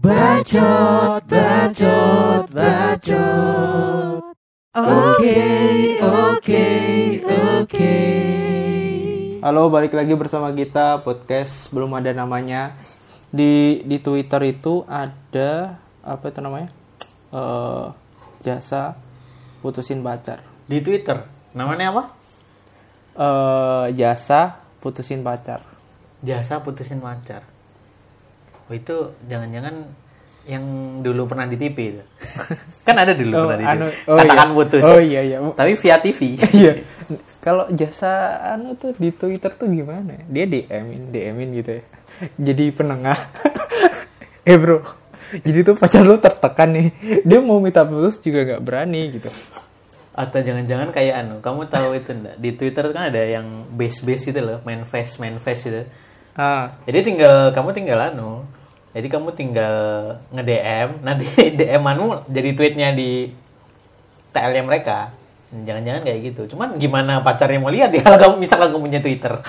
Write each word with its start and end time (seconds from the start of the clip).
Bacot, 0.00 1.20
bacot, 1.28 2.48
bacot. 2.48 4.32
Oke, 4.72 5.44
oke, 6.00 6.68
oke. 7.28 7.98
Halo, 9.44 9.68
balik 9.68 9.92
lagi 9.92 10.16
bersama 10.16 10.56
kita 10.56 11.04
podcast 11.04 11.68
belum 11.76 11.92
ada 12.00 12.16
namanya. 12.16 12.80
Di 13.28 13.84
di 13.84 14.00
Twitter 14.00 14.40
itu 14.48 14.88
ada 14.88 15.76
apa 16.00 16.32
itu 16.32 16.40
namanya? 16.40 16.72
Eh, 17.36 17.86
jasa 18.40 18.96
putusin 19.60 20.00
pacar. 20.00 20.40
Di 20.64 20.80
Twitter. 20.80 21.28
Namanya 21.52 21.92
apa? 21.92 22.02
Eh, 23.20 24.00
jasa 24.00 24.64
putusin 24.80 25.20
pacar. 25.20 25.60
Jasa 26.24 26.56
putusin 26.64 27.04
pacar. 27.04 27.49
Oh 28.70 28.74
itu 28.74 28.96
jangan-jangan 29.26 29.74
yang 30.46 30.64
dulu 31.02 31.26
pernah 31.26 31.44
di 31.44 31.58
TV 31.58 31.76
itu. 31.92 32.02
kan 32.86 32.96
ada 32.96 33.12
dulu 33.12 33.34
Oh, 33.34 33.44
pernah 33.44 33.58
di 33.58 33.66
TV. 33.66 33.74
anu- 33.76 33.94
oh 34.06 34.16
Katakan 34.16 34.48
iya. 34.48 34.54
putus. 34.54 34.82
Oh 34.82 35.00
iya, 35.02 35.20
iya. 35.20 35.36
Tapi 35.42 35.72
via 35.74 35.96
TV. 35.98 36.20
Iya. 36.56 36.72
Kalau 37.40 37.66
jasa 37.68 38.12
anu 38.48 38.76
tuh 38.76 38.94
di 38.94 39.10
Twitter 39.10 39.50
tuh 39.50 39.66
gimana? 39.66 40.14
Dia 40.24 40.46
DM-in, 40.46 41.10
DM-in 41.10 41.50
gitu 41.58 41.70
ya. 41.76 41.82
Jadi 42.38 42.70
penengah. 42.70 43.18
eh 44.48 44.54
bro, 44.54 44.78
jadi 45.34 45.58
tuh 45.62 45.74
pacar 45.74 46.04
lu 46.04 46.16
tertekan 46.16 46.70
nih. 46.70 46.88
Dia 47.24 47.38
mau 47.40 47.58
minta 47.58 47.82
putus 47.82 48.20
juga 48.20 48.46
nggak 48.46 48.62
berani 48.62 49.02
gitu. 49.10 49.26
Atau 50.12 50.38
jangan-jangan 50.38 50.92
kayak 50.92 51.14
anu, 51.16 51.40
kamu 51.40 51.66
tahu 51.66 51.96
itu 51.96 52.10
enggak? 52.12 52.36
Di 52.36 52.50
Twitter 52.52 52.84
kan 52.92 53.08
ada 53.08 53.22
yang 53.24 53.46
base-base 53.72 54.30
itu 54.30 54.40
loh, 54.40 54.60
main 54.62 54.84
face, 54.84 55.16
main 55.16 55.40
face 55.40 55.64
itu. 55.66 55.82
Ah, 56.36 56.76
Jadi 56.84 56.98
tinggal 57.04 57.50
kamu 57.50 57.72
tinggal 57.72 57.98
anu. 58.04 58.44
Jadi 58.90 59.06
kamu 59.06 59.30
tinggal 59.38 59.76
nge-DM, 60.34 61.06
nanti 61.06 61.26
DM-anmu 61.58 62.26
jadi 62.26 62.50
tweetnya 62.58 62.88
di 62.90 63.30
TL-nya 64.34 64.62
mereka. 64.66 65.14
Jangan-jangan 65.50 66.02
kayak 66.06 66.20
gitu. 66.30 66.54
Cuman 66.54 66.78
gimana 66.78 67.22
pacarnya 67.22 67.62
mau 67.62 67.70
lihat 67.70 67.94
ya 67.94 68.02
kalau 68.06 68.18
kamu 68.18 68.34
misalkan 68.42 68.74
kamu 68.74 68.82
punya 68.82 69.00
Twitter. 69.02 69.34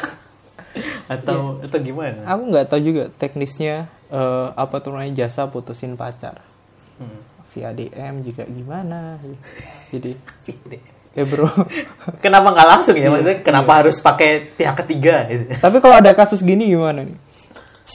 atau 1.11 1.59
atau 1.59 1.77
gimana? 1.83 2.23
aku 2.23 2.47
nggak 2.47 2.71
tahu 2.71 2.79
juga 2.79 3.03
teknisnya 3.19 3.91
eh, 4.07 4.47
apa 4.55 4.79
tuh 4.79 4.95
namanya 4.95 5.25
jasa 5.25 5.49
putusin 5.49 5.99
pacar. 5.99 6.39
Hmm. 7.01 7.19
Via 7.51 7.75
DM 7.75 8.23
juga 8.23 8.47
gimana? 8.47 9.19
Jadi, 9.91 10.15
eh 11.11 11.25
bro. 11.27 11.51
Kenapa 12.23 12.55
nggak 12.55 12.69
langsung 12.71 12.95
ya? 12.95 13.11
Maksudnya 13.11 13.43
kenapa 13.43 13.83
harus 13.83 13.99
pakai 13.99 14.55
pihak 14.55 14.79
ketiga? 14.85 15.27
gitu? 15.27 15.59
Tapi 15.59 15.83
kalau 15.83 15.99
ada 15.99 16.15
kasus 16.15 16.39
gini 16.39 16.71
gimana 16.71 17.03
nih? 17.03 17.17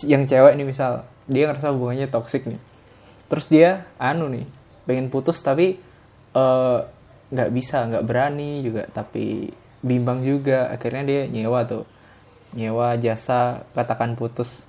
Yang 0.05 0.37
cewek 0.37 0.53
nih 0.61 0.67
misal, 0.69 1.09
dia 1.27 1.51
ngerasa 1.51 1.75
hubungannya 1.75 2.09
toksik 2.11 2.47
nih. 2.47 2.61
Terus 3.27 3.47
dia 3.51 3.91
anu 3.99 4.31
nih, 4.31 4.47
pengen 4.87 5.11
putus 5.11 5.43
tapi 5.43 5.79
eh, 6.35 6.79
nggak 7.27 7.51
bisa, 7.51 7.87
nggak 7.91 8.05
berani 8.07 8.63
juga, 8.63 8.87
tapi 8.91 9.51
bimbang 9.83 10.23
juga. 10.23 10.71
Akhirnya 10.71 11.03
dia 11.03 11.21
nyewa 11.27 11.67
tuh, 11.67 11.85
nyewa 12.55 12.95
jasa 12.99 13.67
katakan 13.75 14.15
putus. 14.15 14.63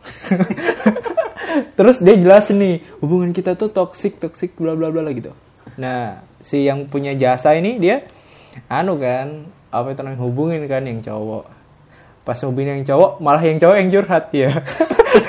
Terus 1.77 2.01
dia 2.01 2.17
jelasin 2.17 2.57
nih, 2.57 2.75
hubungan 3.01 3.33
kita 3.33 3.53
tuh 3.57 3.69
toksik, 3.69 4.17
toksik, 4.21 4.57
bla 4.57 4.73
bla 4.73 4.89
bla 4.89 5.05
gitu. 5.13 5.33
Nah, 5.77 6.25
si 6.41 6.65
yang 6.65 6.89
punya 6.89 7.13
jasa 7.13 7.53
ini 7.53 7.77
dia 7.77 8.05
anu 8.65 8.97
kan, 8.97 9.45
apa 9.69 9.93
itu 9.93 10.01
namanya 10.01 10.21
hubungin 10.25 10.63
kan 10.65 10.81
yang 10.81 11.03
cowok 11.03 11.57
pas 12.27 12.35
hubungin 12.43 12.79
yang 12.79 12.87
cowok 12.87 13.23
malah 13.23 13.39
yang 13.39 13.55
cowok 13.55 13.75
yang 13.79 13.87
curhat 13.87 14.25
ya 14.35 14.51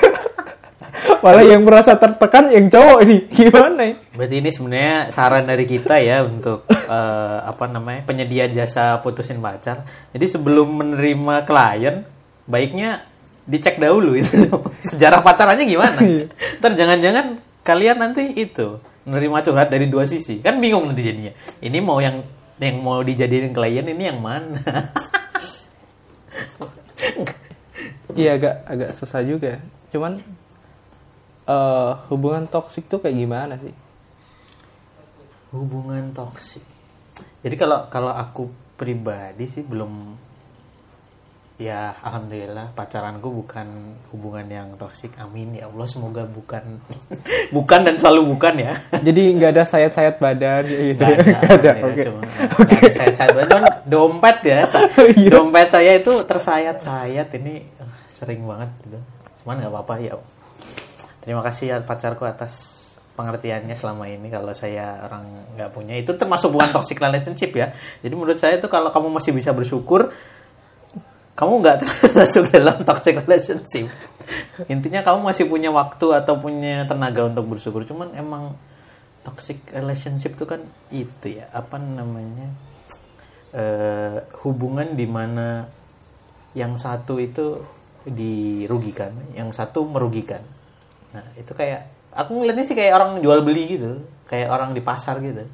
malah 1.21 1.45
yang 1.45 1.61
merasa 1.63 1.95
tertekan 1.95 2.51
yang 2.51 2.67
cowok 2.67 2.99
ini 3.05 3.17
gimana 3.37 3.81
ya 3.91 3.95
Berarti 4.15 4.35
ini 4.43 4.49
sebenarnya 4.51 4.97
saran 5.15 5.47
dari 5.47 5.63
kita 5.63 5.95
ya 6.03 6.23
untuk 6.27 6.67
eh, 6.95 7.37
apa 7.43 7.65
namanya 7.71 8.03
penyedia 8.03 8.51
jasa 8.51 8.99
putusin 8.99 9.39
pacar. 9.39 9.87
Jadi 10.11 10.25
sebelum 10.27 10.67
menerima 10.75 11.47
klien, 11.47 12.03
baiknya 12.43 13.07
dicek 13.47 13.79
dahulu 13.79 14.19
itu 14.19 14.35
sejarah 14.91 15.23
pacarannya 15.23 15.63
gimana. 15.63 15.99
Ntar 16.59 16.71
jangan-jangan 16.75 17.39
kalian 17.63 17.97
nanti 18.03 18.35
itu 18.35 18.83
menerima 19.07 19.39
curhat 19.47 19.71
dari 19.71 19.87
dua 19.87 20.03
sisi, 20.03 20.43
kan 20.43 20.59
bingung 20.59 20.91
nanti 20.91 21.01
jadinya. 21.01 21.31
Ini 21.63 21.79
mau 21.79 22.03
yang 22.03 22.19
yang 22.59 22.83
mau 22.83 22.99
dijadiin 22.99 23.55
klien 23.55 23.87
ini 23.87 24.03
yang 24.11 24.19
mana? 24.19 24.91
iya 28.19 28.35
agak 28.35 28.55
agak 28.67 28.89
susah 28.95 29.21
juga 29.23 29.63
cuman 29.89 30.19
eh, 31.49 31.91
hubungan 32.07 32.45
toksik 32.45 32.85
tuh 32.85 32.99
kayak 32.99 33.17
gimana 33.17 33.57
sih 33.57 33.73
hubungan 35.49 36.13
toksik. 36.13 36.61
Jadi 37.41 37.55
kalau 37.55 37.89
kalau 37.89 38.13
aku 38.13 38.47
pribadi 38.75 39.49
sih 39.49 39.59
belum 39.61 40.13
ya 41.59 41.91
alhamdulillah 41.99 42.71
pacaranku 42.71 43.27
bukan 43.35 43.67
hubungan 44.13 44.45
yang 44.45 44.67
toksik. 44.77 45.11
Amin 45.17 45.51
ya 45.51 45.67
Allah 45.67 45.89
semoga 45.89 46.23
bukan 46.23 46.79
bukan 47.55 47.79
dan 47.81 47.95
selalu 47.97 48.29
bukan 48.29 48.61
ya. 48.61 48.73
jadi 49.07 49.21
nggak 49.35 49.51
ada 49.51 49.63
sayat-sayat 49.65 50.15
badan 50.17 50.63
gitu 50.63 51.01
Nggak 51.03 51.17
ya? 51.17 51.23
Nggak 51.25 51.49
ada 51.49 51.71
oke 51.81 52.01
cuma- 52.05 52.23
ada 52.69 52.89
sayat-sayat. 52.93 53.33
Cuman 53.49 53.63
dompet 53.83 54.37
ya. 54.45 54.59
sa- 54.63 54.85
Iya. 55.17 55.29
Dompet 55.33 55.67
saya 55.67 55.91
itu 55.97 56.13
tersayat-sayat 56.23 57.27
ini 57.35 57.65
eh, 57.65 57.89
sering 58.13 58.45
banget 58.45 58.69
gitu. 58.85 58.99
Cuman 59.41 59.55
nggak 59.57 59.73
apa-apa 59.73 59.93
ya. 59.97 60.13
Terima 61.19 61.43
kasih 61.43 61.75
ya 61.75 61.77
pacarku 61.83 62.23
atas 62.23 62.79
pengertiannya 63.19 63.75
selama 63.75 64.07
ini 64.07 64.31
kalau 64.31 64.55
saya 64.55 65.03
orang 65.03 65.51
nggak 65.59 65.75
punya 65.75 65.99
itu 65.99 66.15
termasuk 66.15 66.55
bukan 66.55 66.71
toxic 66.71 66.95
relationship 66.95 67.51
ya. 67.51 67.75
Jadi 67.99 68.13
menurut 68.15 68.39
saya 68.39 68.55
itu 68.55 68.71
kalau 68.71 68.91
kamu 68.95 69.11
masih 69.11 69.35
bisa 69.35 69.51
bersyukur 69.51 70.07
kamu 71.39 71.53
nggak 71.63 71.77
termasuk 71.83 72.51
dalam 72.51 72.83
toxic 72.83 73.19
relationship. 73.23 73.87
Intinya 74.67 75.03
kamu 75.03 75.23
masih 75.23 75.47
punya 75.47 75.71
waktu 75.71 76.11
atau 76.15 76.35
punya 76.39 76.83
tenaga 76.83 77.27
untuk 77.27 77.55
bersyukur. 77.55 77.87
Cuman 77.87 78.11
emang 78.15 78.55
toxic 79.23 79.63
relationship 79.71 80.35
itu 80.35 80.45
kan 80.47 80.63
itu 80.91 81.39
ya 81.39 81.47
apa 81.51 81.79
namanya 81.79 82.51
eh, 83.55 84.23
hubungan 84.43 84.95
di 84.95 85.07
mana 85.07 85.67
yang 86.55 86.75
satu 86.75 87.19
itu 87.23 87.63
dirugikan, 88.03 89.11
yang 89.35 89.55
satu 89.55 89.87
merugikan. 89.87 90.43
Nah 91.15 91.25
itu 91.37 91.51
kayak 91.53 91.89
aku 92.13 92.31
ngeliatnya 92.37 92.65
sih 92.65 92.77
kayak 92.77 92.93
orang 92.97 93.11
jual 93.21 93.39
beli 93.41 93.79
gitu, 93.79 94.03
kayak 94.29 94.49
orang 94.49 94.73
di 94.73 94.81
pasar 94.81 95.17
gitu. 95.21 95.45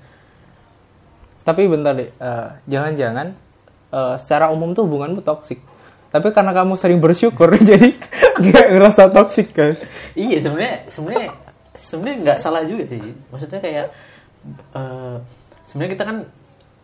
tapi 1.46 1.70
bentar 1.70 1.94
deh 1.94 2.10
eh, 2.10 2.48
jangan-jangan 2.66 3.28
eh, 3.94 4.16
secara 4.18 4.50
umum 4.50 4.74
tuh 4.74 4.90
hubunganmu 4.90 5.22
toksik 5.22 5.62
tapi 6.16 6.32
karena 6.32 6.56
kamu 6.56 6.80
sering 6.80 7.04
bersyukur 7.04 7.52
jadi 7.70 7.92
nggak 8.40 8.68
ngerasa 8.72 9.12
toksik 9.12 9.52
guys. 9.52 9.84
Iya 10.16 10.48
sebenarnya 10.48 10.76
sebenarnya 10.88 11.30
sebenarnya 11.76 12.18
nggak 12.24 12.40
salah 12.40 12.64
juga 12.64 12.88
sih. 12.88 13.04
Maksudnya 13.36 13.60
kayak 13.60 13.88
eh, 14.80 15.16
sebenarnya 15.68 15.92
kita 15.92 16.04
kan 16.08 16.18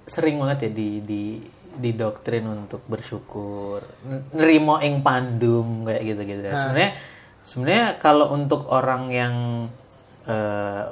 sering 0.03 0.36
banget 0.36 0.68
ya 0.68 0.72
di 0.76 0.90
di 1.00 1.24
didoktrin 1.72 2.44
untuk 2.44 2.84
bersyukur 2.84 3.80
nerimo 4.36 4.84
ing 4.84 5.00
pandum 5.00 5.88
kayak 5.88 6.03
gitu 6.03 6.22
gitu 6.28 6.42
sebenarnya 6.52 6.92
sebenarnya 7.47 7.97
kalau 8.02 8.34
untuk 8.34 8.68
orang 8.69 9.12
yang 9.12 9.35
eh, 10.25 10.84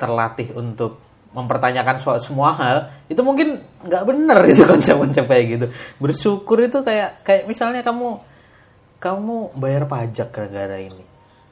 terlatih 0.00 0.56
untuk 0.56 1.00
mempertanyakan 1.30 2.02
soal 2.02 2.18
semua 2.18 2.50
hal 2.58 2.90
itu 3.06 3.22
mungkin 3.22 3.62
nggak 3.86 4.02
bener 4.02 4.38
itu 4.52 4.66
konsep-konsep 4.66 5.30
kayak 5.30 5.44
gitu 5.46 5.66
bersyukur 6.02 6.58
itu 6.58 6.82
kayak 6.82 7.22
kayak 7.22 7.46
misalnya 7.46 7.86
kamu 7.86 8.18
kamu 9.00 9.56
bayar 9.56 9.88
pajak 9.88 10.28
gara-gara 10.28 10.76
ini. 10.76 11.02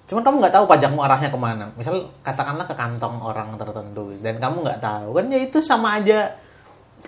Cuman 0.05 0.21
kamu 0.21 0.37
nggak 0.45 0.55
tahu 0.55 0.65
pajakmu 0.69 1.01
arahnya 1.01 1.33
ke 1.33 1.41
mana. 1.41 1.73
Misal 1.75 2.13
katakanlah 2.21 2.69
ke 2.69 2.77
kantong 2.77 3.17
orang 3.25 3.57
tertentu 3.57 4.13
dan 4.21 4.37
kamu 4.37 4.69
nggak 4.69 4.81
tahu 4.85 5.09
kan 5.17 5.27
ya 5.33 5.41
itu 5.41 5.59
sama 5.65 5.97
aja 5.97 6.37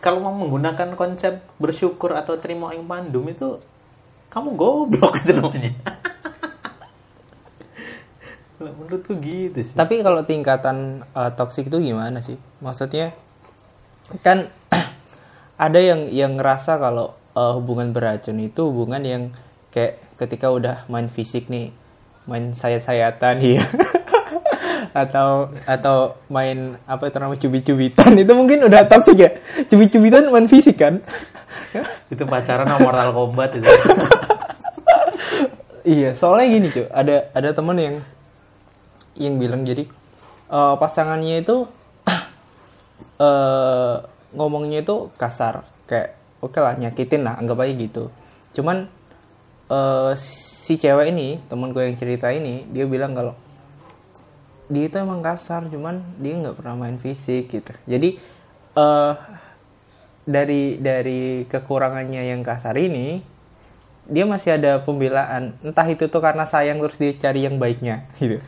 kalau 0.01 0.25
mau 0.25 0.33
menggunakan 0.33 0.97
konsep 0.97 1.45
bersyukur 1.61 2.17
atau 2.17 2.41
terima 2.41 2.73
ing 2.73 2.89
pandum 2.89 3.29
itu 3.29 3.61
kamu 4.33 4.57
goblok 4.57 5.15
itu 5.23 5.33
namanya. 5.37 5.73
Kalau 8.61 8.77
Menurutku 8.77 9.17
gitu 9.25 9.57
sih. 9.65 9.73
tapi 9.73 10.05
kalau 10.05 10.21
tingkatan 10.21 11.01
eh, 11.17 11.33
toksik 11.33 11.73
itu 11.73 11.81
gimana 11.81 12.21
sih? 12.21 12.37
Maksudnya 12.61 13.17
kan 14.21 14.53
ada 15.57 15.81
yang 15.81 16.13
yang 16.13 16.37
ngerasa 16.37 16.77
kalau 16.77 17.17
eh, 17.33 17.53
hubungan 17.57 17.97
beracun 17.97 18.37
itu 18.37 18.69
hubungan 18.69 19.01
yang 19.01 19.23
kayak 19.73 19.97
ketika 20.21 20.53
udah 20.53 20.85
main 20.93 21.09
fisik 21.09 21.49
nih 21.49 21.73
main 22.29 22.53
sayat-sayatan 22.53 23.41
ya. 23.57 23.65
Atau 24.93 25.57
atau 25.65 26.21
main 26.29 26.77
apa 26.85 27.09
itu 27.09 27.17
namanya 27.17 27.41
cubit-cubitan. 27.41 28.13
Itu 28.13 28.37
mungkin 28.37 28.69
udah 28.69 28.85
toksik 28.93 29.17
ya? 29.17 29.31
Cubit-cubitan 29.73 30.29
main 30.29 30.53
fisik 30.53 30.77
kan? 30.77 31.01
Itu 32.13 32.29
pacaran 32.29 32.67
sama 32.69 32.83
Mortal 32.83 33.15
Kombat 33.15 33.57
itu. 33.57 33.71
Iya, 35.87 36.13
soalnya 36.13 36.47
gini 36.51 36.67
cuy, 36.69 36.85
ada 36.91 37.31
ada 37.33 37.51
temen 37.55 37.77
yang 37.79 37.97
yang 39.19 39.39
bilang 39.41 39.67
jadi 39.67 39.87
eh, 40.51 40.75
pasangannya 40.79 41.43
itu 41.43 41.67
eh 43.25 43.97
ngomongnya 44.35 44.83
itu 44.83 45.11
kasar. 45.19 45.67
Kayak 45.91 46.15
oke 46.39 46.59
lah 46.59 46.75
nyakitin 46.79 47.27
lah 47.27 47.35
anggap 47.39 47.67
aja 47.67 47.75
gitu. 47.75 48.05
Cuman 48.55 48.87
eh 49.71 50.13
si 50.19 50.79
cewek 50.79 51.15
ini 51.15 51.39
temen 51.47 51.71
gue 51.71 51.83
yang 51.83 51.99
cerita 51.99 52.31
ini 52.31 52.67
dia 52.71 52.87
bilang 52.87 53.15
kalau 53.15 53.35
dia 54.71 54.87
itu 54.87 54.97
emang 55.03 55.19
kasar 55.19 55.67
cuman 55.67 55.99
dia 56.23 56.39
nggak 56.39 56.59
pernah 56.59 56.75
main 56.79 56.99
fisik 56.99 57.51
gitu. 57.51 57.73
Jadi 57.87 58.19
eh 58.79 59.15
dari 60.31 60.79
dari 60.79 61.49
kekurangannya 61.49 62.31
yang 62.31 62.47
kasar 62.47 62.79
ini 62.79 63.25
dia 64.07 64.25
masih 64.25 64.57
ada 64.57 64.79
pembelaan 64.79 65.55
entah 65.61 65.85
itu 65.85 66.07
tuh 66.07 66.19
karena 66.19 66.45
sayang 66.45 66.81
terus 66.81 66.97
dia 66.97 67.13
cari 67.15 67.45
yang 67.45 67.57
baiknya 67.57 68.09
gitu 68.17 68.41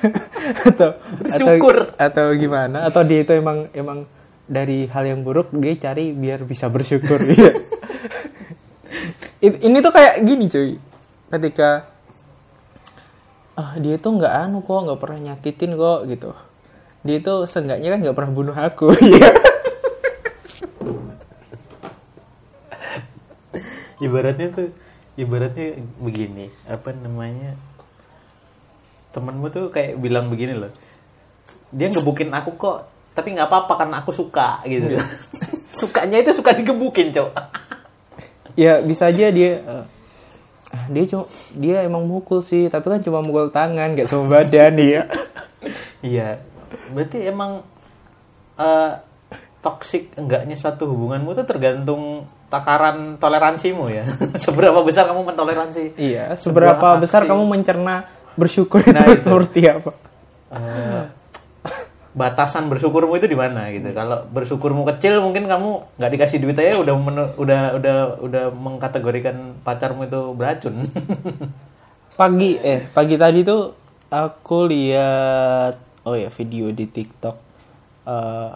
atau 0.68 0.96
Bersyukur. 1.18 1.92
atau, 1.96 2.24
atau 2.24 2.26
gimana 2.34 2.86
atau 2.86 3.02
dia 3.02 3.20
itu 3.22 3.32
emang 3.32 3.66
emang 3.72 4.06
dari 4.48 4.88
hal 4.88 5.04
yang 5.04 5.20
buruk 5.20 5.52
dia 5.52 5.76
cari 5.76 6.12
biar 6.12 6.40
bisa 6.42 6.66
bersyukur 6.66 7.20
gitu. 7.20 7.52
It- 9.44 9.60
ini 9.60 9.78
tuh 9.78 9.92
kayak 9.92 10.24
gini 10.24 10.48
cuy 10.48 10.80
ketika 11.28 11.84
ah 13.54 13.74
dia 13.76 13.98
tuh 13.98 14.16
nggak 14.16 14.34
anu 14.34 14.62
kok 14.62 14.86
nggak 14.86 14.98
pernah 14.98 15.18
nyakitin 15.30 15.74
kok 15.74 16.00
gitu 16.06 16.30
dia 17.02 17.16
itu 17.18 17.34
seenggaknya 17.44 17.88
kan 17.92 17.98
nggak 18.02 18.16
pernah 18.16 18.32
bunuh 18.32 18.56
aku 18.56 18.88
Iya. 19.04 19.30
Ibaratnya 23.98 24.48
tuh 24.50 24.68
ibaratnya 25.18 25.82
begini 25.98 26.50
apa 26.66 26.94
namanya 26.94 27.58
temenmu 29.10 29.50
tuh 29.50 29.70
kayak 29.74 29.98
bilang 29.98 30.30
begini 30.30 30.54
loh 30.54 30.72
dia 31.72 31.92
ngebukin 31.92 32.32
aku 32.32 32.56
kok 32.56 32.78
tapi 33.18 33.34
nggak 33.34 33.50
apa-apa 33.50 33.72
karena 33.82 33.96
aku 33.98 34.14
suka 34.14 34.62
gitu. 34.62 34.94
Sukanya 35.78 36.22
itu 36.22 36.30
suka 36.30 36.54
digebukin 36.54 37.10
cowok. 37.10 37.34
Ya 38.58 38.82
bisa 38.82 39.06
aja 39.06 39.30
dia 39.30 39.62
eh, 39.62 39.84
ah, 40.74 40.86
dia 40.90 41.06
cuma 41.06 41.30
dia 41.54 41.86
emang 41.86 42.02
mukul 42.02 42.42
sih 42.42 42.66
tapi 42.66 42.90
kan 42.90 42.98
cuma 42.98 43.22
mukul 43.22 43.54
tangan 43.54 43.94
gak 43.94 44.10
sama 44.10 44.26
badan 44.26 44.74
dia 44.74 45.06
iya. 46.02 46.42
Berarti 46.90 47.22
emang 47.30 47.62
eh 48.58 48.92
toksik 49.68 50.16
enggaknya 50.16 50.56
suatu 50.56 50.88
hubunganmu 50.88 51.28
tuh 51.34 51.44
tergantung 51.44 52.24
takaran 52.48 53.16
toleransimu 53.16 53.84
ya 53.86 54.08
seberapa 54.40 54.80
besar 54.80 55.04
kamu 55.04 55.28
mentoleransi 55.28 55.84
iya 55.94 56.32
seberapa 56.32 56.96
besar 56.96 57.22
aksi. 57.22 57.30
kamu 57.30 57.44
mencerna 57.44 58.08
bersyukur 58.34 58.80
Nah, 58.82 59.04
itu 59.04 59.12
itu. 59.12 59.22
seperti 59.22 59.60
apa 59.68 59.92
Eh, 60.48 61.04
batasan 62.10 62.66
bersyukurmu 62.66 63.14
itu 63.14 63.28
di 63.28 63.36
mana 63.36 63.68
gitu. 63.68 63.92
Kalau 63.92 64.24
bersyukurmu 64.26 64.80
kecil 64.86 65.20
mungkin 65.20 65.44
kamu 65.44 65.94
nggak 65.94 66.10
dikasih 66.10 66.40
duit 66.40 66.56
aja 66.56 66.80
udah 66.80 66.94
menu- 66.96 67.34
udah 67.36 67.76
udah 67.76 67.96
udah 68.18 68.44
mengkategorikan 68.50 69.36
pacarmu 69.60 70.02
itu 70.02 70.32
beracun. 70.32 70.88
pagi 72.16 72.56
eh 72.56 72.82
pagi 72.88 73.14
tadi 73.14 73.44
tuh 73.44 73.76
aku 74.08 74.66
lihat 74.66 75.74
oh 76.02 76.16
ya 76.16 76.28
video 76.30 76.72
di 76.72 76.86
TikTok 76.86 77.36
Eh, 78.02 78.52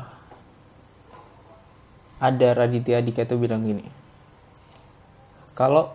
ada 2.23 2.55
Raditya 2.55 3.03
Dika 3.03 3.27
itu 3.27 3.35
bilang 3.35 3.67
gini 3.67 3.83
kalau 5.59 5.93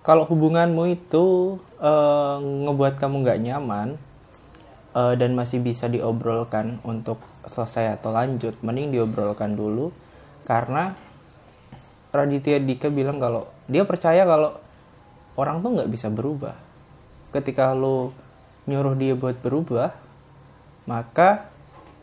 kalau 0.00 0.24
hubunganmu 0.24 0.96
itu 0.96 1.56
eh, 1.76 2.36
ngebuat 2.40 2.96
kamu 2.96 3.20
nggak 3.20 3.40
nyaman 3.44 3.88
eh, 4.96 5.14
dan 5.20 5.36
masih 5.36 5.60
bisa 5.60 5.92
diobrolkan 5.92 6.80
untuk 6.80 7.20
selesai 7.44 8.00
atau 8.00 8.12
lanjut 8.12 8.56
mending 8.64 8.92
diobrolkan 8.96 9.56
dulu. 9.56 9.92
Karena 10.48 10.96
Raditya 12.10 12.58
Dika 12.58 12.88
bilang 12.88 13.20
kalau 13.20 13.46
dia 13.70 13.84
percaya 13.84 14.24
kalau 14.24 14.56
orang 15.36 15.60
tuh 15.60 15.78
nggak 15.78 15.90
bisa 15.92 16.08
berubah. 16.08 16.56
Ketika 17.30 17.76
lo 17.76 18.16
nyuruh 18.64 18.96
dia 18.96 19.14
buat 19.14 19.38
berubah 19.38 19.94
maka 20.88 21.52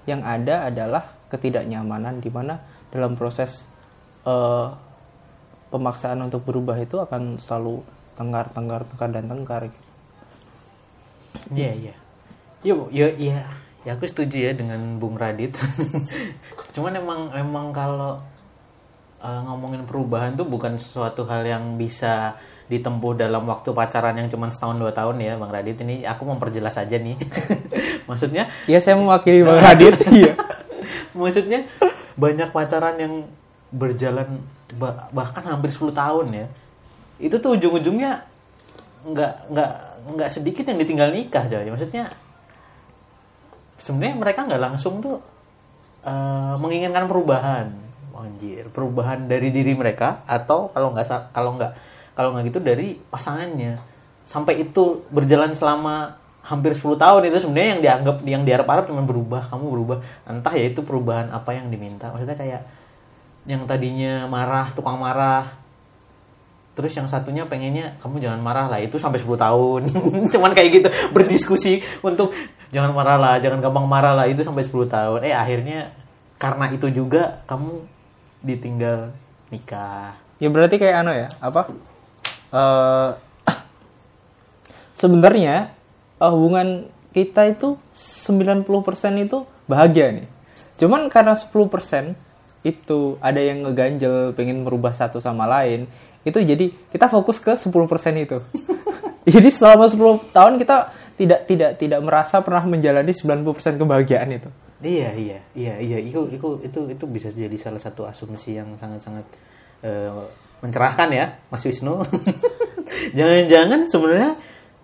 yang 0.07 0.23
ada 0.23 0.69
adalah 0.69 1.11
ketidaknyamanan 1.27 2.23
di 2.23 2.31
mana 2.31 2.63
dalam 2.93 3.13
proses 3.19 3.65
eh, 4.23 4.67
pemaksaan 5.71 6.23
untuk 6.23 6.47
berubah 6.47 6.79
itu 6.79 6.99
akan 6.99 7.39
selalu 7.39 7.83
tengkar 8.17 8.49
tengkar 8.55 8.81
tengkar 8.87 9.09
dan 9.13 9.25
tengkar 9.27 9.61
gitu. 9.67 9.89
Iya 11.53 11.71
iya. 11.75 11.95
Yo 12.65 12.87
yo 12.89 13.07
iya. 13.15 13.45
Ya 13.85 13.95
aku 13.95 14.03
setuju 14.03 14.51
ya 14.51 14.51
dengan 14.51 14.99
Bung 14.99 15.15
Radit. 15.15 15.55
Cuman 16.75 16.91
emang 16.97 17.31
emang 17.31 17.71
kalau 17.71 18.19
eh, 19.23 19.41
ngomongin 19.47 19.83
perubahan 19.87 20.35
tuh 20.35 20.47
bukan 20.47 20.75
sesuatu 20.79 21.23
hal 21.27 21.45
yang 21.47 21.79
bisa 21.79 22.35
ditempuh 22.67 23.15
dalam 23.15 23.47
waktu 23.47 23.71
pacaran 23.71 24.11
yang 24.19 24.27
cuma 24.27 24.51
setahun 24.51 24.75
dua 24.75 24.91
tahun 24.91 25.23
ya 25.23 25.39
Bang 25.39 25.51
Radit 25.55 25.79
ini 25.87 26.03
aku 26.03 26.27
memperjelas 26.27 26.75
aja 26.75 26.99
nih 26.99 27.15
maksudnya 28.11 28.51
ya 28.67 28.83
saya 28.83 28.99
mewakili 28.99 29.39
bang 29.39 29.59
Radit 29.63 29.95
iya 30.19 30.35
maksudnya 31.15 31.63
banyak 32.17 32.49
pacaran 32.49 32.97
yang 32.97 33.13
berjalan 33.69 34.41
ba- 34.75 35.07
bahkan 35.13 35.45
hampir 35.45 35.69
10 35.69 35.93
tahun 35.93 36.27
ya. 36.33 36.47
Itu 37.21 37.37
tuh 37.37 37.55
ujung-ujungnya 37.55 38.25
nggak 39.07 39.33
nggak 39.53 39.71
nggak 40.17 40.29
sedikit 40.33 40.65
yang 40.67 40.81
ditinggal 40.81 41.13
nikah 41.13 41.45
coy. 41.45 41.69
Maksudnya 41.69 42.09
sebenarnya 43.77 44.17
mereka 44.17 44.39
nggak 44.49 44.61
langsung 44.61 44.99
tuh 44.99 45.21
eh, 46.03 46.53
menginginkan 46.57 47.05
perubahan. 47.05 47.69
Anjir 48.17 48.65
perubahan 48.73 49.29
dari 49.29 49.53
diri 49.53 49.77
mereka 49.77 50.25
atau 50.25 50.73
kalau 50.73 50.89
nggak 50.89 51.29
kalau 51.29 51.53
nggak 51.53 51.71
kalau 52.17 52.33
nggak 52.33 52.49
gitu 52.49 52.59
dari 52.65 52.97
pasangannya. 53.13 53.77
Sampai 54.25 54.65
itu 54.65 55.05
berjalan 55.13 55.53
selama 55.53 56.17
hampir 56.47 56.71
10 56.71 56.95
tahun 56.95 57.21
itu 57.27 57.43
sebenarnya 57.43 57.69
yang 57.75 57.81
dianggap 57.83 58.17
yang 58.23 58.43
diharap-harap 58.47 58.87
cuma 58.87 59.03
berubah 59.03 59.51
kamu 59.51 59.65
berubah. 59.67 59.97
Entah 60.23 60.55
ya 60.55 60.71
itu 60.71 60.79
perubahan 60.79 61.27
apa 61.35 61.51
yang 61.51 61.67
diminta. 61.67 62.07
Maksudnya 62.07 62.39
kayak 62.39 62.61
yang 63.47 63.67
tadinya 63.67 64.27
marah 64.27 64.71
tukang 64.71 64.99
marah 64.99 65.47
terus 66.77 66.93
yang 66.93 67.09
satunya 67.09 67.41
pengennya 67.49 67.97
kamu 67.97 68.21
jangan 68.21 68.37
marah 68.37 68.69
lah 68.69 68.79
itu 68.79 68.95
sampai 68.95 69.19
10 69.19 69.35
tahun. 69.35 69.81
Cuman 70.33 70.51
kayak 70.55 70.69
gitu 70.71 70.89
berdiskusi 71.11 71.83
untuk 71.99 72.31
jangan 72.71 72.95
marah 72.95 73.17
lah 73.19 73.35
jangan 73.43 73.59
gampang 73.59 73.87
marah 73.89 74.15
lah 74.15 74.25
itu 74.31 74.45
sampai 74.47 74.63
10 74.63 74.87
tahun. 74.87 75.19
Eh 75.27 75.35
akhirnya 75.35 75.91
karena 76.39 76.71
itu 76.71 76.87
juga 76.93 77.43
kamu 77.43 77.83
ditinggal 78.45 79.11
nikah. 79.51 80.15
Ya 80.39 80.47
berarti 80.47 80.79
kayak 80.79 80.95
ano 81.03 81.11
ya 81.11 81.27
apa? 81.43 81.61
Eh 82.55 83.09
sebenarnya 85.01 85.76
eh, 86.21 86.31
hubungan 86.31 86.89
kita 87.13 87.49
itu 87.49 87.77
90% 87.93 88.65
itu 89.25 89.37
bahagia 89.65 90.13
nih. 90.13 90.27
Cuman 90.77 91.09
karena 91.09 91.33
10% 91.33 92.13
itu 92.61 93.17
ada 93.23 93.41
yang 93.41 93.65
ngeganjel 93.65 94.33
pengen 94.37 94.65
merubah 94.67 94.91
satu 94.91 95.21
sama 95.23 95.47
lain 95.47 95.87
itu 96.27 96.43
jadi 96.43 96.65
kita 96.91 97.07
fokus 97.07 97.39
ke 97.39 97.55
10% 97.55 97.71
itu. 98.19 98.37
Jadi 99.27 99.49
selama 99.51 99.91
10 99.91 100.31
tahun 100.31 100.55
kita 100.55 100.77
tidak 101.19 101.39
tidak 101.51 101.71
tidak 101.79 101.99
merasa 101.99 102.39
pernah 102.39 102.63
menjalani 102.63 103.11
90% 103.11 103.75
kebahagiaan 103.75 104.29
itu. 104.31 104.49
Iya 104.79 105.09
iya 105.15 105.39
iya 105.51 105.73
iya. 105.83 105.97
Itu 105.99 106.31
itu 106.31 106.63
itu 106.63 106.79
itu 106.95 107.05
bisa 107.07 107.27
jadi 107.35 107.57
salah 107.59 107.81
satu 107.81 108.07
asumsi 108.07 108.55
yang 108.55 108.71
sangat 108.79 109.03
sangat 109.03 109.25
eh, 109.83 110.11
mencerahkan 110.63 111.09
ya 111.11 111.25
Mas 111.51 111.63
Wisnu. 111.67 111.99
Jangan-jangan 113.17 113.79
sebenarnya 113.91 114.31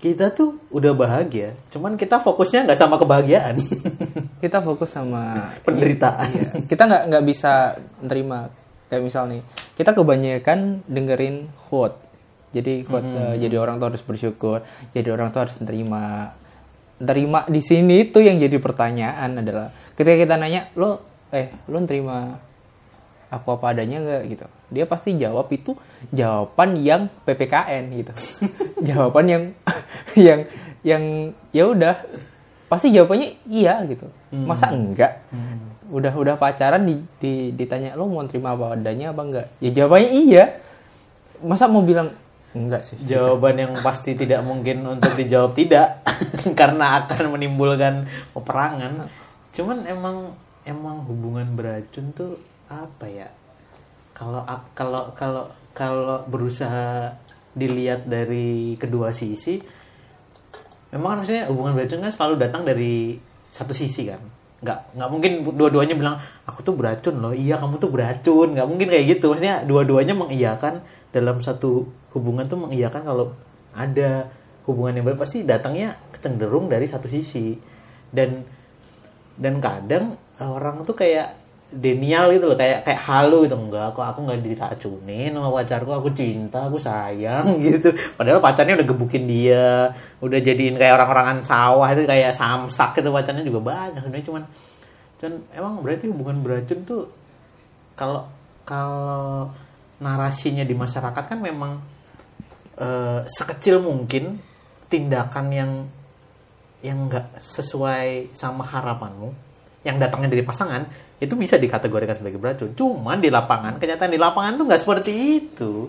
kita 0.03 0.36
tuh 0.36 0.60
udah 0.67 0.91
bahagia, 0.91 1.55
cuman 1.72 1.95
kita 1.95 2.19
fokusnya 2.19 2.67
nggak 2.67 2.75
sama 2.75 3.00
kebahagiaan, 3.00 3.55
kita 4.43 4.60
fokus 4.60 4.91
sama 4.91 5.55
penderitaan. 5.63 6.27
Iya. 6.27 6.50
kita 6.67 6.83
nggak 6.83 7.03
nggak 7.07 7.24
bisa 7.24 7.79
nerima. 8.03 8.51
Kayak 8.91 9.03
misal 9.07 9.31
nih 9.31 9.41
kita 9.79 9.95
kebanyakan 9.95 10.83
dengerin 10.91 11.48
quote. 11.72 11.95
Jadi 12.51 12.83
quote 12.83 13.07
eh, 13.07 13.48
jadi 13.48 13.55
orang 13.55 13.79
tuh 13.79 13.95
harus 13.95 14.03
bersyukur 14.05 14.62
jadi 14.93 15.10
orang 15.10 15.33
tuh 15.33 15.48
harus 15.48 15.57
terima 15.57 16.38
terima 17.01 17.50
di 17.50 17.65
sini 17.65 18.05
tuh 18.13 18.22
yang 18.22 18.38
jadi 18.38 18.62
pertanyaan 18.62 19.41
adalah 19.41 19.74
ketika 19.98 20.13
kita 20.22 20.36
nanya 20.38 20.69
lo 20.77 21.01
eh 21.33 21.50
lo 21.65 21.81
terima 21.89 22.38
aku 23.33 23.57
apa 23.57 23.74
adanya 23.74 23.98
nggak? 23.98 24.22
Gitu. 24.29 24.45
Dia 24.69 24.86
pasti 24.86 25.17
jawab 25.17 25.50
itu 25.50 25.74
jawaban 26.13 26.77
yang 26.77 27.10
ppkn 27.25 27.83
gitu. 27.98 28.13
Jawaban 28.93 29.25
yang 29.25 29.43
yang 30.27 30.39
yang 30.84 31.03
ya 31.55 31.63
udah 31.70 31.96
pasti 32.67 32.89
jawabannya 32.89 33.46
iya 33.50 33.86
gitu. 33.86 34.10
Masa 34.34 34.74
enggak? 34.74 35.24
Udah 35.93 36.13
udah 36.15 36.36
pacaran 36.41 36.84
di, 36.89 37.05
di- 37.22 37.53
ditanya 37.53 37.93
lo 37.93 38.10
mau 38.10 38.25
terima 38.25 38.58
apa 38.58 38.74
adanya 38.74 39.13
apa 39.13 39.22
enggak? 39.22 39.48
Ya 39.62 39.70
jawabannya 39.70 40.10
iya. 40.10 40.43
Masa 41.43 41.70
mau 41.70 41.86
bilang 41.86 42.12
enggak 42.58 42.82
sih. 42.82 42.98
Jawaban 43.05 43.62
yang 43.62 43.74
pasti 43.86 44.17
tidak 44.17 44.41
mungkin 44.41 44.86
untuk 44.86 45.13
dijawab 45.13 45.53
tidak 45.53 46.01
karena 46.60 47.05
akan 47.05 47.38
menimbulkan 47.38 48.10
peperangan. 48.34 49.05
Cuman 49.53 49.86
emang 49.86 50.34
emang 50.65 51.05
hubungan 51.05 51.53
beracun 51.53 52.10
tuh 52.15 52.41
apa 52.74 53.05
ya? 53.05 53.29
Kalau 54.17 54.41
kalau 54.74 55.13
kalau 55.13 55.46
kalau 55.74 56.25
berusaha 56.29 57.17
dilihat 57.53 58.10
dari 58.10 58.74
kedua 58.82 59.13
sisi 59.13 59.62
memang 60.93 61.17
kan 61.17 61.17
maksudnya 61.25 61.43
hubungan 61.50 61.73
beracun 61.73 62.00
kan 62.05 62.13
selalu 62.13 62.35
datang 62.38 62.62
dari 62.63 63.17
satu 63.50 63.73
sisi 63.73 64.05
kan. 64.05 64.21
Nggak 64.63 64.79
nggak 64.95 65.09
mungkin 65.09 65.31
dua-duanya 65.57 65.97
bilang 65.97 66.15
aku 66.45 66.62
tuh 66.62 66.77
beracun 66.77 67.17
loh. 67.19 67.33
Iya 67.33 67.57
kamu 67.57 67.81
tuh 67.81 67.89
beracun. 67.89 68.53
Nggak 68.53 68.67
mungkin 68.69 68.88
kayak 68.93 69.05
gitu. 69.17 69.33
Maksudnya 69.33 69.65
dua-duanya 69.65 70.13
mengiyakan 70.13 70.85
dalam 71.09 71.41
satu 71.41 71.89
hubungan 72.13 72.45
tuh 72.45 72.62
mengiyakan 72.62 73.01
kalau 73.03 73.33
ada 73.73 74.29
hubungan 74.69 75.01
yang 75.01 75.05
baik 75.09 75.19
pasti 75.19 75.43
datangnya 75.43 75.97
cenderung 76.21 76.69
dari 76.69 76.85
satu 76.85 77.09
sisi. 77.09 77.57
Dan 78.13 78.45
dan 79.33 79.57
kadang 79.57 80.13
orang 80.38 80.85
tuh 80.85 80.93
kayak 80.93 81.42
denial 81.74 82.30
gitu 82.32 82.46
loh. 82.53 82.58
Kayak 82.58 82.86
kayak 82.86 83.01
halu 83.03 83.50
gitu. 83.50 83.58
Enggak 83.58 83.98
kok 83.98 84.06
aku 84.06 84.20
nggak 84.30 84.42
diracunin 84.46 85.34
sama 85.34 85.50
pacarku. 85.50 85.92
Aku 85.92 86.10
cinta 86.13 86.60
aku 86.70 86.77
sayang 86.77 87.58
gitu. 87.65 87.89
Padahal 88.15 88.39
pacarnya 88.39 88.77
udah 88.77 88.88
gebukin 88.88 89.24
dia. 89.25 89.92
Udah 90.22 90.39
jadiin 90.39 90.77
kayak 90.77 91.01
orang-orangan 91.01 91.42
sawah 91.44 91.89
itu 91.92 92.06
kayak 92.06 92.32
samsak 92.38 93.01
gitu. 93.01 93.10
Pacarnya 93.10 93.44
juga 93.44 93.60
banyak 93.74 94.01
sebenarnya. 94.06 94.27
Cuman 94.30 94.44
cuman 95.24 95.34
emang 95.56 95.74
berarti 95.80 96.06
hubungan 96.12 96.44
beracun 96.44 96.80
tuh 96.84 97.08
kalau 97.96 98.27
kalau 98.68 99.48
narasinya 100.03 100.68
di 100.68 100.75
masyarakat 100.75 101.24
kan 101.24 101.39
memang 101.39 101.80
eh, 102.80 103.20
sekecil 103.27 103.80
mungkin 103.80 104.39
tindakan 104.92 105.48
yang 105.50 105.72
yang 106.84 107.08
nggak 107.08 107.39
sesuai 107.39 108.36
sama 108.36 108.68
harapanmu 108.68 109.32
yang 109.88 110.00
datangnya 110.00 110.32
dari 110.36 110.44
pasangan 110.44 110.84
itu 111.24 111.34
bisa 111.39 111.56
dikategorikan 111.56 112.20
sebagai 112.20 112.38
beracun. 112.38 112.75
Cuman 112.75 113.24
di 113.24 113.32
lapangan 113.32 113.80
kenyataan 113.80 114.12
di 114.12 114.20
lapangan 114.20 114.60
tuh 114.60 114.65
nggak 114.68 114.82
seperti 114.84 115.12
itu. 115.39 115.88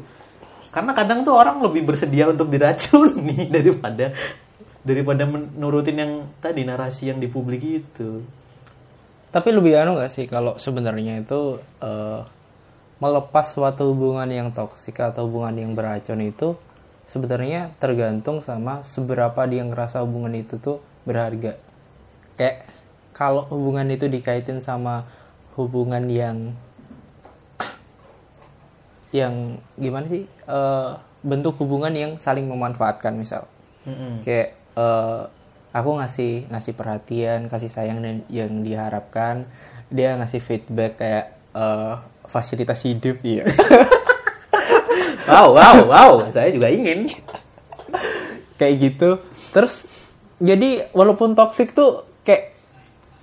Karena 0.70 0.90
kadang 0.94 1.22
tuh 1.26 1.34
orang 1.34 1.62
lebih 1.62 1.86
bersedia 1.86 2.30
untuk 2.30 2.50
diracuni 2.50 3.46
daripada 3.54 4.14
daripada 4.84 5.24
menurutin 5.24 5.96
yang 5.96 6.12
tadi 6.38 6.62
narasi 6.62 7.08
yang 7.10 7.18
di 7.18 7.26
publik 7.26 7.64
itu. 7.64 8.20
tapi 9.34 9.50
lebih 9.50 9.74
anu 9.74 9.98
gak 9.98 10.14
sih 10.14 10.30
kalau 10.30 10.62
sebenarnya 10.62 11.18
itu 11.18 11.58
eh, 11.82 12.22
melepas 13.02 13.50
suatu 13.50 13.90
hubungan 13.90 14.30
yang 14.30 14.54
toksik 14.54 15.02
atau 15.02 15.26
hubungan 15.26 15.58
yang 15.58 15.74
beracun 15.74 16.22
itu 16.22 16.54
sebenarnya 17.02 17.74
tergantung 17.82 18.38
sama 18.38 18.86
seberapa 18.86 19.42
dia 19.50 19.66
ngerasa 19.66 20.06
hubungan 20.06 20.38
itu 20.38 20.62
tuh 20.62 20.78
berharga 21.02 21.58
kayak 22.38 22.70
kalau 23.10 23.42
hubungan 23.50 23.90
itu 23.90 24.06
dikaitin 24.06 24.62
sama 24.62 25.02
hubungan 25.54 26.06
yang 26.10 26.52
yang 29.14 29.62
gimana 29.78 30.10
sih 30.10 30.26
Eh, 30.44 30.90
bentuk 31.24 31.56
hubungan 31.64 31.88
yang 31.96 32.12
saling 32.20 32.44
memanfaatkan 32.44 33.16
misal. 33.16 33.48
Kayak 34.20 34.60
eh, 34.76 35.22
aku 35.72 35.90
ngasih 35.96 36.52
ngasih 36.52 36.72
perhatian 36.76 37.48
kasih 37.48 37.72
sayang 37.72 38.04
dan 38.04 38.28
yang 38.28 38.60
diharapkan. 38.60 39.48
Dia 39.88 40.20
ngasih 40.20 40.44
feedback 40.44 41.00
kayak 41.00 41.26
eh, 41.56 41.94
fasilitas 42.28 42.84
hidup. 42.84 43.20
Iya. 43.24 43.44
Wow, 45.24 45.56
wow, 45.56 45.76
wow. 45.88 46.12
Saya 46.36 46.52
juga 46.52 46.68
ingin. 46.68 47.08
kayak 48.60 48.74
gitu. 48.76 49.10
Terus 49.56 49.88
jadi 50.36 50.86
walaupun 50.92 51.32
toxic 51.32 51.72
tuh 51.72 52.04
kayak 52.22 52.53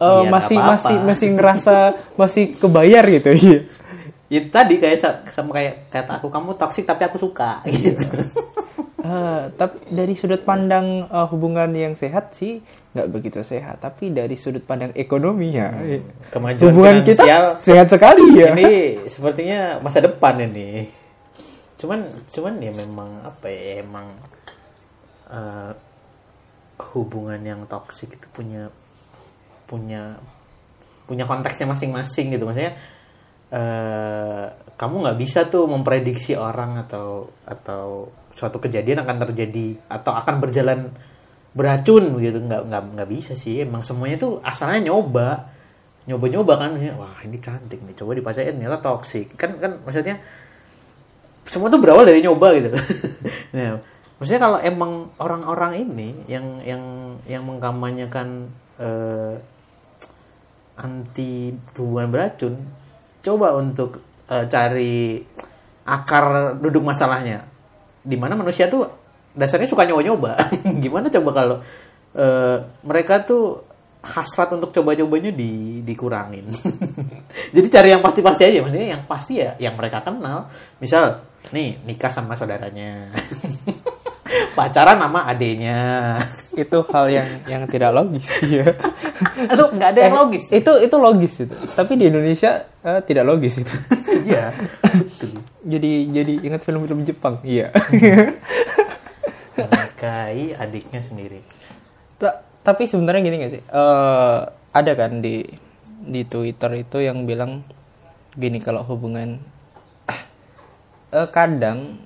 nggak 0.01 0.33
masih 0.33 0.57
apa-apa. 0.57 0.71
masih 0.73 0.95
masih 1.03 1.27
ngerasa 1.31 1.75
masih 2.21 2.43
kebayar 2.55 3.05
gitu 3.07 3.31
iya 3.31 3.59
Ya 4.31 4.39
tadi 4.47 4.79
kayak 4.79 4.97
sa- 4.97 5.21
sama 5.27 5.51
kayak 5.51 5.91
kata 5.91 6.23
aku 6.23 6.31
kamu 6.31 6.55
toksik 6.55 6.87
tapi 6.87 7.03
aku 7.03 7.19
suka 7.19 7.59
gitu. 7.67 8.07
Eh, 9.01 9.41
tapi 9.57 9.91
dari 9.91 10.15
sudut 10.15 10.39
pandang 10.39 11.03
eh, 11.03 11.27
hubungan 11.27 11.67
yang 11.69 11.99
sehat 11.99 12.31
sih 12.31 12.63
nggak 12.95 13.11
begitu 13.11 13.43
sehat 13.43 13.83
tapi 13.83 14.07
dari 14.07 14.39
sudut 14.39 14.63
pandang 14.63 14.95
ekonomi 14.95 15.51
ya 15.51 15.75
Kemajuan 16.31 16.63
hubungan 16.63 16.95
kita 17.03 17.27
sehat 17.59 17.87
sekali 17.87 18.39
ya 18.39 18.55
ini 18.55 19.03
sepertinya 19.03 19.83
masa 19.83 19.99
depan 19.99 20.39
ini. 20.39 20.87
Cuman 21.75 21.99
cuman 22.31 22.53
ya 22.55 22.71
memang 22.71 23.09
apa 23.27 23.51
ya 23.51 23.83
emang 23.83 24.15
eh, 25.27 25.71
hubungan 26.95 27.41
yang 27.41 27.61
toksik 27.67 28.15
itu 28.15 28.27
punya 28.31 28.71
punya 29.71 30.19
punya 31.07 31.23
konteksnya 31.23 31.71
masing-masing 31.71 32.35
gitu. 32.35 32.43
Maksudnya 32.43 32.75
eh, 33.51 34.45
kamu 34.75 34.95
nggak 35.07 35.19
bisa 35.19 35.47
tuh 35.47 35.67
memprediksi 35.71 36.35
orang 36.35 36.83
atau 36.87 37.31
atau 37.47 38.11
suatu 38.35 38.59
kejadian 38.63 39.03
akan 39.03 39.27
terjadi 39.27 39.79
atau 39.87 40.11
akan 40.15 40.35
berjalan 40.43 40.91
beracun 41.55 42.19
gitu. 42.19 42.39
Nggak 42.43 42.61
nggak 42.67 42.83
nggak 42.99 43.09
bisa 43.11 43.39
sih. 43.39 43.63
Emang 43.63 43.87
semuanya 43.87 44.19
tuh 44.19 44.43
asalnya 44.43 44.91
nyoba. 44.91 45.47
Nyoba-nyoba 46.07 46.53
kan. 46.59 46.71
Ya, 46.79 46.95
wah 46.99 47.15
ini 47.23 47.39
cantik 47.39 47.79
nih 47.79 47.95
coba 47.95 48.11
dipacarin 48.17 48.59
ternyata 48.59 48.83
toksik 48.83 49.35
kan 49.39 49.55
kan 49.59 49.79
maksudnya 49.87 50.19
semua 51.45 51.67
tuh 51.67 51.81
berawal 51.81 52.07
dari 52.07 52.23
nyoba 52.23 52.55
gitu. 52.55 52.69
Nah 53.57 53.83
maksudnya 54.15 54.41
kalau 54.41 54.59
emang 54.63 55.11
orang-orang 55.19 55.81
ini 55.81 56.13
yang 56.29 56.61
yang 56.63 56.83
yang 57.27 57.43
mengkampanyekan 57.43 58.47
eh, 58.79 59.35
anti 60.81 61.53
hubungan 61.77 62.09
beracun 62.09 62.53
coba 63.21 63.53
untuk 63.55 64.01
eh, 64.27 64.45
cari 64.49 65.21
akar 65.85 66.57
duduk 66.57 66.81
masalahnya. 66.81 67.45
Di 68.01 68.17
mana 68.17 68.33
manusia 68.33 68.65
tuh 68.65 68.89
dasarnya 69.37 69.69
suka 69.69 69.85
nyoba-nyoba. 69.85 70.35
Gimana 70.83 71.07
coba 71.13 71.29
kalau 71.31 71.57
eh, 72.17 72.57
mereka 72.81 73.21
tuh 73.21 73.61
hasrat 74.01 74.49
untuk 74.57 74.73
coba-cobanya 74.73 75.29
di 75.29 75.85
dikurangin. 75.85 76.49
Jadi 77.55 77.67
cari 77.69 77.93
yang 77.93 78.01
pasti-pasti 78.01 78.49
aja 78.49 78.65
maksudnya 78.65 78.97
yang 78.97 79.03
pasti 79.05 79.37
ya 79.37 79.53
yang 79.61 79.77
mereka 79.77 80.01
kenal. 80.01 80.49
Misal 80.81 81.21
nih 81.53 81.77
nikah 81.85 82.13
sama 82.13 82.37
saudaranya 82.37 83.09
pacaran 84.51 84.97
sama 84.97 85.23
adenya 85.23 86.19
itu 86.51 86.77
hal 86.85 87.05
yang 87.07 87.29
yang 87.45 87.63
tidak 87.65 87.91
logis 87.91 88.27
ya. 88.43 88.67
Aduh 89.47 89.71
nggak 89.71 89.89
ada 89.91 89.99
yang 90.01 90.13
Eh, 90.13 90.19
logis. 90.19 90.45
itu 90.49 90.71
itu 90.79 90.95
logis 90.97 91.33
itu. 91.39 91.55
Tapi 91.55 91.93
di 91.95 92.05
Indonesia 92.07 92.51
eh, 92.77 92.99
tidak 93.01 93.25
logis 93.25 93.59
itu. 93.59 93.75
Iya. 94.21 94.51
Jadi 95.61 95.91
jadi 96.09 96.33
ingat 96.41 96.61
film-film 96.61 97.01
Jepang 97.01 97.39
iya. 97.41 97.71
Menikahi 99.53 100.53
adiknya 100.53 101.01
sendiri. 101.01 101.39
Ta- 102.17 102.39
tapi 102.61 102.85
sebenarnya 102.85 103.21
gini 103.21 103.35
gak 103.39 103.53
sih? 103.53 103.63
Eh, 103.63 104.39
ada 104.71 104.91
kan 104.93 105.19
di 105.19 105.43
di 106.01 106.21
Twitter 106.23 106.71
itu 106.77 106.97
yang 106.97 107.23
bilang 107.23 107.61
gini 108.33 108.57
kalau 108.57 108.81
hubungan 108.83 109.37
eh, 111.11 111.27
kadang 111.29 111.99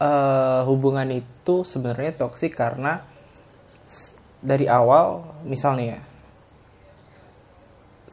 eh, 0.00 0.60
hubungan 0.64 1.08
itu 1.12 1.64
sebenarnya 1.64 2.16
toksik 2.16 2.56
karena 2.56 3.04
dari 4.40 4.68
awal 4.68 5.24
misalnya 5.48 5.98
ya 5.98 6.00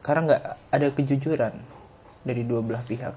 karena 0.04 0.22
nggak 0.28 0.44
ada 0.72 0.88
kejujuran 0.92 1.54
dari 2.28 2.44
dua 2.44 2.60
belah 2.60 2.84
pihak. 2.84 3.16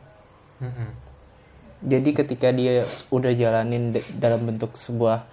Jadi 1.83 2.11
ketika 2.15 2.49
dia 2.55 2.87
udah 3.11 3.33
jalanin 3.35 3.91
dalam 4.17 4.47
bentuk 4.47 4.79
sebuah 4.79 5.27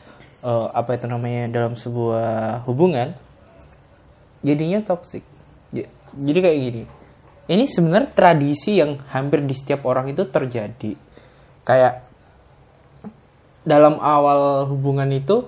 eh, 0.43 0.67
apa 0.73 0.97
itu 0.97 1.05
namanya 1.05 1.49
dalam 1.49 1.77
sebuah 1.77 2.65
hubungan 2.65 3.13
jadinya 4.43 4.83
J- 5.73 5.89
jadi 6.13 6.39
kayak 6.41 6.59
gini 6.59 6.83
ini 7.43 7.67
sebenarnya 7.67 8.11
tradisi 8.15 8.79
yang 8.79 9.03
hampir 9.11 9.43
di 9.43 9.51
setiap 9.51 9.83
orang 9.83 10.07
itu 10.15 10.23
terjadi. 10.31 10.95
Kayak 11.67 12.07
dalam 13.63 13.99
awal 13.99 14.67
hubungan 14.67 15.07
itu 15.11 15.47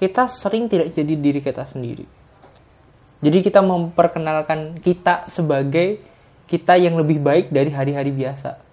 kita 0.00 0.28
sering 0.28 0.68
tidak 0.68 0.92
jadi 0.92 1.14
diri 1.16 1.40
kita 1.44 1.64
sendiri 1.68 2.08
jadi 3.20 3.38
kita 3.44 3.60
memperkenalkan 3.60 4.80
kita 4.80 5.28
sebagai 5.28 6.00
kita 6.48 6.80
yang 6.80 6.96
lebih 6.96 7.20
baik 7.20 7.52
dari 7.52 7.68
hari-hari 7.70 8.10
biasa 8.10 8.70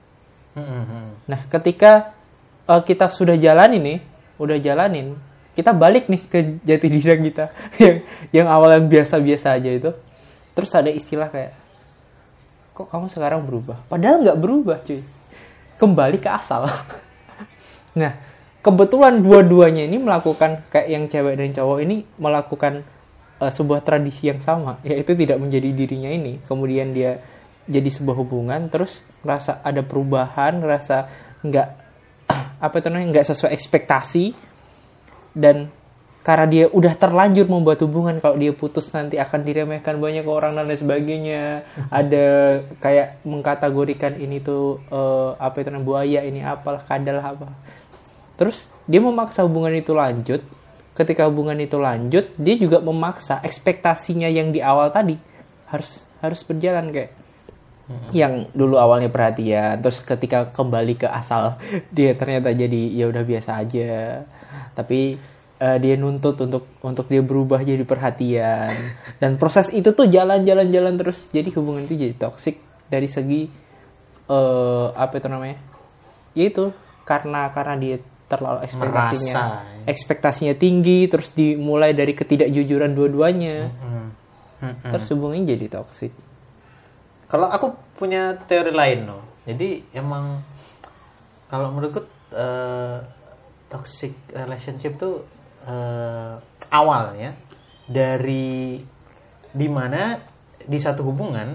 Nah, 1.27 1.39
ketika 1.49 2.13
eh, 2.65 2.81
kita 2.81 3.11
sudah 3.13 3.37
jalan 3.37 3.77
ini, 3.77 3.93
udah 4.41 4.57
jalanin, 4.57 5.13
kita 5.53 5.73
balik 5.73 6.09
nih 6.09 6.21
ke 6.25 6.39
jati 6.65 6.87
diri 6.89 7.15
kita 7.29 7.53
yang 7.83 7.97
yang 8.33 8.47
awalnya 8.49 8.81
biasa-biasa 8.81 9.57
aja 9.57 9.69
itu. 9.69 9.91
Terus 10.57 10.71
ada 10.73 10.89
istilah 10.89 11.29
kayak, 11.29 11.53
kok 12.73 12.89
kamu 12.89 13.05
sekarang 13.13 13.45
berubah? 13.45 13.77
Padahal 13.85 14.25
nggak 14.25 14.39
berubah, 14.41 14.81
cuy. 14.81 15.05
kembali 15.77 16.17
ke 16.17 16.29
asal. 16.33 16.65
nah, 17.97 18.13
kebetulan 18.61 19.19
dua-duanya 19.25 19.89
ini 19.89 19.97
melakukan 19.97 20.69
kayak 20.69 20.87
yang 20.87 21.03
cewek 21.09 21.33
dan 21.41 21.49
cowok 21.57 21.77
ini 21.81 22.05
melakukan 22.21 22.85
uh, 23.41 23.51
sebuah 23.51 23.81
tradisi 23.81 24.29
yang 24.29 24.39
sama, 24.39 24.77
yaitu 24.85 25.17
tidak 25.17 25.41
menjadi 25.41 25.73
dirinya 25.73 26.13
ini. 26.13 26.37
Kemudian 26.45 26.93
dia 26.93 27.19
jadi 27.65 27.89
sebuah 27.89 28.17
hubungan, 28.21 28.69
terus 28.69 29.03
rasa 29.25 29.59
ada 29.65 29.81
perubahan, 29.81 30.61
rasa 30.61 31.09
nggak 31.41 31.69
apa 32.65 32.75
itu 32.77 32.87
namanya 32.87 33.07
nggak 33.17 33.27
sesuai 33.33 33.51
ekspektasi 33.53 34.25
dan 35.37 35.69
karena 36.27 36.43
dia 36.43 36.65
udah 36.67 36.91
terlanjur 36.99 37.47
membuat 37.47 37.79
hubungan 37.87 38.19
kalau 38.19 38.35
dia 38.35 38.51
putus 38.51 38.91
nanti 38.91 39.15
akan 39.15 39.47
diremehkan 39.47 39.95
banyak 39.95 40.27
orang 40.27 40.59
dan 40.59 40.67
lain 40.67 40.75
sebagainya 40.75 41.63
ada 42.03 42.27
kayak 42.83 43.23
mengkategorikan 43.23 44.19
ini 44.19 44.43
tuh 44.43 44.83
uh, 44.91 45.39
apa 45.39 45.63
itu 45.63 45.71
namanya 45.71 45.87
buaya 45.87 46.19
ini 46.27 46.43
apalah 46.43 46.83
kadal 46.83 47.23
apa 47.23 47.47
terus 48.37 48.71
dia 48.87 49.01
memaksa 49.03 49.43
hubungan 49.43 49.73
itu 49.75 49.91
lanjut. 49.91 50.41
Ketika 50.97 51.29
hubungan 51.29 51.57
itu 51.61 51.77
lanjut 51.77 52.33
dia 52.37 52.55
juga 52.57 52.81
memaksa 52.81 53.41
ekspektasinya 53.45 54.25
yang 54.31 54.49
di 54.49 54.63
awal 54.63 54.89
tadi 54.89 55.17
harus 55.69 56.05
harus 56.23 56.41
berjalan 56.45 56.89
kayak. 56.93 57.11
Yang 58.11 58.51
dulu 58.51 58.75
awalnya 58.75 59.07
perhatian 59.07 59.79
terus 59.79 60.03
ketika 60.03 60.51
kembali 60.51 60.99
ke 60.99 61.07
asal 61.07 61.55
dia 61.95 62.15
ternyata 62.15 62.51
jadi 62.55 62.81
ya 62.93 63.09
udah 63.09 63.23
biasa 63.25 63.61
aja. 63.61 64.23
Tapi 64.77 65.17
uh, 65.61 65.77
dia 65.81 65.95
nuntut 65.97 66.37
untuk 66.41 66.69
untuk 66.81 67.05
dia 67.09 67.21
berubah 67.21 67.61
jadi 67.61 67.81
perhatian. 67.83 68.73
Dan 69.21 69.37
proses 69.41 69.69
itu 69.73 69.93
tuh 69.93 70.09
jalan-jalan-jalan 70.09 70.93
terus. 70.97 71.29
Jadi 71.33 71.53
hubungan 71.57 71.85
itu 71.85 71.97
jadi 71.97 72.15
toksik 72.17 72.61
dari 72.89 73.09
segi 73.09 73.49
uh, 74.31 74.93
apa 74.93 75.17
itu 75.17 75.27
namanya? 75.27 75.57
Ya 76.37 76.51
itu 76.51 76.71
karena 77.07 77.49
karena 77.55 77.75
dia 77.79 77.97
terlalu 78.27 78.59
ekspektasinya 78.63 79.33
Merasa. 79.33 79.87
ekspektasinya 79.87 80.55
tinggi 80.55 81.07
terus 81.07 81.31
dimulai 81.31 81.95
dari 81.95 82.11
ketidakjujuran 82.11 82.91
dua-duanya 82.91 83.57
Hmm. 83.71 84.09
Hmm. 84.57 84.73
terus 84.91 85.07
hubungannya 85.11 85.47
jadi 85.47 85.65
toksik 85.71 86.11
Kalau 87.27 87.51
aku 87.51 87.75
punya 87.99 88.39
teori 88.47 88.71
lain 88.71 89.03
loh. 89.03 89.19
Jadi 89.43 89.83
emang 89.91 90.39
kalau 91.47 91.75
menurutku 91.75 91.99
eh, 92.31 93.03
toxic 93.67 94.15
relationship 94.31 94.95
tuh 94.95 95.27
eh, 95.67 96.33
awalnya 96.71 97.35
dari 97.83 98.79
di 99.51 99.67
mana 99.67 100.15
di 100.63 100.79
satu 100.79 101.03
hubungan 101.03 101.51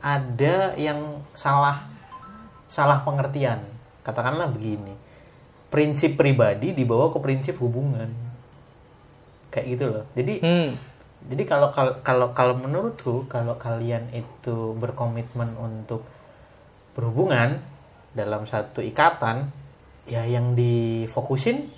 ada 0.00 0.72
yang 0.80 1.20
salah 1.36 1.84
salah 2.64 3.04
pengertian. 3.04 3.60
Katakanlah 4.00 4.48
begini, 4.48 4.96
prinsip 5.70 6.18
pribadi 6.18 6.74
dibawa 6.74 7.14
ke 7.14 7.18
prinsip 7.22 7.56
hubungan. 7.62 8.10
Kayak 9.54 9.66
gitu 9.78 9.84
loh. 9.86 10.04
Jadi 10.18 10.34
hmm. 10.42 10.70
jadi 11.30 11.42
kalau 11.46 11.68
kalau 12.02 12.26
kalau 12.34 12.54
menurutku 12.58 13.30
kalau 13.30 13.54
kalian 13.56 14.10
itu 14.10 14.74
berkomitmen 14.76 15.54
untuk 15.56 16.02
berhubungan 16.98 17.62
dalam 18.10 18.44
satu 18.50 18.82
ikatan, 18.82 19.54
ya 20.10 20.26
yang 20.26 20.58
difokusin 20.58 21.70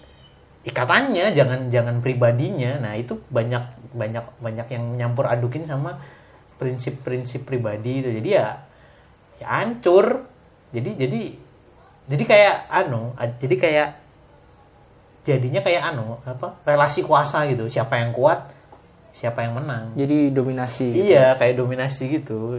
ikatannya, 0.64 1.36
jangan 1.36 1.68
jangan 1.68 2.00
pribadinya. 2.00 2.80
Nah 2.80 2.96
itu 2.96 3.20
banyak 3.28 3.92
banyak 3.92 4.24
banyak 4.40 4.66
yang 4.72 4.84
nyampur 4.96 5.28
adukin 5.28 5.68
sama 5.68 6.00
prinsip-prinsip 6.56 7.44
pribadi 7.44 8.00
itu. 8.00 8.08
Jadi 8.08 8.28
ya 8.32 8.56
ya 9.36 9.48
hancur. 9.60 10.24
Jadi 10.72 10.90
jadi 10.96 11.20
jadi 12.10 12.24
kayak 12.26 12.56
anu, 12.70 13.14
jadi 13.38 13.56
kayak 13.58 13.88
jadinya 15.22 15.62
kayak 15.62 15.82
anu 15.94 16.18
apa 16.26 16.58
relasi 16.66 17.06
kuasa 17.06 17.46
gitu. 17.46 17.70
Siapa 17.70 18.02
yang 18.02 18.10
kuat, 18.10 18.50
siapa 19.14 19.46
yang 19.46 19.54
menang. 19.58 19.94
jadi 19.94 20.34
dominasi 20.34 20.86
gitu. 20.92 21.04
Iya, 21.14 21.38
kayak 21.38 21.54
dominasi 21.58 22.02
gitu. 22.10 22.58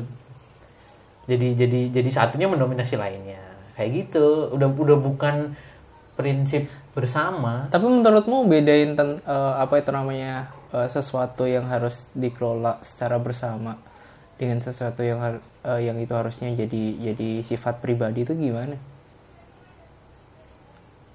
Jadi 1.27 1.56
jadi 1.56 1.79
jadi 1.91 2.10
satunya 2.12 2.47
mendominasi 2.47 2.95
lainnya. 2.95 3.39
Kayak 3.75 3.89
gitu. 4.08 4.56
Udah 4.56 4.67
udah 4.71 4.97
bukan 4.99 5.36
prinsip 6.15 6.71
bersama. 6.93 7.67
Tapi 7.73 7.86
menurutmu 7.89 8.45
bedain 8.47 8.95
ten, 8.95 9.19
eh, 9.23 9.53
apa 9.60 9.82
itu 9.82 9.89
namanya 9.91 10.53
eh, 10.71 10.88
sesuatu 10.88 11.43
yang 11.49 11.67
harus 11.67 12.08
dikelola 12.15 12.79
secara 12.86 13.19
bersama 13.19 13.75
dengan 14.39 14.62
sesuatu 14.62 15.01
yang 15.03 15.19
eh, 15.67 15.79
yang 15.84 15.97
itu 15.99 16.13
harusnya 16.15 16.53
jadi 16.53 16.84
jadi 17.12 17.29
sifat 17.43 17.84
pribadi 17.84 18.23
itu 18.23 18.38
gimana? 18.38 18.92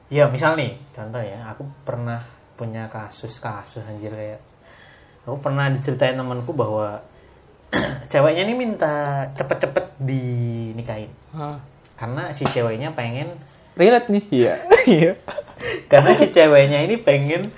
Ya, 0.08 0.24
misal 0.28 0.56
nih, 0.56 0.76
contoh 0.96 1.20
ya, 1.20 1.52
aku 1.52 1.68
pernah 1.84 2.24
punya 2.58 2.90
kasus-kasus 2.90 3.86
anjir 3.86 4.10
kayak 4.10 4.42
aku 5.22 5.38
pernah 5.38 5.70
diceritain 5.70 6.18
temanku 6.18 6.50
bahwa 6.56 7.04
ceweknya 8.10 8.42
ini 8.48 8.54
minta 8.56 9.28
cepet-cepet 9.36 10.00
dinikahin. 10.00 11.12
Hah. 11.36 11.60
Karena 11.94 12.32
si 12.34 12.48
ceweknya 12.48 12.96
pengen 12.96 13.36
Relate 13.78 14.10
nih? 14.10 14.24
Iya. 14.34 14.54
Iya. 14.88 15.12
karena 15.84 16.16
si 16.16 16.32
ceweknya 16.32 16.80
ini 16.80 16.96
pengen 16.96 17.52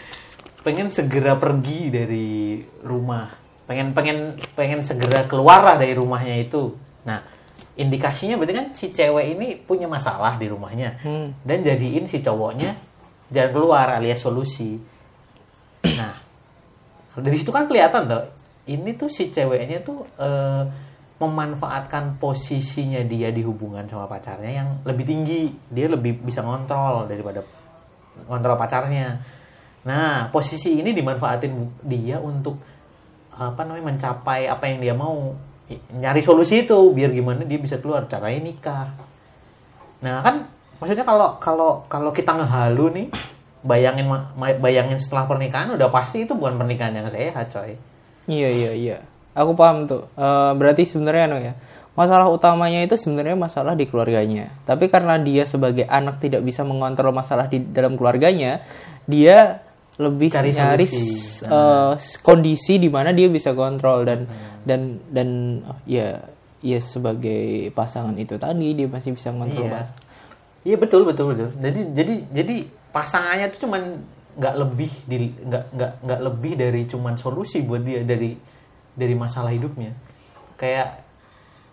pengen 0.67 0.91
segera 0.91 1.39
pergi 1.39 1.95
dari 1.95 2.59
rumah 2.83 3.31
pengen 3.71 3.95
pengen 3.95 4.35
pengen 4.59 4.83
segera 4.83 5.31
keluar 5.31 5.63
lah 5.63 5.77
dari 5.79 5.95
rumahnya 5.95 6.43
itu 6.43 6.75
indikasinya 7.79 8.35
berarti 8.35 8.55
kan 8.55 8.67
si 8.75 8.87
cewek 8.91 9.27
ini 9.39 9.49
punya 9.63 9.87
masalah 9.87 10.35
di 10.41 10.47
rumahnya. 10.51 10.99
Hmm. 11.03 11.35
dan 11.47 11.63
jadiin 11.63 12.11
si 12.11 12.19
cowoknya 12.19 12.75
jalan 13.31 13.51
keluar 13.55 13.87
alias 13.95 14.21
solusi. 14.23 14.81
Nah 15.87 16.15
dari 17.21 17.37
situ 17.37 17.51
kan 17.51 17.67
kelihatan 17.67 18.07
tuh 18.07 18.25
ini 18.71 18.95
tuh 18.95 19.11
si 19.11 19.31
ceweknya 19.31 19.83
tuh 19.83 20.07
eh, 20.19 20.65
memanfaatkan 21.21 22.17
posisinya 22.17 23.05
dia 23.05 23.29
di 23.29 23.45
hubungan 23.45 23.85
sama 23.85 24.09
pacarnya 24.09 24.65
yang 24.65 24.69
lebih 24.89 25.05
tinggi. 25.05 25.53
Dia 25.69 25.87
lebih 25.93 26.25
bisa 26.25 26.41
ngontrol 26.41 27.07
daripada 27.07 27.45
ngontrol 28.25 28.57
pacarnya. 28.57 29.21
Nah 29.85 30.33
posisi 30.33 30.81
ini 30.81 30.97
dimanfaatin 30.97 31.85
dia 31.85 32.17
untuk 32.21 32.57
apa 33.37 33.63
namanya 33.65 33.95
mencapai 33.95 34.49
apa 34.49 34.65
yang 34.69 34.79
dia 34.81 34.95
mau 34.97 35.33
nyari 35.95 36.23
solusi 36.25 36.67
itu 36.67 36.77
biar 36.91 37.15
gimana 37.15 37.47
dia 37.47 37.59
bisa 37.63 37.79
keluar 37.79 38.11
caranya 38.11 38.43
nikah 38.43 38.91
Nah 40.01 40.25
kan 40.25 40.49
maksudnya 40.81 41.05
kalau 41.05 41.37
kalau 41.37 41.85
kalau 41.87 42.11
kita 42.11 42.33
ngehalu 42.33 42.87
nih 42.97 43.07
bayangin 43.61 44.09
bayangin 44.61 44.97
setelah 44.97 45.29
pernikahan 45.29 45.77
udah 45.77 45.93
pasti 45.93 46.25
itu 46.25 46.33
bukan 46.33 46.57
pernikahan 46.57 46.97
yang 46.97 47.09
sehat 47.13 47.53
coy. 47.53 47.77
Iya 48.29 48.49
iya 48.49 48.71
iya. 48.73 48.99
Aku 49.37 49.53
paham 49.55 49.87
tuh. 49.87 50.09
Eh, 50.17 50.53
berarti 50.57 50.89
sebenarnya 50.89 51.25
anu 51.31 51.39
ya. 51.41 51.55
Masalah 51.95 52.33
utamanya 52.33 52.81
itu 52.81 52.97
sebenarnya 52.97 53.37
masalah 53.37 53.77
di 53.77 53.85
keluarganya. 53.85 54.49
Tapi 54.65 54.89
karena 54.89 55.21
dia 55.21 55.45
sebagai 55.45 55.85
anak 55.85 56.23
tidak 56.23 56.41
bisa 56.41 56.65
mengontrol 56.65 57.13
masalah 57.13 57.51
di 57.51 57.61
dalam 57.61 58.01
keluarganya, 58.01 58.65
dia 59.05 59.61
lebih 60.01 60.29
Cari 60.29 60.51
nyari 60.51 60.87
solusi. 60.87 61.45
eh, 61.45 61.93
kondisi 62.19 62.75
di 62.77 62.89
mana 62.89 63.13
dia 63.13 63.29
bisa 63.29 63.53
kontrol 63.53 64.03
dan 64.03 64.25
dan 64.63 64.81
dan 65.07 65.29
oh, 65.63 65.77
ya 65.85 66.25
ya 66.59 66.77
sebagai 66.77 67.69
pasangan 67.71 68.13
itu 68.15 68.37
tadi 68.37 68.73
dia 68.73 68.85
masih 68.87 69.13
bisa 69.13 69.29
mengontrol 69.31 69.65
Iya. 69.67 69.73
mas- 69.75 69.97
Iya 70.61 70.77
betul 70.77 71.05
betul 71.05 71.33
betul. 71.33 71.49
Jadi 71.55 71.81
jadi 71.95 72.15
jadi 72.31 72.55
pasangannya 72.91 73.49
tuh 73.51 73.65
cuman 73.65 73.81
nggak 74.37 74.55
lebih 74.59 74.93
di 75.05 75.17
nggak 75.39 75.65
nggak 75.71 75.93
nggak 76.01 76.21
lebih 76.23 76.53
dari 76.55 76.83
cuman 76.85 77.17
solusi 77.17 77.61
buat 77.61 77.81
dia 77.81 78.01
dari 78.03 78.37
dari 78.93 79.15
masalah 79.15 79.49
hidupnya. 79.49 79.97
Kayak 80.57 81.01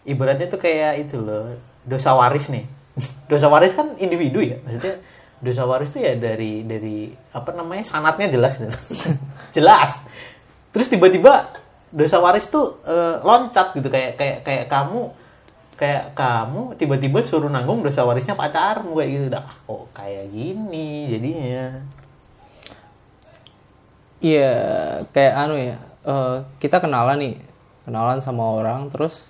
ibaratnya 0.03 0.47
tuh 0.47 0.55
kayak 0.57 1.03
itu 1.03 1.19
loh 1.19 1.51
dosa 1.83 2.11
waris 2.13 2.47
nih. 2.47 2.63
dosa 3.27 3.47
waris 3.47 3.71
kan 3.71 3.91
individu 3.97 4.39
ya. 4.39 4.55
Maksudnya 4.61 5.03
dosa 5.37 5.63
waris 5.69 5.93
tuh 5.93 6.01
ya 6.01 6.17
dari 6.17 6.65
dari 6.65 7.13
apa 7.33 7.53
namanya 7.53 7.85
sanatnya 7.85 8.27
jelas 8.29 8.57
gitu. 8.57 8.73
jelas. 9.57 10.01
Terus 10.73 10.87
tiba-tiba 10.89 11.45
dosa 11.93 12.17
waris 12.19 12.49
tuh 12.49 12.81
eh, 12.83 13.21
loncat 13.23 13.73
gitu 13.77 13.87
kayak 13.87 14.17
kayak 14.19 14.37
kayak 14.43 14.65
kamu 14.67 15.13
kayak 15.77 16.17
kamu 16.17 16.73
tiba-tiba 16.75 17.21
suruh 17.21 17.53
nanggung 17.53 17.85
dosa 17.85 18.01
warisnya 18.01 18.33
pacarmu 18.33 18.97
kayak 18.97 19.09
gitu 19.13 19.27
dah 19.29 19.45
oh 19.69 19.85
kayak 19.93 20.25
gini 20.33 21.05
jadinya 21.05 21.85
Iya, 24.17 24.49
kayak 25.13 25.33
anu 25.37 25.55
ya. 25.61 25.77
eh, 26.07 26.35
kita 26.57 26.81
kenalan 26.81 27.21
nih, 27.21 27.35
kenalan 27.85 28.17
sama 28.25 28.57
orang, 28.57 28.89
terus 28.89 29.29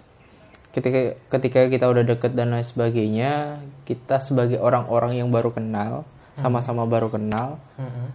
ketika 0.75 1.17
ketika 1.31 1.59
kita 1.71 1.85
udah 1.89 2.03
deket 2.03 2.35
dan 2.37 2.53
lain 2.53 2.65
sebagainya, 2.65 3.61
kita 3.87 4.19
sebagai 4.21 4.59
orang-orang 4.61 5.17
yang 5.19 5.29
baru 5.31 5.51
kenal, 5.53 6.05
sama-sama 6.37 6.85
baru 6.85 7.09
kenal, 7.09 7.57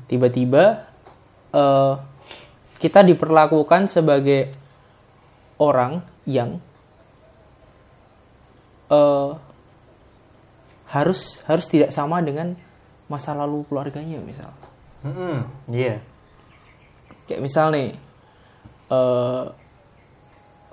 tiba-tiba 0.07 0.87
eh, 1.51 1.95
kita 2.79 3.03
diperlakukan 3.07 3.87
sebagai 3.87 4.51
orang 5.59 6.03
yang 6.27 6.59
eh, 8.91 9.31
harus 10.93 11.41
harus 11.49 11.67
tidak 11.73 11.91
sama 11.95 12.21
dengan 12.21 12.53
masa 13.09 13.33
lalu 13.33 13.65
keluarganya 13.67 14.21
misal 14.21 14.53
Mm-mm. 15.03 15.49
Iya. 15.73 15.99
kayak 17.27 17.43
misal 17.43 17.73
nih 17.73 17.97
eh, 18.93 19.45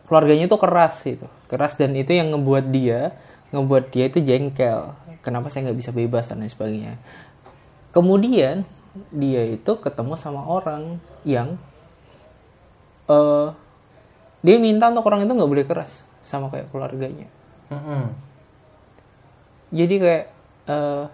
keluarganya 0.09 0.49
itu 0.49 0.57
keras 0.57 1.05
itu 1.05 1.29
keras 1.45 1.77
dan 1.77 1.93
itu 1.93 2.11
yang 2.17 2.33
ngebuat 2.33 2.65
dia 2.73 3.13
ngebuat 3.49 3.89
dia 3.89 4.05
itu 4.09 4.21
jengkel. 4.21 4.93
Kenapa 5.25 5.51
saya 5.51 5.69
nggak 5.69 5.79
bisa 5.79 5.91
bebas 5.91 6.29
dan 6.29 6.41
lain 6.41 6.51
sebagainya. 6.51 6.93
Kemudian 7.91 8.63
dia 9.09 9.43
itu 9.45 9.71
ketemu 9.81 10.13
sama 10.15 10.45
orang 10.45 11.01
yang 11.25 11.57
eh 13.09 13.49
dia 14.39 14.55
minta 14.61 14.87
untuk 14.87 15.05
orang 15.09 15.25
itu 15.25 15.33
nggak 15.35 15.51
boleh 15.51 15.65
keras 15.67 16.05
sama 16.21 16.47
kayak 16.53 16.69
keluarganya. 16.71 17.27
Mm-mm. 17.69 18.17
jadi 19.69 19.95
kayak 20.01 20.25
eh, 20.65 21.05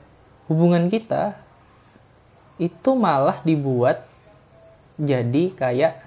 hubungan 0.48 0.88
kita 0.88 1.36
itu 2.56 2.96
malah 2.96 3.44
dibuat 3.44 4.08
jadi 4.96 5.52
kayak 5.52 6.00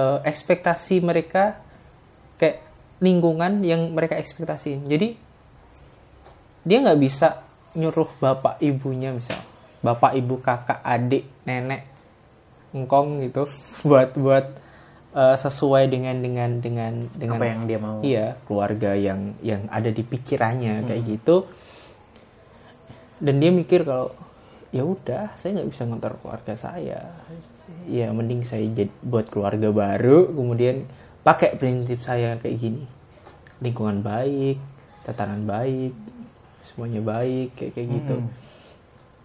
eh, 0.00 0.18
ekspektasi 0.24 1.04
mereka 1.04 1.60
kayak 2.40 2.64
lingkungan 3.02 3.60
yang 3.60 3.92
mereka 3.92 4.16
ekspektasiin. 4.16 4.86
Jadi 4.86 5.18
dia 6.64 6.78
nggak 6.80 7.00
bisa 7.00 7.44
nyuruh 7.74 8.08
bapak 8.22 8.62
ibunya 8.62 9.10
misal 9.10 9.36
bapak 9.84 10.16
ibu 10.16 10.40
kakak 10.40 10.80
adik 10.80 11.28
nenek 11.44 11.84
engkong 12.72 13.20
gitu 13.28 13.44
buat 13.88 14.16
buat 14.16 14.46
eh, 15.12 15.36
sesuai 15.36 15.92
dengan 15.92 16.16
dengan 16.24 16.50
dengan 16.64 16.92
dengan 17.12 17.38
Apa 17.38 17.46
yang 17.46 17.62
dia 17.68 17.78
mau. 17.78 18.00
iya 18.00 18.40
keluarga 18.48 18.96
yang 18.96 19.36
yang 19.44 19.68
ada 19.68 19.92
di 19.92 20.00
pikirannya 20.00 20.88
kayak 20.88 21.02
gitu. 21.04 21.44
Dan 23.20 23.38
dia 23.38 23.52
mikir 23.54 23.86
kalau 23.86 24.10
ya 24.74 24.82
udah 24.82 25.38
saya 25.38 25.62
nggak 25.62 25.70
bisa 25.70 25.86
ngontrol 25.86 26.18
keluarga 26.18 26.54
saya. 26.56 27.14
Ya 27.86 28.10
mending 28.10 28.42
saya 28.42 28.64
buat 29.04 29.28
keluarga 29.28 29.70
baru 29.70 30.32
kemudian 30.32 30.88
pakai 31.24 31.56
prinsip 31.56 32.04
saya 32.04 32.36
kayak 32.36 32.56
gini 32.60 32.84
lingkungan 33.64 34.04
baik 34.04 34.60
tatanan 35.08 35.48
baik 35.48 35.96
semuanya 36.68 37.00
baik 37.00 37.56
kayak 37.56 37.72
kayak 37.72 37.88
gitu 37.96 38.16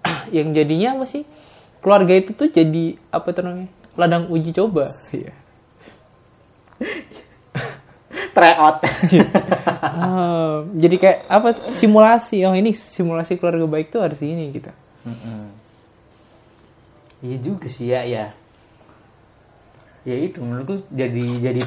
yang 0.36 0.56
jadinya 0.56 0.96
apa 1.00 1.06
sih 1.06 1.24
keluarga 1.84 2.16
itu 2.16 2.32
tuh 2.36 2.48
jadi 2.48 2.96
apa 3.12 3.28
tuh 3.32 3.44
namanya 3.44 3.70
ladang 4.00 4.32
uji 4.32 4.56
coba 4.56 4.96
Iya. 5.12 5.34
Try 8.36 8.54
out. 8.56 8.80
Ah, 9.84 10.64
jadi 10.82 10.96
kayak 10.96 11.20
apa 11.28 11.50
simulasi 11.76 12.40
oh 12.48 12.56
ini 12.56 12.72
simulasi 12.72 13.36
keluarga 13.36 13.68
baik 13.68 13.92
tuh 13.92 14.00
harus 14.00 14.20
ini 14.24 14.48
gitu 14.56 14.72
Mm-mm. 15.04 15.52
Iya 17.20 17.38
juga 17.44 17.68
sih 17.68 17.92
ya 17.92 18.08
ya. 18.08 18.32
Ya 20.10 20.18
itu 20.18 20.42
menurutku 20.42 20.90
jadi 20.90 21.22
jadi 21.22 21.62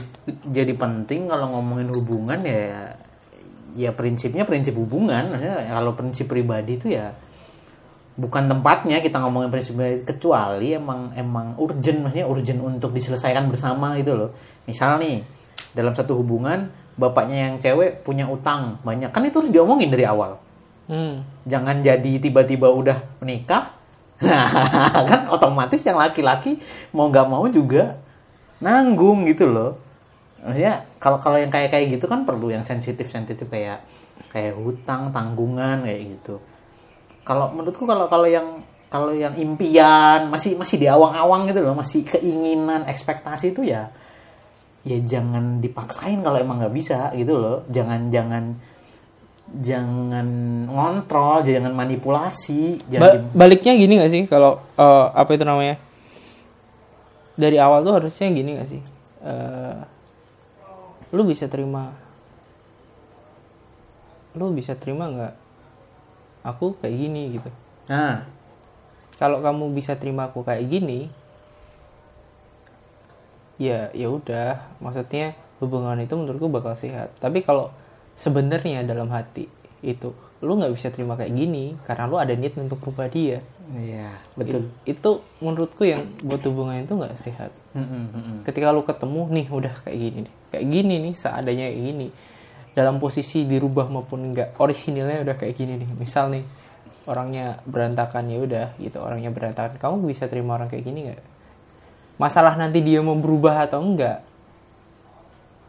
jadi 0.50 0.72
penting 0.74 1.31
kalau 1.31 1.55
ngomongin 1.55 1.94
hubungan 1.94 2.42
ya 2.42 2.90
ya 3.78 3.94
prinsipnya 3.94 4.42
prinsip 4.42 4.74
hubungan. 4.74 5.31
Maksudnya 5.31 5.70
kalau 5.70 5.94
prinsip 5.94 6.26
pribadi 6.26 6.74
itu 6.74 6.90
ya 6.90 7.14
bukan 8.18 8.50
tempatnya 8.50 8.98
kita 8.98 9.22
ngomongin 9.22 9.55
prinsip 9.55 9.78
pribadi 9.78 10.02
kecuali 10.02 10.74
emang 10.74 11.14
emang 11.14 11.55
urgent 11.62 12.02
maksudnya 12.02 12.26
urgent 12.26 12.59
untuk 12.59 12.90
diselesaikan 12.90 13.46
bersama 13.46 13.94
gitu 13.94 14.18
loh. 14.18 14.35
Misal 14.66 14.98
nih 14.98 15.22
dalam 15.70 15.94
satu 15.94 16.18
hubungan 16.18 16.66
bapaknya 16.98 17.46
yang 17.46 17.55
cewek 17.62 18.02
punya 18.02 18.26
utang 18.26 18.83
banyak. 18.83 19.14
Kan 19.14 19.22
itu 19.22 19.38
harus 19.38 19.55
diomongin 19.55 19.94
dari 19.94 20.02
awal. 20.02 20.42
Hmm. 20.83 21.22
jangan 21.46 21.78
jadi 21.78 22.18
tiba-tiba 22.18 22.66
udah 22.68 23.22
menikah. 23.22 23.78
Nah 24.22 25.02
kan 25.07 25.26
otomatis 25.31 25.83
yang 25.87 25.98
laki-laki 25.98 26.59
mau 26.94 27.11
nggak 27.11 27.26
mau 27.26 27.46
juga 27.50 27.98
nanggung 28.62 29.27
gitu 29.27 29.51
loh. 29.51 29.77
Ya 30.55 30.87
kalau 31.03 31.18
kalau 31.18 31.38
yang 31.38 31.51
kayak 31.51 31.70
kayak 31.70 31.98
gitu 31.98 32.07
kan 32.07 32.22
perlu 32.22 32.51
yang 32.51 32.62
sensitif 32.62 33.11
sensitif 33.11 33.46
kayak 33.46 33.83
kayak 34.31 34.55
hutang 34.59 35.11
tanggungan 35.11 35.83
kayak 35.83 36.18
gitu. 36.18 36.38
Kalau 37.22 37.51
menurutku 37.55 37.87
kalau 37.87 38.07
kalau 38.07 38.27
yang 38.27 38.62
kalau 38.90 39.14
yang 39.14 39.35
impian 39.38 40.31
masih 40.31 40.59
masih 40.59 40.79
di 40.79 40.87
awang-awang 40.90 41.46
gitu 41.51 41.62
loh 41.62 41.75
masih 41.79 42.03
keinginan 42.07 42.87
ekspektasi 42.87 43.55
itu 43.55 43.62
ya 43.66 43.90
ya 44.83 44.98
jangan 44.98 45.62
dipaksain 45.62 46.18
kalau 46.27 46.38
emang 46.42 46.59
nggak 46.59 46.75
bisa 46.75 47.11
gitu 47.14 47.38
loh. 47.38 47.62
Jangan 47.70 48.11
jangan 48.11 48.44
jangan 49.53 50.27
ngontrol 50.66 51.44
jangan 51.44 51.77
manipulasi 51.77 52.81
Ba- 52.83 52.88
jangan 52.88 53.31
baliknya 53.37 53.72
gini 53.77 54.01
gak 54.01 54.11
sih? 54.11 54.22
Kalau 54.25 54.59
eh, 54.75 55.07
apa 55.12 55.31
itu 55.37 55.44
namanya 55.44 55.77
dari 57.37 57.57
awal 57.57 57.85
tuh 57.85 57.95
harusnya 57.97 58.29
gini 58.33 58.61
gak 58.61 58.68
sih? 58.68 58.83
Eh, 59.23 59.81
lu 61.12 61.23
bisa 61.29 61.47
terima 61.47 61.92
lu 64.33 64.49
bisa 64.57 64.73
terima 64.73 65.12
nggak 65.12 65.35
aku 66.40 66.81
kayak 66.81 66.97
gini 66.97 67.37
gitu? 67.37 67.51
Nah 67.92 68.25
kalau 69.21 69.45
kamu 69.45 69.77
bisa 69.77 69.92
terima 70.01 70.33
aku 70.33 70.40
kayak 70.40 70.64
gini 70.73 71.12
ya 73.61 73.92
ya 73.92 74.09
udah. 74.09 74.81
Maksudnya 74.81 75.37
hubungan 75.61 76.01
itu 76.01 76.16
menurutku 76.16 76.49
bakal 76.49 76.73
sehat. 76.75 77.12
Tapi 77.21 77.45
kalau 77.45 77.71
sebenarnya 78.16 78.83
dalam 78.88 79.12
hati 79.12 79.53
itu 79.85 80.16
lu 80.42 80.59
nggak 80.59 80.74
bisa 80.74 80.90
terima 80.90 81.14
kayak 81.14 81.33
gini 81.38 81.78
karena 81.87 82.11
lu 82.11 82.18
ada 82.18 82.35
niat 82.35 82.59
untuk 82.59 82.83
merubah 82.83 83.07
dia. 83.07 83.38
Iya 83.72 84.18
betul. 84.35 84.68
It- 84.83 84.98
itu 84.98 85.11
menurutku 85.38 85.87
yang 85.87 86.02
buat 86.18 86.42
hubungan 86.42 86.83
itu 86.83 86.98
nggak 86.98 87.14
sehat. 87.14 87.55
Mm-mm, 87.72 88.05
mm-mm. 88.12 88.37
ketika 88.44 88.74
lu 88.74 88.83
ketemu 88.83 89.22
nih 89.31 89.46
udah 89.48 89.74
kayak 89.87 89.98
gini 90.02 90.18
nih. 90.26 90.35
Kayak 90.50 90.66
gini 90.68 90.94
nih 91.09 91.14
seadanya 91.14 91.66
kayak 91.70 91.81
gini. 91.81 92.07
Dalam 92.74 92.98
posisi 92.98 93.46
dirubah 93.46 93.87
maupun 93.87 94.35
enggak 94.35 94.59
orisinilnya 94.59 95.22
udah 95.22 95.37
kayak 95.38 95.55
gini 95.55 95.78
nih. 95.78 95.88
Misal 95.94 96.35
nih 96.35 96.44
orangnya 97.07 97.62
berantakan 97.62 98.26
ya 98.26 98.38
udah 98.42 98.66
gitu. 98.83 98.98
Orangnya 98.98 99.31
berantakan. 99.31 99.78
Kamu 99.78 100.11
bisa 100.11 100.26
terima 100.26 100.59
orang 100.59 100.66
kayak 100.66 100.83
gini 100.83 101.00
nggak? 101.07 101.22
Masalah 102.18 102.59
nanti 102.59 102.83
dia 102.83 102.98
mau 102.98 103.14
berubah 103.14 103.62
atau 103.62 103.78
enggak 103.78 104.26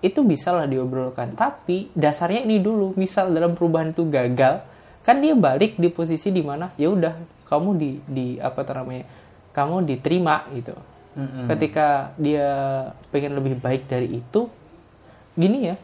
itu 0.04 0.20
bisa 0.28 0.52
lah 0.52 0.68
diobrolkan. 0.68 1.32
Tapi 1.34 1.88
dasarnya 1.96 2.44
ini 2.44 2.60
dulu. 2.60 2.92
Misal 3.00 3.32
dalam 3.32 3.56
perubahan 3.56 3.96
itu 3.96 4.04
gagal 4.12 4.60
kan 5.04 5.20
dia 5.20 5.36
balik 5.36 5.76
di 5.76 5.92
posisi 5.92 6.32
di 6.32 6.40
mana 6.40 6.72
ya 6.80 6.88
udah 6.88 7.44
kamu 7.44 7.70
di 7.76 7.90
di 8.08 8.28
apa 8.40 8.64
namanya 8.72 9.08
kamu 9.56 9.88
diterima 9.88 10.48
gitu. 10.52 10.76
Mm-mm. 11.14 11.46
ketika 11.46 12.10
dia 12.18 12.50
pengen 13.14 13.38
lebih 13.38 13.54
baik 13.62 13.86
dari 13.86 14.18
itu 14.18 14.50
gini 15.38 15.72
ya. 15.72 15.76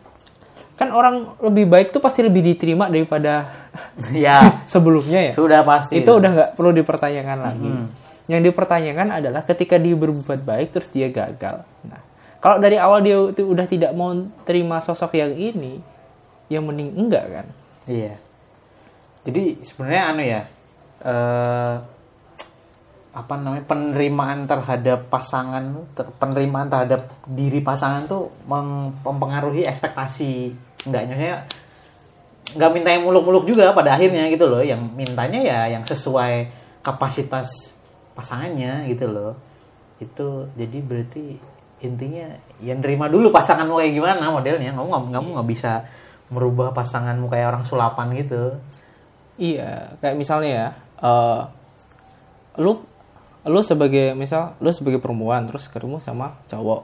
Kan 0.73 0.89
orang 0.95 1.37
lebih 1.43 1.69
baik 1.69 1.87
tuh 1.93 2.01
pasti 2.01 2.25
lebih 2.25 2.41
diterima 2.41 2.89
daripada 2.89 3.45
ya 4.15 4.65
sebelumnya 4.65 5.31
ya. 5.31 5.33
Sudah 5.37 5.61
pasti. 5.63 6.01
Itu 6.01 6.17
udah 6.17 6.29
nggak 6.33 6.51
perlu 6.59 6.71
dipertanyakan 6.75 7.39
lagi. 7.39 7.71
Mm. 7.71 7.87
yang 8.29 8.45
dipertanyakan 8.45 9.09
adalah 9.09 9.41
ketika 9.41 9.81
dia 9.81 9.97
berbuat 9.97 10.45
baik 10.45 10.77
terus 10.77 10.85
dia 10.93 11.09
gagal. 11.09 11.65
Nah 11.81 12.08
kalau 12.39 12.57
dari 12.59 12.79
awal 12.79 13.03
dia 13.03 13.19
itu 13.19 13.43
udah 13.43 13.67
tidak 13.67 13.91
mau 13.95 14.15
terima 14.47 14.79
sosok 14.79 15.15
yang 15.15 15.35
ini 15.35 15.79
yang 16.49 16.65
mending 16.65 16.95
enggak 16.95 17.25
kan 17.29 17.47
Iya. 17.89 18.13
Jadi 19.25 19.65
sebenarnya 19.65 20.03
anu 20.13 20.21
ya, 20.21 20.41
eh 21.01 21.75
apa 23.09 23.33
namanya 23.41 23.65
penerimaan 23.65 24.45
terhadap 24.45 25.09
pasangan, 25.09 25.65
penerimaan 26.21 26.69
terhadap 26.69 27.09
diri 27.25 27.59
pasangan 27.65 28.05
tuh 28.05 28.29
mempengaruhi 29.01 29.65
ekspektasi. 29.65 30.53
Enggak 30.85 31.09
nyatanya 31.09 31.37
nggak 32.49 32.71
minta 32.73 32.89
yang 32.93 33.05
muluk-muluk 33.05 33.45
juga 33.49 33.73
pada 33.73 33.97
akhirnya 33.97 34.29
gitu 34.29 34.45
loh. 34.45 34.61
Yang 34.61 34.85
mintanya 34.93 35.41
ya 35.41 35.59
yang 35.73 35.83
sesuai 35.83 36.53
kapasitas 36.85 37.73
pasangannya 38.13 38.85
gitu 38.93 39.09
loh. 39.09 39.33
Itu 39.97 40.45
jadi 40.53 40.77
berarti 40.79 41.25
intinya 41.79 42.35
yang 42.59 42.83
nerima 42.83 43.07
dulu 43.07 43.31
pasanganmu 43.31 43.79
kayak 43.79 43.93
gimana 43.95 44.23
modelnya. 44.31 44.71
Kamu 44.75 44.87
nggak 44.87 45.03
kamu 45.15 45.29
nggak 45.39 45.49
bisa 45.49 45.71
merubah 46.29 46.71
pasanganmu 46.71 47.27
kayak 47.27 47.47
orang 47.55 47.63
sulapan 47.65 48.07
gitu. 48.15 48.57
Iya, 49.39 49.95
kayak 50.03 50.15
misalnya 50.19 50.51
ya, 50.51 50.67
eh, 50.99 51.41
lu 52.59 52.83
lu 53.47 53.61
sebagai 53.63 54.13
misal 54.13 54.59
lu 54.59 54.69
sebagai 54.75 54.99
perempuan 54.99 55.47
terus 55.47 55.71
ketemu 55.71 56.03
sama 56.03 56.37
cowok, 56.51 56.83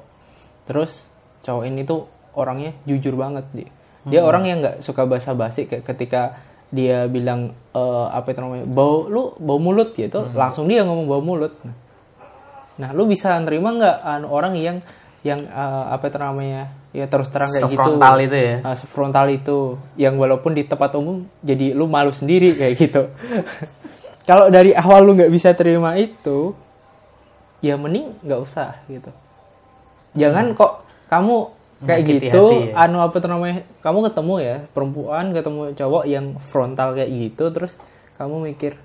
terus 0.65 1.03
cowok 1.43 1.63
ini 1.67 1.83
tuh 1.83 2.07
orangnya 2.33 2.71
jujur 2.87 3.19
banget 3.19 3.45
dia. 3.51 3.71
Dia 4.05 4.21
orang 4.21 4.43
yang 4.47 4.57
nggak 4.61 4.77
suka 4.85 5.03
basa-basi 5.09 5.65
kayak 5.65 5.83
ketika 5.83 6.39
dia 6.71 7.05
bilang 7.11 7.53
eh, 7.75 8.07
apa 8.09 8.33
itu 8.33 8.39
namanya 8.41 8.65
bau 8.65 9.05
lu 9.11 9.35
bau 9.37 9.59
mulut 9.59 9.93
gitu, 9.93 10.31
langsung 10.33 10.65
dia 10.71 10.87
ngomong 10.87 11.05
bau 11.05 11.21
mulut. 11.21 11.53
Nah, 11.67 11.75
lu 12.91 13.07
bisa 13.07 13.35
nerima 13.39 13.71
nggak 13.71 13.97
anu, 14.03 14.25
orang 14.31 14.53
yang 14.59 14.77
yang 15.25 15.47
eh, 15.47 15.83
apa 15.89 16.11
itu 16.11 16.17
namanya 16.21 16.69
ya 16.93 17.09
terus 17.09 17.27
terang 17.27 17.49
kayak 17.51 17.65
gitu 17.67 17.75
Sefrontal 17.75 18.15
itu 18.21 18.37
ya. 18.37 18.55
Ah, 18.63 18.75
sefrontal 18.77 19.27
itu 19.31 19.57
yang 19.97 20.15
walaupun 20.15 20.55
di 20.55 20.63
tempat 20.63 20.93
umum 20.95 21.27
jadi 21.41 21.73
lu 21.75 21.89
malu 21.89 22.13
sendiri 22.13 22.55
kayak 22.55 22.73
gitu 22.77 23.09
kalau 24.29 24.47
dari 24.53 24.71
awal 24.71 25.03
lu 25.03 25.17
nggak 25.17 25.33
bisa 25.33 25.51
terima 25.57 25.97
itu 25.97 26.53
ya 27.59 27.75
mending 27.75 28.13
nggak 28.21 28.39
usah 28.39 28.79
gitu 28.87 29.09
jangan 30.15 30.53
kok 30.53 30.85
kamu 31.09 31.51
kayak 31.83 32.01
Hmm. 32.01 32.09
Gitu 32.23 32.43
hati 32.47 32.71
ya. 32.71 32.87
anu 32.87 32.97
apa 33.03 33.17
namanya 33.27 33.57
kamu 33.83 33.99
ketemu 34.09 34.33
ya 34.39 34.55
perempuan 34.71 35.25
ketemu 35.35 35.61
cowok 35.75 36.03
yang 36.07 36.25
frontal 36.39 36.95
kayak 36.95 37.11
gitu 37.11 37.51
terus 37.51 37.75
kamu 38.15 38.53
mikir 38.53 38.79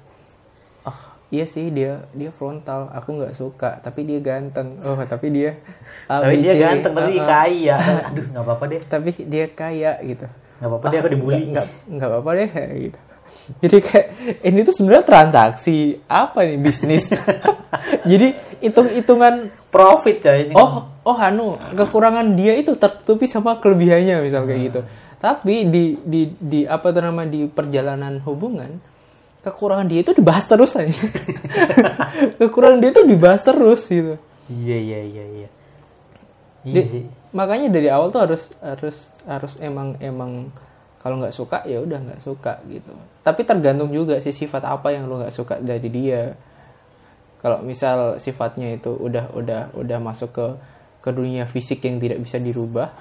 iya 1.31 1.45
sih 1.45 1.71
dia 1.71 2.05
dia 2.11 2.29
frontal 2.29 2.91
aku 2.91 3.17
nggak 3.17 3.33
suka 3.33 3.79
tapi 3.79 4.03
dia 4.03 4.19
ganteng 4.19 4.79
oh 4.81 4.99
tapi 5.01 5.31
dia 5.31 5.57
Tapi 6.05 6.35
dia 6.39 6.55
ganteng, 6.55 6.91
tapi 6.91 7.15
Ah, 7.15 7.23
ah. 7.23 7.29
kaya. 7.47 7.77
Aduh, 8.05 8.25
nggak 8.29 8.43
apa-apa 8.43 8.65
deh. 8.67 8.83
tapi 8.83 9.11
dia 9.17 9.47
kaya 9.47 9.93
gitu 10.03 10.27
Nggak 10.59 10.69
apa-apa 10.69 10.87
deh 10.87 10.99
aku 10.99 11.09
dibully. 11.09 11.45
nggak 11.49 11.67
nggak 11.89 12.09
apa-apa 12.11 12.31
deh 12.35 12.51
gitu 12.83 13.01
jadi 13.57 13.77
kayak 13.79 14.07
ini 14.43 14.59
tuh 14.61 14.75
sebenarnya 14.75 15.05
transaksi 15.07 15.79
apa 16.05 16.43
nih 16.43 16.59
bisnis 16.59 17.15
jadi 18.11 18.35
hitung 18.59 18.91
hitungan 18.91 19.35
Profit 19.71 20.19
coy 20.19 20.39
ini. 20.45 20.53
oh 20.53 20.83
oh 21.01 21.17
anu 21.17 21.55
kekurangan 21.73 22.35
dia 22.35 22.59
itu 22.59 22.75
tertutupi 22.75 23.25
sama 23.25 23.57
kelebihannya 23.57 24.19
misal 24.21 24.45
kayak 24.45 24.61
gitu 24.67 24.81
tapi 25.17 25.63
di 25.65 25.95
di 26.03 26.35
di 26.37 26.61
apa 26.67 26.91
tuh 26.91 27.03
nama 27.03 27.23
di 27.23 27.47
perjalanan 27.47 28.19
hubungan 28.21 28.83
kekurangan 29.41 29.89
dia 29.89 30.01
itu 30.05 30.13
dibahas 30.13 30.45
terus 30.45 30.77
aja 30.77 30.93
kekurangan 32.41 32.79
dia 32.81 32.91
itu 32.93 33.03
dibahas 33.09 33.41
terus 33.41 33.89
gitu. 33.89 34.21
Iya, 34.51 34.79
iya, 34.79 35.01
iya, 35.07 35.25
iya. 35.25 35.49
Iya 36.67 36.83
Di- 36.85 37.09
makanya 37.33 37.71
dari 37.73 37.89
awal 37.89 38.11
tuh 38.11 38.21
harus 38.27 38.53
harus 38.61 39.15
harus 39.25 39.55
emang 39.63 39.97
emang 40.03 40.51
kalau 41.01 41.17
nggak 41.17 41.33
suka 41.33 41.65
ya 41.65 41.81
udah 41.81 41.99
nggak 42.05 42.21
suka 42.21 42.61
gitu. 42.69 42.93
Tapi 43.25 43.49
tergantung 43.49 43.89
juga 43.89 44.21
sih 44.21 44.35
sifat 44.37 44.67
apa 44.69 44.93
yang 44.93 45.09
lo 45.09 45.25
nggak 45.25 45.33
suka 45.33 45.57
dari 45.63 45.89
dia. 45.89 46.37
Kalau 47.41 47.65
misal 47.65 48.21
sifatnya 48.21 48.77
itu 48.77 48.93
udah 48.93 49.33
udah 49.33 49.73
udah 49.73 49.99
masuk 50.05 50.37
ke 50.37 50.47
ke 51.01 51.11
dunia 51.17 51.49
fisik 51.49 51.81
yang 51.89 51.97
tidak 51.97 52.21
bisa 52.21 52.37
dirubah. 52.37 52.93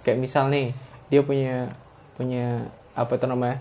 Kayak 0.00 0.18
misal 0.24 0.48
nih 0.48 0.72
dia 1.12 1.20
punya 1.20 1.68
punya 2.16 2.64
apa 2.96 3.20
itu 3.20 3.26
namanya 3.28 3.60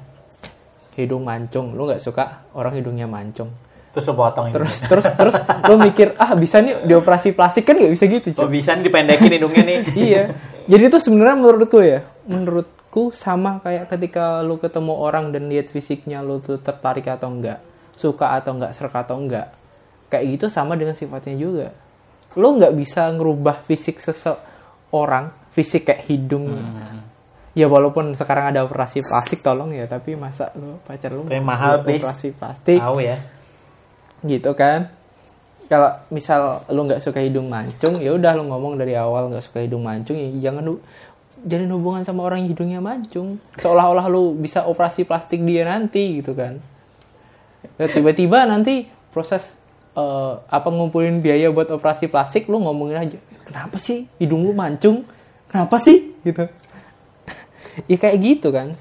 hidung 1.00 1.24
mancung 1.24 1.72
lo 1.74 1.88
nggak 1.88 2.04
suka 2.04 2.52
orang 2.54 2.76
hidungnya 2.76 3.08
mancung 3.08 3.50
Terus 3.90 4.06
lo 4.06 4.14
potong 4.14 4.46
ini. 4.48 4.54
terus 4.54 4.76
terus 4.86 5.06
terus 5.18 5.36
lo 5.66 5.76
mikir 5.82 6.14
ah 6.22 6.38
bisa 6.38 6.62
nih 6.62 6.86
dioperasi 6.86 7.34
plastik 7.34 7.66
kan 7.66 7.74
nggak 7.74 7.90
bisa 7.90 8.06
gitu 8.06 8.28
cuy 8.38 8.42
Oh 8.46 8.52
bisa 8.52 8.78
nih 8.78 8.86
dipendekin 8.86 9.32
hidungnya 9.34 9.64
nih. 9.66 9.78
iya. 10.14 10.24
Jadi 10.70 10.84
itu 10.94 10.98
sebenarnya 11.02 11.36
menurutku 11.42 11.82
ya, 11.82 12.06
menurutku 12.30 13.10
sama 13.10 13.58
kayak 13.66 13.90
ketika 13.90 14.46
lu 14.46 14.62
ketemu 14.62 14.94
orang 14.94 15.34
dan 15.34 15.50
lihat 15.50 15.74
fisiknya 15.74 16.22
lu 16.22 16.38
tuh 16.38 16.62
tertarik 16.62 17.10
atau 17.10 17.34
enggak, 17.34 17.58
suka 17.98 18.38
atau 18.38 18.54
enggak, 18.54 18.78
serak 18.78 18.94
atau 18.94 19.18
enggak. 19.18 19.50
Kayak 20.14 20.38
gitu 20.38 20.46
sama 20.54 20.78
dengan 20.78 20.94
sifatnya 20.94 21.34
juga. 21.34 21.74
Lu 22.38 22.62
nggak 22.62 22.78
bisa 22.78 23.10
ngerubah 23.10 23.66
fisik 23.66 23.98
seseorang, 23.98 25.34
fisik 25.50 25.90
kayak 25.90 26.06
hidung. 26.06 26.54
Ya 27.60 27.68
walaupun 27.68 28.16
sekarang 28.16 28.56
ada 28.56 28.64
operasi 28.64 29.04
plastik 29.04 29.44
tolong 29.44 29.76
ya, 29.76 29.84
tapi 29.84 30.16
masa 30.16 30.56
lu 30.56 30.80
pacar 30.88 31.12
lu 31.12 31.28
Kayak 31.28 31.44
mau 31.44 31.52
mahal, 31.52 31.84
operasi 31.84 32.32
plastik? 32.32 32.80
Tahu 32.80 33.04
ya. 33.04 33.20
gitu 34.24 34.56
kan? 34.56 34.96
Kalau 35.68 35.92
misal 36.08 36.64
lu 36.72 36.88
nggak 36.88 37.04
suka 37.04 37.20
hidung 37.20 37.52
mancung 37.52 38.00
ya 38.00 38.16
udah 38.16 38.32
lu 38.40 38.48
ngomong 38.48 38.80
dari 38.80 38.96
awal 38.96 39.30
nggak 39.30 39.44
suka 39.44 39.62
hidung 39.62 39.86
mancung 39.86 40.18
ya 40.18 40.50
jangan 40.50 40.66
lu 40.66 40.82
jalin 41.46 41.70
hubungan 41.72 42.04
sama 42.08 42.24
orang 42.26 42.48
yang 42.48 42.56
hidungnya 42.56 42.80
mancung. 42.80 43.44
Seolah-olah 43.60 44.08
lu 44.08 44.40
bisa 44.40 44.64
operasi 44.64 45.04
plastik 45.04 45.44
dia 45.44 45.68
nanti 45.68 46.24
gitu 46.24 46.32
kan? 46.32 46.64
Ya, 47.76 47.92
tiba-tiba 47.92 48.48
nanti 48.48 48.88
proses 49.12 49.56
eh, 50.00 50.34
apa 50.48 50.68
ngumpulin 50.72 51.20
biaya 51.20 51.52
buat 51.52 51.68
operasi 51.72 52.08
plastik 52.08 52.48
lu 52.48 52.60
ngomongin 52.64 52.98
aja 53.04 53.18
kenapa 53.50 53.82
sih 53.82 54.06
hidung 54.22 54.46
lu 54.46 54.54
mancung? 54.54 55.02
Kenapa 55.50 55.82
sih? 55.82 56.14
Gitu 56.22 56.46
ya 57.86 57.98
kayak 58.02 58.18
gitu 58.20 58.50
kan 58.50 58.74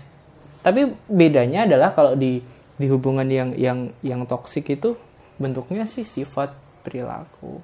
tapi 0.64 0.96
bedanya 1.06 1.68
adalah 1.68 1.94
kalau 1.94 2.18
di 2.18 2.42
di 2.78 2.86
hubungan 2.90 3.28
yang 3.30 3.54
yang 3.54 3.78
yang 4.02 4.20
toksik 4.26 4.66
itu 4.72 4.98
bentuknya 5.38 5.86
sih 5.86 6.02
sifat 6.02 6.50
perilaku 6.82 7.62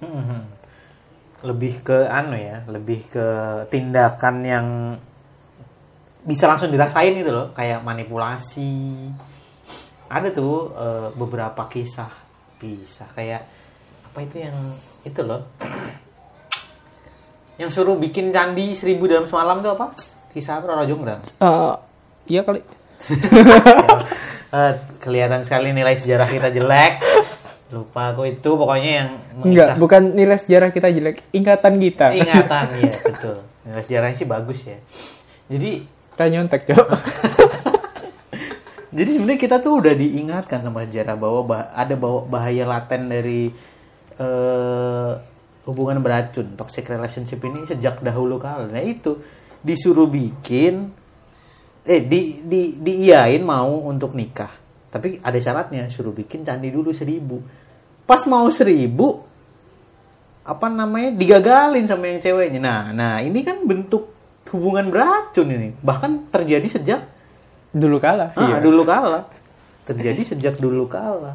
Mhm. 0.00 0.40
Lebih 1.46 1.74
ke 1.84 1.98
anu 2.08 2.36
ya, 2.36 2.64
lebih 2.68 3.06
ke 3.08 3.26
tindakan 3.72 4.36
yang 4.44 4.66
bisa 6.26 6.50
langsung 6.50 6.74
dirasain 6.74 7.14
gitu 7.14 7.30
loh, 7.30 7.54
kayak 7.54 7.84
manipulasi. 7.86 9.08
Ada 10.10 10.32
tuh 10.32 10.74
eh, 10.74 11.08
beberapa 11.14 11.68
kisah, 11.70 12.10
kisah 12.60 13.08
kayak 13.14 13.42
apa 14.10 14.18
itu 14.24 14.36
yang 14.42 14.56
itu 15.04 15.20
loh. 15.22 15.44
yang 17.60 17.70
suruh 17.72 17.96
bikin 17.96 18.32
candi 18.32 18.76
seribu 18.76 19.08
dalam 19.08 19.28
semalam 19.28 19.64
tuh 19.64 19.72
apa? 19.76 19.86
Kisah 20.36 20.60
apa 20.60 20.68
Roro 20.68 20.84
Jonggrang? 20.84 21.16
Eh, 21.34 21.74
iya 22.28 22.44
kali. 22.44 22.60
Eh, 24.46 24.72
kelihatan 25.00 25.42
sekali 25.42 25.74
nilai 25.74 25.98
sejarah 25.98 26.30
kita 26.30 26.48
jelek. 26.48 27.02
Lupa 27.68 28.14
aku 28.14 28.30
itu 28.30 28.46
pokoknya 28.46 28.92
yang 28.94 29.10
enggak 29.42 29.74
mengisah- 29.74 29.76
bukan 29.76 30.02
nilai 30.14 30.38
sejarah 30.38 30.70
kita 30.70 30.86
jelek 30.88 31.18
ingatan 31.30 31.74
kita. 31.76 32.14
Ingatan 32.14 32.66
ya 32.78 32.92
betul. 33.10 33.36
Nilai 33.64 33.82
sejarahnya 33.82 34.16
sih 34.16 34.24
bagus 34.24 34.62
ya. 34.62 34.78
Jadi 35.50 35.82
kita 35.82 36.24
nyontek 36.30 36.62
cok. 36.64 36.88
Jadi 38.96 39.10
sebenarnya 39.10 39.40
kita 39.40 39.56
tuh 39.58 39.72
udah 39.76 39.92
diingatkan 39.92 40.62
sama 40.62 40.86
sejarah 40.86 41.16
bahwa 41.18 41.40
bah- 41.44 41.68
ada 41.74 41.94
bahwa 41.98 42.20
bahaya 42.24 42.64
laten 42.64 43.10
dari 43.10 43.50
eh, 44.16 45.10
hubungan 45.66 45.98
beracun 45.98 46.54
toxic 46.54 46.86
relationship 46.86 47.42
ini 47.42 47.66
sejak 47.66 47.98
dahulu 47.98 48.38
kala. 48.38 48.70
Nah 48.70 48.80
itu 48.80 49.18
disuruh 49.66 50.06
bikin 50.06 50.94
eh 51.86 52.02
di 52.02 52.46
di 52.46 52.78
diiyain 52.78 53.42
mau 53.42 53.82
untuk 53.90 54.14
nikah. 54.14 54.50
Tapi 54.86 55.18
ada 55.18 55.34
syaratnya 55.42 55.90
suruh 55.90 56.14
bikin 56.14 56.46
candi 56.46 56.70
dulu 56.70 56.94
seribu. 56.94 57.42
Pas 58.06 58.22
mau 58.30 58.46
seribu 58.54 59.26
apa 60.46 60.70
namanya 60.70 61.10
digagalin 61.18 61.90
sama 61.90 62.06
yang 62.06 62.22
ceweknya. 62.22 62.60
Nah 62.62 62.82
nah 62.94 63.14
ini 63.18 63.42
kan 63.42 63.66
bentuk 63.66 64.14
hubungan 64.54 64.94
beracun 64.94 65.50
ini. 65.50 65.74
Bahkan 65.82 66.30
terjadi 66.30 66.78
sejak 66.78 67.02
dulu 67.74 67.98
kalah 67.98 68.30
ah, 68.38 68.62
dulu 68.62 68.86
kala. 68.86 69.26
Terjadi 69.82 70.22
sejak 70.22 70.54
dulu 70.62 70.86
kala. 70.86 71.34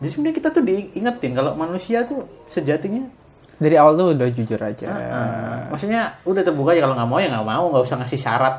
Jadi 0.00 0.08
sebenarnya 0.08 0.36
kita 0.38 0.48
tuh 0.54 0.64
diingetin 0.64 1.32
kalau 1.36 1.52
manusia 1.58 2.06
tuh 2.06 2.24
sejatinya 2.48 3.19
dari 3.60 3.76
awal 3.76 3.92
tuh 3.94 4.16
udah 4.16 4.28
jujur 4.32 4.56
aja. 4.56 4.88
Ah, 4.88 5.68
maksudnya 5.68 6.16
udah 6.24 6.40
terbuka 6.40 6.72
aja 6.72 6.88
kalau 6.88 6.96
nggak 6.96 7.10
mau 7.12 7.20
ya 7.20 7.28
nggak 7.28 7.46
mau 7.46 7.64
nggak 7.70 7.84
usah 7.84 7.96
ngasih 8.00 8.20
syarat 8.20 8.54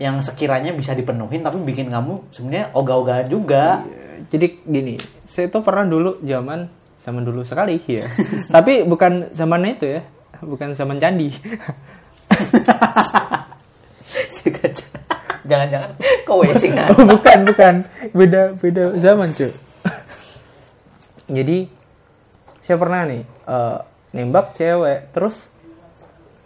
yang 0.00 0.16
sekiranya 0.24 0.72
bisa 0.72 0.96
dipenuhin 0.96 1.44
tapi 1.44 1.60
bikin 1.60 1.92
kamu 1.92 2.32
sebenarnya 2.32 2.72
ogah-ogahan 2.72 3.28
juga. 3.28 3.84
Jadi 4.32 4.64
gini 4.64 4.96
saya 5.28 5.52
tuh 5.52 5.60
pernah 5.60 5.84
dulu 5.84 6.24
zaman 6.24 6.72
zaman 7.04 7.22
dulu 7.22 7.46
sekali 7.46 7.78
ya 7.86 8.02
tapi 8.56 8.82
bukan 8.82 9.30
zaman 9.30 9.76
itu 9.76 9.86
ya 9.86 10.00
bukan 10.40 10.74
zaman 10.74 10.96
candi. 10.98 11.30
Jangan-jangan 15.46 15.90
kau 16.26 16.42
oh, 16.90 17.06
bukan 17.06 17.38
bukan. 17.46 17.74
Beda 18.10 18.42
beda 18.58 18.84
zaman 18.98 19.30
cuy. 19.32 19.52
Jadi 21.26 21.58
saya 22.62 22.76
pernah 22.78 23.06
nih 23.06 23.22
eh, 23.22 23.78
nembak 24.14 24.54
cewek. 24.54 25.10
Terus 25.10 25.50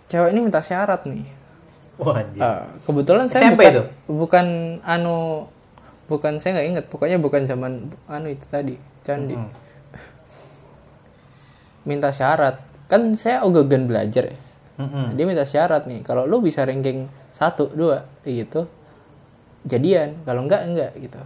cewek 0.09 0.31
ini 0.33 0.41
minta 0.41 0.61
syarat 0.65 1.05
nih. 1.05 1.25
Wah, 2.01 2.25
anjir. 2.25 2.41
Eh, 2.41 2.63
kebetulan 2.89 3.27
saya 3.29 3.53
SMP 3.53 3.61
bukan, 3.61 3.73
itu? 3.73 3.83
bukan 4.09 4.47
anu 4.83 5.19
bukan 6.11 6.33
saya 6.41 6.59
nggak 6.59 6.69
inget 6.73 6.85
pokoknya 6.91 7.19
bukan 7.21 7.45
zaman 7.45 7.93
anu 8.09 8.29
itu 8.33 8.47
tadi 8.49 8.75
candi. 9.05 9.37
Hmm. 9.37 9.53
minta 11.89 12.11
syarat. 12.11 12.59
Kan 12.89 13.15
saya 13.15 13.45
ogogan 13.45 13.87
belajar 13.87 14.33
ya. 14.33 14.39
Mm-mm. 14.81 15.13
dia 15.13 15.29
minta 15.29 15.45
syarat 15.45 15.85
nih 15.85 16.01
kalau 16.01 16.25
lu 16.25 16.41
bisa 16.41 16.65
ranking 16.65 17.05
satu 17.37 17.69
dua 17.69 18.09
gitu 18.25 18.65
jadian. 19.69 20.25
Kalau 20.25 20.49
enggak 20.49 20.65
enggak 20.65 20.93
gitu. 20.97 21.21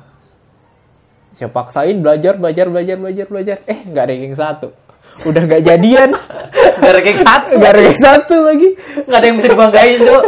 Saya 1.38 1.54
paksain 1.54 2.02
belajar 2.02 2.34
belajar 2.34 2.66
belajar 2.66 2.96
belajar 2.98 3.26
belajar. 3.30 3.56
Eh 3.70 3.86
nggak 3.86 4.04
ranking 4.10 4.34
satu 4.34 4.74
udah 5.24 5.42
nggak 5.42 5.62
jadian 5.62 6.10
Nggak 6.74 6.92
ranking 6.92 7.20
satu 7.20 7.52
nggak 7.54 7.72
ranking 7.72 8.00
satu 8.00 8.36
lagi 8.42 8.68
nggak 9.00 9.14
ada 9.14 9.26
yang 9.26 9.36
bisa 9.36 9.48
dibanggain 9.48 10.00
tuh 10.00 10.22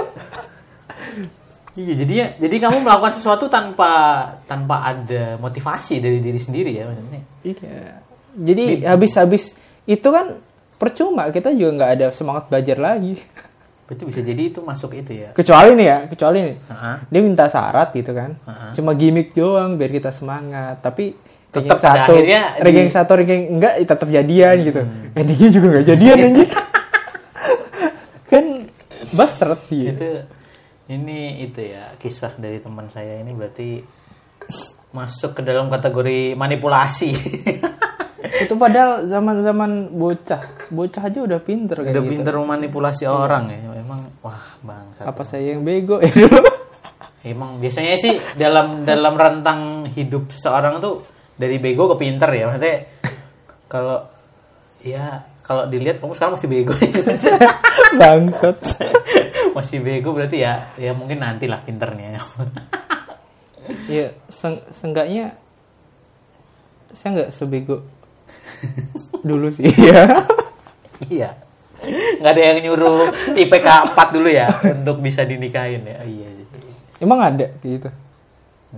iya 1.76 1.92
jadinya 1.94 2.26
jadi 2.38 2.56
kamu 2.58 2.76
melakukan 2.80 3.12
sesuatu 3.14 3.44
tanpa 3.46 3.90
tanpa 4.46 4.80
ada 4.82 5.36
motivasi 5.36 6.00
dari 6.00 6.18
diri 6.18 6.38
sendiri 6.38 6.72
ya 6.72 6.84
maksudnya 6.86 7.22
Iya. 7.42 8.02
Jadi 8.36 8.64
habis-habis 8.82 9.54
itu 9.84 10.08
kan 10.08 10.36
percuma 10.76 11.30
kita 11.30 11.52
juga 11.52 11.70
nggak 11.74 11.92
ada 11.94 12.06
semangat 12.10 12.48
belajar 12.48 12.76
lagi 12.76 13.16
Berarti 13.86 14.02
bisa 14.02 14.18
jadi 14.20 14.42
itu 14.50 14.60
masuk 14.60 14.90
itu 14.92 15.14
ya. 15.14 15.30
kecuali 15.30 15.72
nih 15.72 15.86
ya 15.86 15.98
kecuali 16.06 16.38
nih 16.42 16.56
Heeh. 16.58 16.96
dia 17.06 17.20
minta 17.22 17.46
syarat 17.46 17.94
gitu 17.94 18.10
kan 18.10 18.34
Heeh. 18.36 18.70
cuma 18.74 18.92
gimmick 18.92 19.30
doang 19.30 19.76
biar 19.76 19.88
kita 19.90 20.10
semangat 20.10 20.80
tapi 20.80 21.14
Tetap 21.58 21.76
pada 21.76 21.90
satu 21.98 22.12
akhirnya 22.12 22.42
ranking 22.58 22.86
di- 22.86 22.94
satu 22.94 23.10
ranking 23.14 23.42
enggak 23.52 23.72
ya 23.74 23.84
tetap 23.86 24.08
jadian 24.08 24.56
gitu 24.62 24.80
endingnya 25.12 25.48
juga 25.50 25.66
nggak 25.70 25.86
jadian 25.86 26.16
anjir 26.26 26.48
kan 28.26 28.44
bastard 29.10 29.60
gitu 29.66 29.90
Itu 29.90 30.10
ini 30.86 31.20
itu 31.42 31.60
ya 31.66 31.94
kisah 31.96 32.34
dari 32.36 32.58
teman 32.58 32.86
saya 32.88 33.18
ini 33.18 33.32
berarti 33.32 33.82
masuk 34.88 35.34
ke 35.34 35.42
dalam 35.42 35.66
kategori 35.66 36.32
manipulasi. 36.32 37.10
itu 38.46 38.54
padahal 38.54 39.04
zaman 39.04 39.40
zaman 39.40 39.70
bocah 39.92 40.40
bocah 40.68 41.02
aja 41.04 41.18
udah 41.20 41.40
pinter 41.40 41.78
kayak 41.78 41.90
Udah 41.90 42.02
gitu. 42.02 42.12
pinter 42.12 42.32
memanipulasi 42.34 43.04
orang 43.04 43.50
ya. 43.50 43.58
Memang 43.72 44.00
wah 44.20 44.46
bang. 44.60 44.86
apa 45.00 45.22
saya 45.22 45.52
yang 45.52 45.62
bego 45.62 45.98
ya 45.98 46.10
Emang 47.26 47.58
biasanya 47.58 47.98
sih 47.98 48.14
dalam 48.34 48.86
dalam 48.86 49.14
rentang 49.14 49.60
hidup 49.90 50.30
seseorang 50.30 50.78
tuh 50.78 51.02
dari 51.36 51.56
bego 51.60 51.88
ke 51.92 51.96
pinter 52.00 52.28
ya. 52.32 52.48
Maksudnya 52.48 52.76
kalau 53.72 53.98
ya 54.80 55.24
kalau 55.46 55.70
dilihat 55.70 56.02
kamu 56.02 56.16
sekarang 56.16 56.34
masih 56.34 56.50
bego. 56.50 56.74
bangsat 58.00 58.58
masih 59.56 59.78
bego 59.80 60.10
berarti 60.12 60.42
ya 60.42 60.74
ya 60.76 60.92
mungkin 60.92 61.22
nantilah 61.22 61.62
pinternya. 61.62 62.18
ya 63.90 64.14
seng 64.30 64.62
seenggaknya 64.70 65.34
saya 66.94 67.18
nggak 67.18 67.30
sebego 67.34 67.82
dulu 69.26 69.50
sih 69.50 69.70
ya 69.70 70.26
iya. 71.10 71.30
Nggak 72.18 72.32
ada 72.32 72.42
yang 72.42 72.58
nyuruh 72.66 73.12
IPK 73.36 73.68
4 73.94 74.16
dulu 74.16 74.28
ya 74.32 74.48
untuk 74.64 74.98
bisa 75.04 75.22
dinikahin 75.28 75.84
ya. 75.84 76.00
Iya. 76.02 76.28
emang 76.96 77.20
ada 77.20 77.52
gitu 77.60 77.92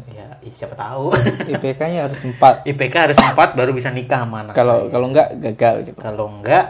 Ya, 0.07 0.29
ih, 0.45 0.53
siapa 0.55 0.79
tahu. 0.79 1.11
IPK-nya 1.53 2.07
harus 2.07 2.21
4 2.23 2.69
IPK 2.69 2.95
harus 3.11 3.19
4 3.19 3.59
baru 3.59 3.71
bisa 3.75 3.91
nikah 3.91 4.23
sama 4.23 4.47
anak 4.47 4.55
kalau 4.55 4.87
saya. 4.87 4.91
kalau 4.95 5.07
nggak 5.11 5.29
gagal 5.43 5.75
gitu 5.87 5.99
kalau 5.99 6.27
enggak 6.31 6.67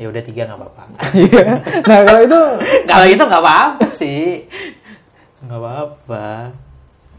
ya 0.00 0.06
udah 0.08 0.22
tiga 0.24 0.48
nggak 0.48 0.58
apa-apa. 0.58 0.82
Iya. 1.12 1.44
nah 1.84 2.00
kalau 2.08 2.20
itu 2.24 2.40
kalau 2.88 3.06
itu 3.08 3.22
nggak 3.22 3.42
apa-apa 3.44 3.86
sih 3.92 4.48
nggak 5.44 5.60
apa-apa 5.60 6.28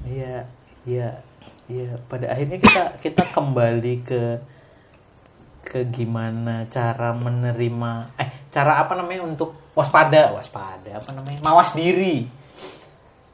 iya 0.06 0.46
iya 0.86 1.10
iya 1.70 1.98
pada 2.10 2.30
akhirnya 2.34 2.58
kita 2.62 2.84
kita 3.02 3.24
kembali 3.34 3.94
ke 4.06 4.24
ke 5.66 5.88
gimana 5.88 6.66
cara 6.68 7.14
menerima 7.14 8.18
eh 8.18 8.30
cara 8.52 8.82
apa 8.82 8.98
namanya 8.98 9.24
untuk 9.24 9.56
waspada 9.78 10.36
waspada 10.36 11.00
apa 11.00 11.10
namanya 11.16 11.40
mawas 11.40 11.72
diri 11.78 12.28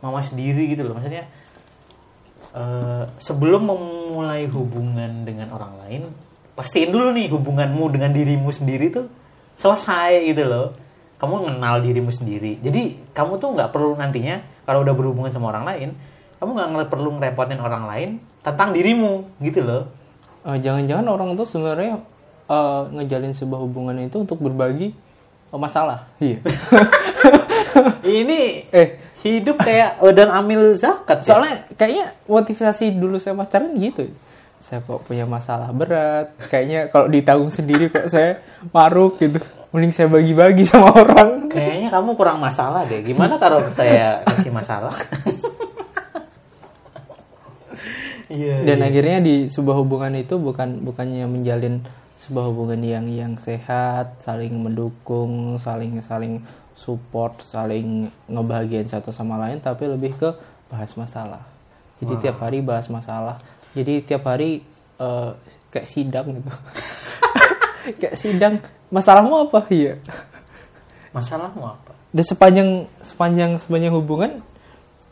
mawas 0.03 0.29
diri 0.31 0.75
gitu 0.77 0.85
loh 0.85 0.93
maksudnya 0.95 1.25
eh, 2.55 3.03
sebelum 3.19 3.67
memulai 3.67 4.47
hubungan 4.47 5.25
dengan 5.27 5.51
orang 5.51 5.73
lain 5.83 6.01
pastiin 6.57 6.89
dulu 6.89 7.13
nih 7.13 7.29
hubunganmu 7.29 7.83
dengan 7.93 8.11
dirimu 8.13 8.49
sendiri 8.49 8.89
tuh 8.89 9.05
selesai 9.57 10.25
gitu 10.25 10.43
loh. 10.45 10.67
Kamu 11.17 11.49
mengenal 11.49 11.81
dirimu 11.81 12.13
sendiri. 12.13 12.61
Jadi 12.61 13.09
kamu 13.09 13.41
tuh 13.41 13.57
nggak 13.57 13.73
perlu 13.73 13.97
nantinya 13.97 14.37
kalau 14.69 14.85
udah 14.85 14.93
berhubungan 14.93 15.33
sama 15.33 15.49
orang 15.49 15.65
lain 15.65 15.89
kamu 16.37 16.49
nggak 16.53 16.89
perlu 16.93 17.09
ngerepotin 17.17 17.57
orang 17.57 17.83
lain 17.89 18.09
tentang 18.45 18.69
dirimu 18.73 19.25
gitu 19.41 19.65
loh. 19.65 19.89
Eh, 20.45 20.57
jangan-jangan 20.61 21.05
orang 21.09 21.33
tuh 21.33 21.49
sebenarnya 21.49 21.97
eh, 22.45 22.81
ngejalin 22.93 23.33
sebuah 23.33 23.59
hubungan 23.65 23.97
itu 23.97 24.21
untuk 24.21 24.37
berbagi 24.41 24.93
masalah. 25.53 26.05
Iya. 26.21 26.43
Ini 28.21 28.39
eh 28.69 29.06
hidup 29.25 29.57
kayak 29.61 29.97
Odan 30.03 30.29
Amil 30.29 30.77
Zakat 30.77 31.23
ya? 31.23 31.25
soalnya 31.25 31.55
kayaknya 31.73 32.05
motivasi 32.29 32.93
dulu 32.93 33.17
saya 33.17 33.33
pacaran 33.33 33.73
gitu. 33.77 34.09
Saya 34.57 34.81
kok 34.81 35.05
punya 35.05 35.29
masalah 35.29 35.69
berat. 35.69 36.33
Kayaknya 36.49 36.89
kalau 36.89 37.07
ditanggung 37.07 37.53
sendiri 37.53 37.93
kok 37.93 38.09
saya 38.09 38.41
maruk 38.73 39.21
gitu. 39.21 39.37
Mending 39.69 39.93
saya 39.93 40.07
bagi-bagi 40.09 40.63
sama 40.65 40.95
orang. 40.95 41.51
Kayaknya 41.51 41.89
kamu 41.93 42.09
kurang 42.17 42.41
masalah 42.41 42.81
deh. 42.89 43.05
Gimana 43.05 43.37
kalau 43.37 43.61
saya 43.77 44.25
kasih 44.25 44.49
masalah? 44.49 44.95
Iya 48.27 48.67
dan 48.67 48.83
akhirnya 48.83 49.23
di 49.23 49.47
sebuah 49.47 49.79
hubungan 49.79 50.11
itu 50.19 50.35
bukan 50.35 50.83
bukannya 50.83 51.23
menjalin 51.31 51.79
sebuah 52.27 52.51
hubungan 52.51 52.83
yang 52.83 53.07
yang 53.07 53.33
sehat 53.39 54.19
saling 54.19 54.51
mendukung 54.59 55.55
saling 55.55 56.03
saling 56.03 56.43
support 56.75 57.39
saling 57.39 58.11
ngebahagiain 58.27 58.83
satu 58.83 59.15
sama 59.15 59.39
lain 59.39 59.63
tapi 59.63 59.87
lebih 59.87 60.11
ke 60.19 60.29
bahas 60.67 60.91
masalah. 60.99 61.47
Jadi 62.03 62.27
tiap 62.27 62.43
hari 62.43 62.59
bahas 62.59 62.91
masalah. 62.91 63.39
Jadi 63.71 64.03
tiap 64.03 64.27
hari 64.27 64.59
eh, 64.99 65.31
kayak 65.71 65.87
sidang 65.87 66.27
gitu. 66.35 66.51
Kayak 67.87 68.19
sidang 68.19 68.59
masalahmu 68.91 69.47
apa? 69.47 69.63
Iya. 69.71 69.95
Masalahmu 71.15 71.63
apa? 71.63 71.95
Dan 72.11 72.25
sepanjang 72.27 72.69
sepanjang 72.99 73.51
sepanjang 73.55 73.95
hubungan 73.95 74.43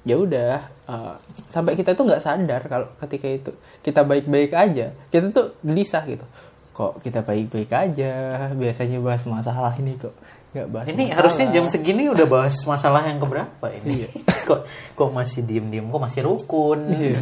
ya 0.03 0.19
udah 0.19 0.67
eh, 0.67 1.15
sampai 1.47 1.79
kita 1.79 1.95
tuh 1.95 2.03
nggak 2.03 2.19
sadar 2.19 2.61
kalau 2.67 2.91
ketika 2.99 3.27
itu 3.31 3.51
kita 3.79 4.03
baik-baik 4.03 4.51
aja 4.51 4.91
kita 5.07 5.31
tuh 5.31 5.55
gelisah 5.63 6.03
gitu 6.03 6.27
kok 6.75 6.99
kita 6.99 7.23
baik-baik 7.23 7.71
aja? 7.71 8.13
Biasanya 8.51 8.99
bahas 8.99 9.23
masalah 9.23 9.71
ini 9.79 9.95
kok 9.95 10.11
nggak 10.51 10.67
bahas 10.71 10.87
ini 10.87 11.07
masalah. 11.07 11.15
harusnya 11.19 11.45
jam 11.51 11.65
segini 11.71 12.03
udah 12.11 12.27
bahas 12.27 12.55
masalah 12.67 13.03
yang 13.07 13.19
keberapa 13.19 13.67
ini? 13.83 14.07
Kok 14.45 14.61
kok 14.93 15.09
masih 15.09 15.41
diem 15.41 15.73
diem 15.73 15.89
kok 15.89 15.97
masih 15.97 16.21
rukun? 16.21 16.85
Iya. 16.93 17.17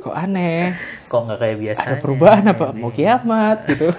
kok 0.00 0.16
aneh? 0.16 0.72
Kok 1.04 1.20
nggak 1.28 1.38
kayak 1.44 1.58
biasa 1.60 1.82
ada 1.84 1.96
perubahan 2.00 2.44
apa? 2.48 2.72
Mau 2.72 2.88
kiamat 2.88 3.68
gitu. 3.68 3.92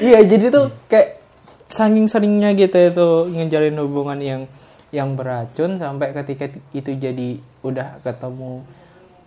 Iya 0.00 0.24
jadi 0.24 0.48
tuh 0.48 0.72
kayak 0.88 1.20
saking 1.68 2.08
seringnya 2.08 2.56
gitu 2.56 2.72
itu 2.72 3.08
ngejalin 3.36 3.76
hubungan 3.84 4.18
yang 4.24 4.42
yang 4.88 5.12
beracun 5.12 5.76
sampai 5.76 6.16
ketika 6.16 6.48
itu 6.72 6.96
jadi 6.96 7.36
udah 7.60 8.00
ketemu 8.00 8.64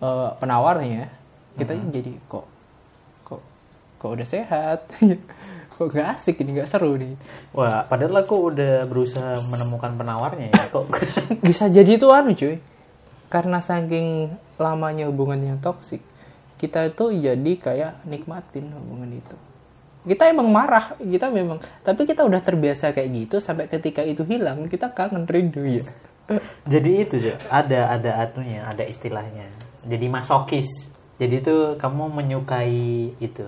eh, 0.01 0.29
penawarnya 0.41 1.13
kita 1.61 1.77
jadi 1.93 2.17
kok 2.25 2.49
kok 2.49 2.58
kok 3.99 4.15
udah 4.15 4.27
sehat? 4.27 4.87
Kok 5.79 5.95
gak 5.95 6.19
asik 6.19 6.43
ini 6.43 6.59
gak 6.59 6.67
seru 6.67 6.99
nih? 6.99 7.15
Wah 7.55 7.87
padahal 7.87 8.27
aku 8.27 8.51
udah 8.51 8.83
berusaha 8.83 9.39
menemukan 9.47 9.95
penawarnya 9.95 10.51
ya. 10.51 10.67
Kok 10.67 10.91
bisa 11.47 11.71
jadi 11.71 11.95
itu 11.95 12.11
anu 12.11 12.35
cuy. 12.35 12.59
Karena 13.31 13.63
saking 13.63 14.27
lamanya 14.59 15.07
hubungan 15.07 15.39
yang 15.39 15.57
toksik 15.63 16.03
kita 16.59 16.91
itu 16.91 17.15
jadi 17.15 17.51
kayak 17.55 18.03
nikmatin 18.03 18.67
hubungan 18.75 19.15
itu. 19.15 19.37
Kita 20.03 20.27
emang 20.27 20.51
marah 20.51 20.99
kita 20.99 21.31
memang 21.31 21.63
tapi 21.87 22.03
kita 22.03 22.27
udah 22.27 22.43
terbiasa 22.43 22.91
kayak 22.91 23.09
gitu 23.15 23.39
sampai 23.39 23.71
ketika 23.71 24.03
itu 24.03 24.27
hilang 24.27 24.67
kita 24.67 24.91
kangen 24.91 25.23
rindu 25.23 25.63
ya. 25.63 25.87
Jadi 26.71 26.91
itu 27.07 27.15
Jo. 27.31 27.33
ada 27.47 27.95
ada 27.95 28.19
atunya 28.19 28.67
ada 28.67 28.83
istilahnya. 28.83 29.47
Jadi 29.87 30.05
masokis. 30.11 30.91
Jadi 31.15 31.39
itu 31.39 31.55
kamu 31.79 32.11
menyukai 32.11 33.15
itu 33.23 33.47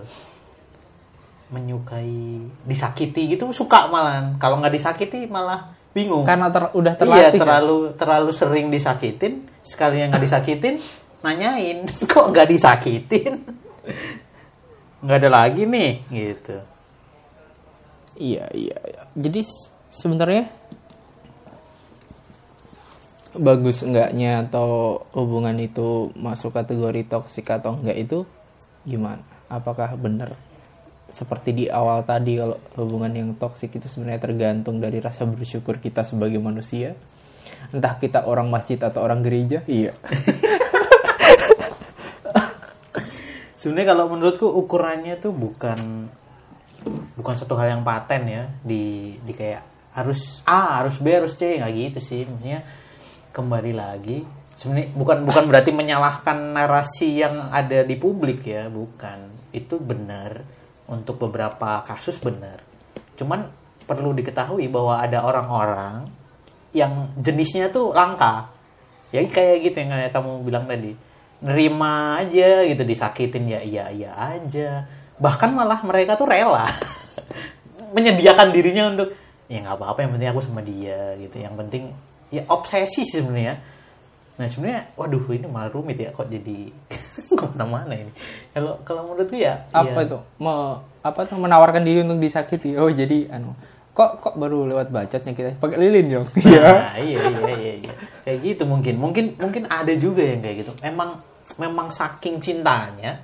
menyukai 1.51 2.39
disakiti 2.65 3.35
gitu 3.35 3.51
suka 3.51 3.91
malah 3.91 4.39
kalau 4.39 4.63
nggak 4.63 4.71
disakiti 4.71 5.27
malah 5.27 5.75
bingung 5.91 6.23
karena 6.23 6.47
ter- 6.47 6.71
udah 6.71 6.93
iya 6.95 6.99
terlatih 7.03 7.39
kan? 7.39 7.43
terlalu 7.43 7.77
terlalu 7.99 8.31
sering 8.31 8.67
disakitin 8.71 9.43
sekali 9.61 9.99
yang 9.99 10.09
nggak 10.15 10.23
disakitin 10.23 10.79
nanyain 11.23 11.83
kok 12.11 12.25
nggak 12.31 12.47
disakitin 12.47 13.43
nggak 15.03 15.17
ada 15.21 15.29
lagi 15.29 15.67
nih 15.67 15.91
gitu 16.07 16.71
Iya, 18.21 18.45
iya, 18.53 18.77
iya. 18.77 19.01
Jadi 19.17 19.41
sebenarnya 19.89 20.45
bagus 23.33 23.81
enggaknya 23.81 24.45
atau 24.45 25.01
hubungan 25.17 25.57
itu 25.57 26.13
masuk 26.13 26.53
kategori 26.53 27.07
toksik 27.09 27.49
atau 27.49 27.81
enggak 27.81 27.97
itu 27.97 28.19
gimana? 28.85 29.25
Apakah 29.49 29.97
benar 29.97 30.37
seperti 31.11 31.51
di 31.51 31.65
awal 31.67 32.07
tadi 32.07 32.39
kalau 32.39 32.57
hubungan 32.79 33.11
yang 33.11 33.29
toksik 33.35 33.75
itu 33.75 33.87
sebenarnya 33.91 34.23
tergantung 34.23 34.79
dari 34.79 35.03
rasa 35.03 35.27
bersyukur 35.27 35.77
kita 35.77 36.07
sebagai 36.07 36.39
manusia? 36.39 36.95
Entah 37.71 37.99
kita 37.99 38.25
orang 38.25 38.47
masjid 38.47 38.79
atau 38.79 39.03
orang 39.03 39.21
gereja? 39.21 39.63
Iya. 39.67 39.93
sebenarnya 43.61 43.93
kalau 43.93 44.05
menurutku 44.09 44.49
ukurannya 44.49 45.21
tuh 45.21 45.29
bukan 45.29 46.09
bukan 47.13 47.35
satu 47.37 47.53
hal 47.61 47.77
yang 47.77 47.83
paten 47.85 48.25
ya 48.25 48.43
di 48.65 49.13
di 49.21 49.33
kayak 49.37 49.61
harus 49.93 50.41
A 50.49 50.81
harus 50.81 50.97
B 50.97 51.13
harus 51.13 51.37
C 51.37 51.61
nggak 51.61 51.69
gitu 51.77 51.99
sih 52.01 52.25
maksudnya 52.25 52.65
kembali 53.29 53.73
lagi 53.77 54.25
sebenarnya 54.57 54.89
bukan 54.97 55.17
bukan 55.29 55.43
berarti 55.45 55.71
menyalahkan 55.77 56.57
narasi 56.57 57.21
yang 57.21 57.53
ada 57.53 57.85
di 57.85 57.93
publik 58.01 58.49
ya 58.49 58.65
bukan 58.65 59.29
itu 59.53 59.77
benar 59.77 60.41
untuk 60.91 61.15
beberapa 61.17 61.79
kasus 61.87 62.19
benar. 62.19 62.59
Cuman 63.15 63.47
perlu 63.87 64.11
diketahui 64.11 64.67
bahwa 64.67 64.99
ada 64.99 65.23
orang-orang 65.23 66.05
yang 66.75 67.09
jenisnya 67.15 67.71
tuh 67.71 67.95
langka. 67.95 68.51
Ya 69.11 69.23
kayak 69.23 69.71
gitu 69.71 69.75
yang 69.83 69.91
kayak 69.95 70.11
kamu 70.11 70.31
bilang 70.43 70.67
tadi. 70.67 70.91
Nerima 71.41 72.21
aja 72.21 72.61
gitu 72.67 72.83
disakitin 72.85 73.49
ya 73.49 73.59
iya 73.63 73.85
iya 73.89 74.11
aja. 74.13 74.85
Bahkan 75.17 75.49
malah 75.55 75.81
mereka 75.87 76.19
tuh 76.19 76.29
rela 76.29 76.67
menyediakan 77.95 78.53
dirinya 78.53 78.93
untuk 78.93 79.15
ya 79.51 79.59
nggak 79.59 79.75
apa-apa 79.75 79.99
yang 80.05 80.11
penting 80.15 80.29
aku 80.29 80.41
sama 80.43 80.61
dia 80.61 81.15
gitu. 81.17 81.35
Yang 81.39 81.55
penting 81.65 81.83
ya 82.31 82.43
obsesi 82.47 83.03
sebenarnya 83.07 83.80
nah 84.41 84.49
sebenarnya 84.49 84.89
waduh 84.97 85.21
ini 85.29 85.45
malah 85.45 85.69
rumit 85.69 86.01
ya 86.01 86.09
kok 86.09 86.25
jadi 86.25 86.73
ke 87.37 87.45
mana-mana 87.53 87.93
ini. 87.93 88.11
Kalau 88.49 88.81
kalau 88.81 89.13
menurutku 89.13 89.37
ya 89.37 89.69
apa 89.69 90.01
ya, 90.01 90.09
itu? 90.09 90.19
Mau 90.41 90.81
apa 91.05 91.19
tuh 91.29 91.37
menawarkan 91.37 91.85
diri 91.85 92.01
untuk 92.01 92.17
disakiti? 92.17 92.73
Oh 92.73 92.89
jadi 92.89 93.29
anu 93.29 93.53
kok 93.91 94.23
kok 94.23 94.35
baru 94.39 94.65
lewat 94.65 94.89
bacotnya 94.89 95.31
kita? 95.37 95.61
Pakai 95.61 95.77
lilin 95.77 96.05
dong. 96.09 96.27
Iya 96.41 96.63
Nah, 96.65 96.97
iya 96.97 97.19
iya 97.21 97.51
iya 97.53 97.73
iya. 97.85 97.93
Kayak 98.25 98.39
gitu 98.41 98.63
mungkin. 98.65 98.95
Mungkin 98.97 99.25
mungkin 99.37 99.63
ada 99.69 99.93
juga 99.93 100.25
yang 100.25 100.41
kayak 100.41 100.65
gitu. 100.65 100.71
Memang 100.81 101.21
memang 101.61 101.93
saking 101.93 102.41
cintanya 102.41 103.21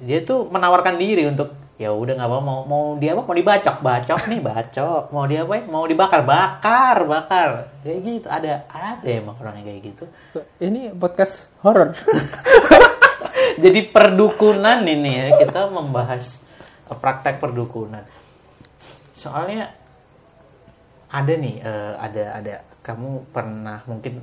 dia 0.00 0.18
tuh 0.24 0.48
menawarkan 0.48 0.96
diri 0.96 1.28
untuk 1.28 1.59
ya 1.80 1.96
udah 1.96 2.12
nggak 2.12 2.28
apa 2.28 2.38
mau 2.44 2.60
mau 2.68 2.84
dia 3.00 3.16
apa? 3.16 3.24
Mau 3.24 3.32
dibacok. 3.32 3.80
Bacok 3.80 4.28
nih 4.28 4.40
bacok. 4.44 5.04
Mau 5.16 5.24
dia 5.24 5.48
apa? 5.48 5.64
Mau 5.64 5.88
dibakar. 5.88 6.20
Bakar 6.28 7.08
bakar. 7.08 7.72
Kayak 7.80 7.98
gitu. 8.04 8.26
Ada 8.28 8.68
ada 8.68 9.08
emang 9.08 9.40
orang 9.40 9.64
yang 9.64 9.66
kayak 9.72 9.80
gitu. 9.88 10.04
Ini 10.60 10.92
podcast 10.92 11.48
horor 11.64 11.96
jadi 13.64 13.80
perdukunan 13.88 14.84
ini 14.84 15.10
ya. 15.16 15.26
Kita 15.40 15.72
membahas 15.72 16.44
praktek 17.00 17.40
perdukunan. 17.40 18.04
Soalnya 19.16 19.72
ada 21.08 21.32
nih 21.32 21.64
eh, 21.64 21.94
ada 21.96 22.24
ada. 22.36 22.54
Kamu 22.84 23.32
pernah 23.32 23.80
mungkin 23.88 24.20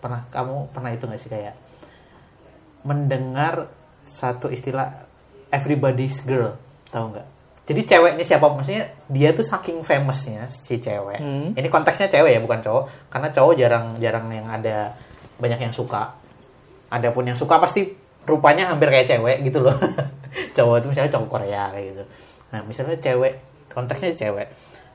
pernah 0.00 0.24
kamu 0.32 0.72
pernah 0.72 0.88
itu 0.96 1.04
nggak 1.04 1.20
sih? 1.20 1.28
Kayak 1.28 1.60
mendengar 2.80 3.68
satu 4.08 4.48
istilah 4.48 5.04
everybody's 5.52 6.24
girl 6.24 6.63
tahu 6.94 7.10
nggak? 7.10 7.26
Jadi 7.64 7.80
ceweknya 7.88 8.24
siapa? 8.24 8.46
Maksudnya 8.46 8.92
dia 9.08 9.32
tuh 9.32 9.42
saking 9.42 9.80
famousnya 9.80 10.46
si 10.52 10.76
cewek. 10.78 11.18
Hmm. 11.18 11.56
ini 11.56 11.68
konteksnya 11.72 12.06
cewek 12.06 12.36
ya 12.36 12.40
bukan 12.44 12.60
cowok. 12.60 12.84
Karena 13.08 13.28
cowok 13.32 13.52
jarang 13.56 13.86
jarang 13.98 14.26
yang 14.30 14.46
ada 14.46 14.92
banyak 15.40 15.58
yang 15.58 15.74
suka. 15.74 16.12
Ada 16.92 17.10
pun 17.10 17.24
yang 17.26 17.34
suka 17.34 17.58
pasti 17.58 17.88
rupanya 18.28 18.70
hampir 18.70 18.92
kayak 18.92 19.08
cewek 19.08 19.36
gitu 19.48 19.64
loh. 19.64 19.74
Cowok 20.56 20.82
itu 20.82 20.86
misalnya 20.92 21.10
cowok 21.14 21.28
Korea 21.30 21.62
kayak 21.74 21.86
gitu. 21.94 22.04
Nah 22.52 22.60
misalnya 22.68 22.96
cewek 23.00 23.32
konteksnya 23.72 24.12
cewek. 24.14 24.48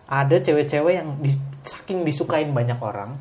Ada 0.09 0.35
cewek-cewek 0.41 0.93
yang 0.93 1.09
di- 1.21 1.37
saking 1.65 2.01
disukain 2.01 2.49
banyak 2.49 2.79
orang 2.81 3.17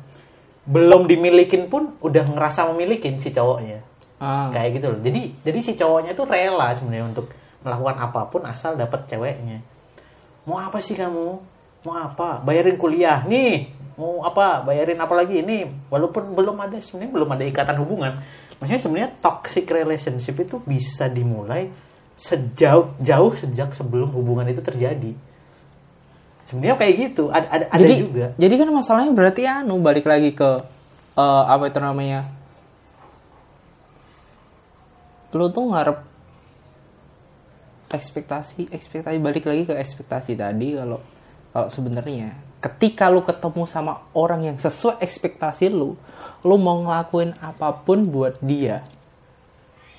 belum 0.69 1.09
dimilikin 1.09 1.65
pun 1.69 1.97
udah 2.01 2.29
ngerasa 2.29 2.69
memilikin 2.69 3.17
si 3.17 3.33
cowoknya. 3.33 3.81
Ah. 4.19 4.51
kayak 4.51 4.77
gitu 4.77 4.91
loh. 4.91 4.99
Jadi 4.99 5.21
jadi 5.41 5.59
si 5.63 5.73
cowoknya 5.79 6.11
tuh 6.11 6.27
rela 6.27 6.75
sebenarnya 6.75 7.07
untuk 7.07 7.31
melakukan 7.63 7.97
apa 7.99 8.21
pun 8.31 8.41
asal 8.47 8.79
dapat 8.79 9.05
ceweknya. 9.11 9.59
Mau 10.47 10.57
apa 10.57 10.79
sih 10.79 10.95
kamu? 10.95 11.27
Mau 11.83 11.95
apa? 11.95 12.39
Bayarin 12.43 12.79
kuliah 12.79 13.23
nih. 13.27 13.69
Mau 13.99 14.23
apa? 14.23 14.63
Bayarin 14.63 14.99
apa 14.99 15.13
lagi? 15.15 15.43
Ini 15.43 15.87
walaupun 15.91 16.31
belum 16.35 16.55
ada 16.59 16.79
sebenarnya 16.79 17.11
belum 17.11 17.29
ada 17.35 17.43
ikatan 17.43 17.77
hubungan. 17.83 18.13
Maksudnya 18.59 18.81
sebenarnya 18.81 19.11
toxic 19.23 19.67
relationship 19.71 20.35
itu 20.39 20.59
bisa 20.63 21.07
dimulai 21.07 21.71
sejauh 22.19 22.99
jauh 22.99 23.31
sejak 23.35 23.71
sebelum 23.75 24.11
hubungan 24.11 24.47
itu 24.47 24.59
terjadi. 24.59 25.15
Sebenarnya 26.47 26.75
kayak 26.75 26.95
gitu. 26.97 27.31
Ada 27.31 27.47
ada, 27.47 27.65
ada 27.71 27.79
jadi 27.79 27.95
juga. 28.01 28.27
jadi 28.35 28.53
kan 28.57 28.69
masalahnya 28.73 29.13
berarti 29.15 29.41
anu 29.47 29.79
balik 29.79 30.09
lagi 30.09 30.35
ke 30.35 30.49
eh, 31.15 31.43
apa 31.45 31.71
itu 31.71 31.79
namanya? 31.79 32.27
Lu 35.31 35.47
tuh 35.53 35.69
ngarep 35.69 36.08
ekspektasi 37.89 38.69
ekspektasi 38.69 39.17
balik 39.17 39.49
lagi 39.49 39.65
ke 39.65 39.73
ekspektasi 39.73 40.37
tadi 40.37 40.77
kalau 40.77 41.01
kalau 41.49 41.69
sebenarnya 41.73 42.37
ketika 42.59 43.07
lu 43.07 43.23
ketemu 43.23 43.63
sama 43.65 44.05
orang 44.13 44.51
yang 44.51 44.57
sesuai 44.59 44.99
ekspektasi 44.99 45.71
lu 45.71 45.95
lu 46.43 46.55
mau 46.59 46.79
ngelakuin 46.83 47.35
apa 47.39 47.71
pun 47.83 48.07
buat 48.07 48.39
dia. 48.43 48.83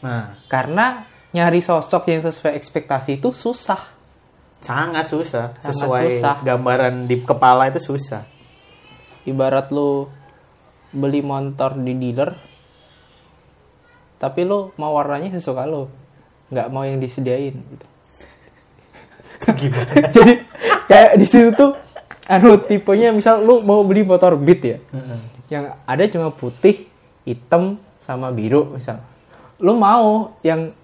Nah. 0.01 0.37
Karena 0.49 1.05
nyari 1.33 1.61
sosok 1.61 2.09
yang 2.09 2.21
sesuai 2.25 2.57
ekspektasi 2.57 3.21
itu 3.21 3.33
susah. 3.33 3.81
Sangat 4.61 5.09
susah. 5.09 5.57
Sangat 5.57 5.73
sesuai 5.73 6.07
susah. 6.21 6.37
gambaran 6.45 7.09
di 7.09 7.17
kepala 7.25 7.69
itu 7.73 7.81
susah. 7.81 8.25
Ibarat 9.25 9.73
lu 9.73 10.09
beli 10.93 11.25
motor 11.25 11.79
di 11.79 11.95
dealer 11.97 12.51
tapi 14.21 14.45
lu 14.45 14.75
mau 14.77 14.93
warnanya 14.93 15.33
sesuka 15.33 15.65
lu 15.65 15.89
nggak 16.51 16.67
mau 16.69 16.83
yang 16.83 16.99
disediain 16.99 17.55
gitu. 17.57 17.87
gimana 19.57 19.93
jadi 20.15 20.35
kayak 20.91 21.11
di 21.17 21.27
situ 21.27 21.49
tuh 21.57 21.73
anu 22.29 22.61
tipenya 22.61 23.11
misal 23.15 23.43
lu 23.43 23.65
mau 23.65 23.83
beli 23.83 24.05
motor 24.05 24.37
beat 24.37 24.61
ya 24.63 24.79
yang 25.51 25.75
ada 25.87 26.05
cuma 26.07 26.31
putih 26.31 26.87
hitam 27.27 27.79
sama 28.03 28.31
biru 28.31 28.77
misal 28.77 29.01
lu 29.59 29.75
mau 29.79 30.37
yang 30.45 30.75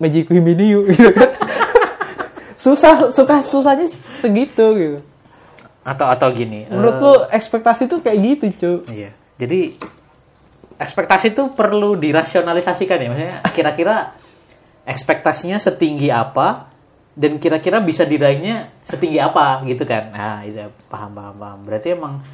Magic 0.00 0.30
Miniu 0.34 0.82
gitu 0.90 1.10
kan 1.14 1.30
susah 2.64 3.10
suka 3.10 3.42
susahnya 3.42 3.86
segitu 3.90 4.66
gitu 4.78 4.98
atau 5.82 6.06
atau 6.06 6.28
gini 6.30 6.70
menurut 6.70 6.94
eh, 6.94 7.02
lu 7.02 7.12
ekspektasi 7.34 7.90
tuh 7.90 7.98
kayak 7.98 8.18
gitu 8.22 8.46
cuy 8.54 9.02
Iya. 9.02 9.10
Jadi 9.42 9.74
ekspektasi 10.78 11.34
itu 11.34 11.50
perlu 11.50 11.98
dirasionalisasikan 11.98 12.98
ya. 13.02 13.08
Maksudnya 13.10 13.36
kira-kira 13.50 13.96
ekspektasinya 14.82 15.62
setinggi 15.62 16.10
apa 16.10 16.72
dan 17.12 17.36
kira-kira 17.36 17.78
bisa 17.84 18.08
diraihnya 18.08 18.82
setinggi 18.82 19.20
apa 19.20 19.60
gitu 19.68 19.84
kan. 19.84 20.10
Nah, 20.10 20.40
itu 20.42 20.64
paham 20.88 21.12
paham 21.12 21.36
paham. 21.36 21.58
Berarti 21.68 21.88
emang 21.92 22.24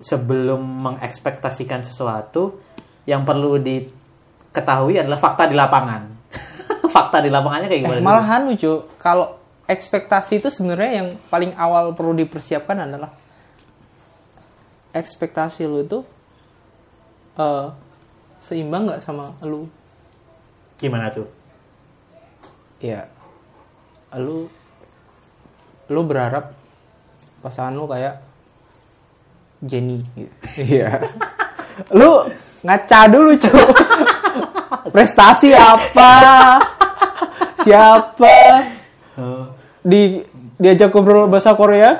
sebelum 0.00 0.60
mengekspektasikan 0.60 1.84
sesuatu 1.84 2.62
yang 3.04 3.26
perlu 3.26 3.60
diketahui 3.60 5.02
adalah 5.02 5.18
fakta 5.18 5.50
di 5.50 5.56
lapangan. 5.58 6.02
fakta 6.94 7.18
di 7.20 7.28
lapangannya 7.28 7.68
kayak 7.68 7.82
gimana? 7.84 8.00
Eh, 8.00 8.06
malahan 8.06 8.46
lucu 8.46 8.86
kalau 8.96 9.36
ekspektasi 9.66 10.42
itu 10.42 10.48
sebenarnya 10.50 10.90
yang 11.04 11.08
paling 11.30 11.54
awal 11.58 11.94
perlu 11.94 12.14
dipersiapkan 12.14 12.86
adalah 12.86 13.10
ekspektasi 14.90 15.66
lu 15.66 15.86
itu 15.86 15.98
eh, 17.38 17.66
seimbang 18.42 18.90
nggak 18.90 19.02
sama 19.02 19.34
lu 19.44 19.66
gimana 20.80 21.12
tuh? 21.12 21.39
Ya 22.80 23.06
lu 24.16 24.48
lu 25.90 26.00
berharap 26.02 26.56
pasangan 27.44 27.76
lu 27.76 27.86
kayak 27.86 28.30
Jenny 29.60 30.00
gitu. 30.16 30.32
iya. 30.56 30.96
Lu 31.96 32.24
ngaca 32.64 33.00
dulu 33.08 33.36
cuy 33.36 33.64
prestasi 34.94 35.52
apa? 35.52 36.12
Siapa? 37.60 38.36
Di 39.80 40.20
diajak 40.60 40.92
ngobrol 40.92 41.28
bahasa 41.28 41.56
Korea? 41.56 41.96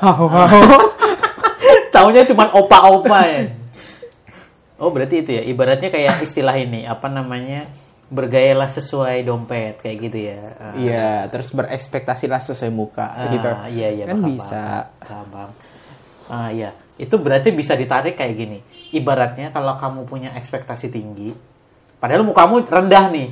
Taunya 1.93 2.25
cuma 2.25 2.49
opa-opa 2.49 3.19
ya. 3.25 3.41
Oh 4.81 4.89
berarti 4.89 5.21
itu 5.21 5.31
ya. 5.37 5.43
Ibaratnya 5.45 5.93
kayak 5.93 6.25
istilah 6.25 6.57
ini 6.57 6.85
apa 6.89 7.05
namanya 7.09 7.69
bergayalah 8.11 8.67
sesuai 8.67 9.23
dompet 9.23 9.79
kayak 9.79 9.97
gitu 10.03 10.17
ya. 10.19 10.39
Ah, 10.59 10.75
iya 10.75 11.09
terus 11.31 11.47
berekspektasilah 11.55 12.43
sesuai 12.43 12.71
muka 12.71 13.07
ah, 13.07 13.31
gitu 13.31 13.47
Iya 13.71 13.87
iya. 13.95 14.05
kan 14.05 14.19
paham, 14.19 14.29
bisa 14.35 14.63
Paham. 14.99 15.49
Ah 16.27 16.51
iya. 16.51 16.75
Itu 16.99 17.17
berarti 17.17 17.55
bisa 17.55 17.79
ditarik 17.79 18.19
kayak 18.19 18.35
gini. 18.35 18.59
Ibaratnya 18.91 19.55
kalau 19.55 19.79
kamu 19.79 20.03
punya 20.03 20.29
ekspektasi 20.35 20.91
tinggi, 20.91 21.31
padahal 22.03 22.27
mukamu 22.27 22.67
rendah 22.67 23.07
nih, 23.07 23.31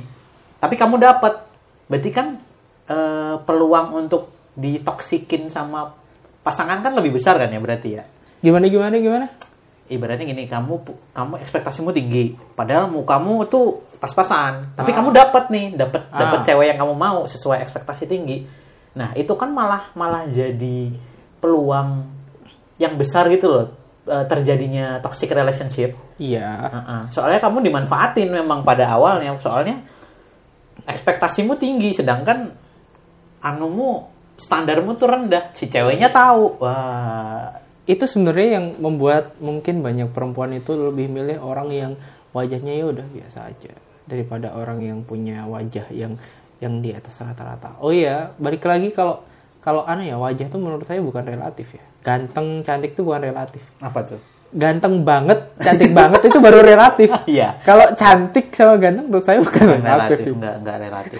tapi 0.56 0.74
kamu 0.80 0.96
dapat, 0.96 1.44
berarti 1.84 2.10
kan 2.10 2.40
eh, 2.88 3.36
peluang 3.44 3.92
untuk 4.00 4.32
ditoksikin 4.56 5.52
sama 5.52 5.92
pasangan 6.40 6.80
kan 6.80 6.96
lebih 6.96 7.20
besar 7.20 7.36
kan 7.36 7.52
ya 7.52 7.60
berarti 7.60 7.90
ya. 8.00 8.04
gimana 8.40 8.72
gimana 8.72 8.96
gimana 8.96 9.26
ibaratnya 9.90 10.24
gini 10.24 10.46
kamu 10.46 10.74
kamu 11.10 11.42
ekspektasimu 11.42 11.90
tinggi 11.90 12.38
padahal 12.54 12.86
mukamu 12.86 13.42
tuh 13.50 13.82
pas-pasan. 14.00 14.72
Tapi 14.78 14.90
Ah. 14.90 14.96
kamu 14.96 15.08
dapat 15.12 15.44
nih 15.52 15.66
dapat 15.76 16.08
Ah. 16.08 16.24
dapat 16.24 16.48
cewek 16.48 16.72
yang 16.72 16.78
kamu 16.80 16.94
mau 16.96 17.28
sesuai 17.28 17.60
ekspektasi 17.66 18.08
tinggi. 18.08 18.46
Nah 18.96 19.12
itu 19.12 19.34
kan 19.36 19.52
malah 19.52 19.92
malah 19.92 20.24
jadi 20.24 20.88
peluang 21.42 22.06
yang 22.80 22.96
besar 22.96 23.28
gitu 23.28 23.50
loh 23.52 23.66
eh, 24.08 24.24
terjadinya 24.24 24.98
toxic 25.04 25.28
relationship. 25.28 25.92
Iya. 26.16 26.48
Soalnya 27.12 27.38
kamu 27.38 27.60
dimanfaatin 27.68 28.32
memang 28.32 28.64
pada 28.64 28.88
awalnya 28.88 29.36
soalnya 29.36 29.76
ekspektasimu 30.88 31.60
tinggi 31.60 31.92
sedangkan 31.92 32.48
anumu 33.44 34.08
standarmu 34.40 34.96
tuh 34.96 35.08
rendah 35.12 35.52
si 35.52 35.68
ceweknya 35.68 36.08
tahu. 36.08 36.56
Wah 36.64 37.52
itu 37.90 38.06
sebenarnya 38.06 38.62
yang 38.62 38.66
membuat 38.78 39.34
mungkin 39.42 39.82
banyak 39.82 40.14
perempuan 40.14 40.54
itu 40.54 40.70
lebih 40.78 41.10
milih 41.10 41.42
orang 41.42 41.68
yang 41.74 41.92
wajahnya 42.30 42.78
ya 42.78 42.84
udah 42.86 43.06
biasa 43.10 43.50
aja 43.50 43.74
daripada 44.06 44.54
orang 44.54 44.78
yang 44.78 44.98
punya 45.02 45.42
wajah 45.50 45.90
yang 45.90 46.14
yang 46.62 46.78
di 46.78 46.94
atas 46.94 47.18
rata-rata. 47.18 47.74
Oh 47.82 47.90
iya, 47.90 48.30
balik 48.38 48.62
lagi 48.62 48.94
kalau 48.94 49.26
kalau 49.58 49.82
aneh 49.84 50.08
ya 50.08 50.16
wajah 50.16 50.46
tuh 50.46 50.60
menurut 50.62 50.86
saya 50.86 51.02
bukan 51.02 51.26
relatif 51.26 51.74
ya. 51.74 51.84
Ganteng, 52.00 52.62
cantik 52.62 52.94
itu 52.94 53.02
bukan 53.02 53.26
relatif. 53.26 53.60
apa 53.82 54.00
tuh 54.06 54.20
Ganteng 54.50 55.06
banget, 55.06 55.52
cantik 55.62 55.94
banget 55.94 56.26
itu 56.26 56.38
baru 56.42 56.58
relatif. 56.62 57.06
Iya. 57.30 57.58
Kalau 57.62 57.90
cantik 57.94 58.50
sama 58.50 58.78
ganteng 58.78 59.06
menurut 59.06 59.22
saya 59.22 59.38
bukan 59.38 59.62
Bukan 59.62 59.78
relatif. 59.78 59.90
relatif 59.90 60.18
sih. 60.22 60.32
nggak 60.34 60.54
nggak 60.62 60.76
relatif 60.80 61.18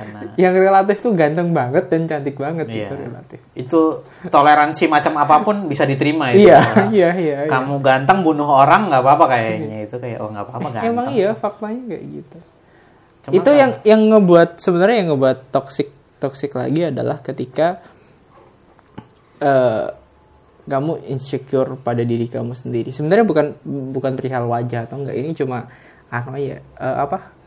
karena 0.00 0.18
Yang 0.42 0.54
relatif 0.58 0.96
tuh 0.98 1.12
ganteng 1.12 1.52
banget 1.52 1.84
dan 1.86 2.02
cantik 2.04 2.34
banget 2.34 2.66
Iya. 2.66 2.88
itu 2.88 2.94
relatif. 2.96 3.38
itu 3.52 3.80
toleransi 4.24 4.84
macam 4.86 5.12
apa 5.14 5.36
pun 5.40 5.56
bisa 5.64 5.84
diterima 5.84 6.32
itu 6.32 6.48
Iya, 6.48 6.58
iya, 6.90 7.10
iya. 7.12 7.38
iya. 7.38 7.38
kamu 7.46 7.78
ganteng 7.78 8.24
bunuh 8.24 8.48
orang 8.48 8.88
nggak 8.88 9.00
apa-apa 9.00 9.24
kayaknya 9.28 9.78
itu 9.84 9.96
kayak 9.96 10.18
oh 10.18 10.28
nggak 10.28 10.46
apa-apa 10.46 10.68
ganteng 10.70 10.88
Emang 10.90 11.06
iya 11.10 11.30
faktanya 11.32 11.82
kayak 11.86 12.04
gitu. 12.10 12.38
Cuma 13.20 13.32
itu 13.36 13.44
kan- 13.46 13.58
yang 13.58 13.70
yang 13.84 14.00
ngebuat 14.08 14.50
sebenarnya 14.56 14.96
yang 14.98 15.08
ngebuat 15.12 15.38
toxic 15.50 15.88
toxic 16.16 16.52
lagi 16.52 16.80
adalah 16.86 17.20
ketika 17.20 17.84
eh 19.38 19.86
kamu 20.62 21.02
insecure 21.04 21.74
pada 21.76 22.00
diri 22.00 22.24
kamu 22.24 22.52
sendiri. 22.52 22.90
Sebenarnya 22.90 23.24
bukan 23.24 23.46
bukan 23.90 24.12
perihal 24.14 24.46
wajah 24.46 24.86
atau 24.86 25.00
enggak 25.00 25.16
ini 25.16 25.32
cuma 25.32 25.66
apa 26.06 26.36
ya 26.36 26.58
eh, 26.60 26.96
apa 26.98 27.39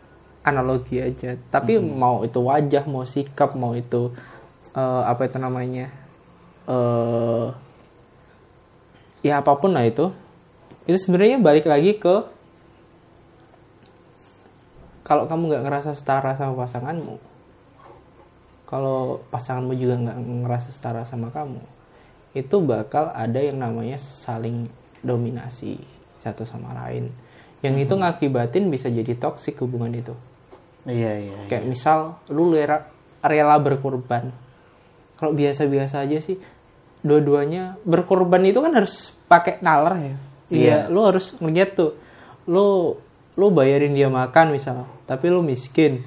analogi 0.44 1.00
aja. 1.00 1.40
Tapi 1.50 1.80
mau 1.80 2.22
itu 2.28 2.40
wajah, 2.44 2.84
mau 2.86 3.08
sikap, 3.08 3.56
mau 3.56 3.74
itu 3.74 4.12
eh, 4.76 5.04
apa 5.08 5.26
itu 5.28 5.38
namanya 5.40 5.90
eh 6.64 7.48
ya 9.24 9.40
apa 9.40 9.56
pun 9.56 9.72
lah 9.72 9.88
itu 9.88 10.12
itu 10.84 11.00
sebenarnya 11.00 11.40
balik 11.40 11.64
lagi 11.68 11.96
ke 11.96 12.28
kalau 15.04 15.28
kamu 15.28 15.52
nggak 15.52 15.64
ngerasa 15.68 15.92
setara 16.00 16.32
sama 16.40 16.64
pasanganmu, 16.64 17.20
kalau 18.64 19.20
pasanganmu 19.28 19.76
juga 19.76 20.00
nggak 20.00 20.18
ngerasa 20.48 20.72
setara 20.72 21.04
sama 21.04 21.28
kamu, 21.28 21.60
itu 22.32 22.56
bakal 22.64 23.12
ada 23.12 23.36
yang 23.36 23.60
namanya 23.60 24.00
saling 24.00 24.72
dominasi 25.04 25.84
satu 26.24 26.48
sama 26.48 26.72
lain. 26.72 27.12
Yang 27.60 27.88
itu 27.88 27.94
ngakibatin 28.00 28.72
bisa 28.72 28.88
jadi 28.88 29.12
toksik 29.20 29.60
hubungan 29.60 29.92
itu. 29.92 30.16
Iya 30.86 31.12
iya 31.16 31.34
iya. 31.34 31.48
Kayak 31.48 31.66
misal 31.66 32.00
lu 32.28 32.52
rela, 32.52 32.88
rela 33.20 33.56
berkorban. 33.58 34.32
Kalau 35.16 35.32
biasa-biasa 35.32 36.04
aja 36.04 36.20
sih, 36.20 36.36
dua-duanya 37.00 37.80
berkorban 37.82 38.44
itu 38.44 38.60
kan 38.60 38.74
harus 38.74 39.16
pakai 39.26 39.60
nalar 39.60 39.96
ya. 39.98 40.16
Iya, 40.50 40.78
lu 40.88 41.02
harus 41.04 41.34
ngeliat 41.40 41.74
tuh. 41.74 41.96
Lu 42.46 43.00
lu 43.34 43.48
bayarin 43.50 43.96
dia 43.96 44.08
makan 44.08 44.52
misal, 44.52 44.86
tapi 45.04 45.32
lu 45.32 45.40
miskin. 45.42 46.04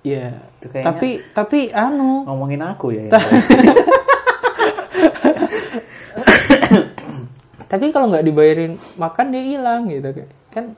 Iya. 0.00 0.40
Kayaknya- 0.62 0.86
Tapi 0.86 1.08
tapi 1.34 1.58
anu, 1.68 2.24
ngomongin 2.24 2.62
aku 2.62 2.94
ya 2.94 3.02
ini. 3.04 3.12
tapi 7.70 7.84
kalau 7.94 8.10
nggak 8.10 8.24
dibayarin 8.24 8.72
makan 8.96 9.26
dia 9.30 9.42
hilang 9.42 9.86
gitu 9.86 10.10
kan. 10.50 10.74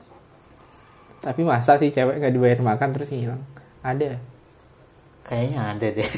Tapi 1.23 1.41
masa 1.41 1.79
sih 1.79 1.87
cewek 1.87 2.19
nggak 2.19 2.33
dibayar 2.35 2.59
makan 2.59 2.89
terus 2.91 3.09
hilang? 3.09 3.39
Ada. 3.79 4.19
kayaknya 5.23 5.59
ada 5.71 5.87
deh. 5.87 6.09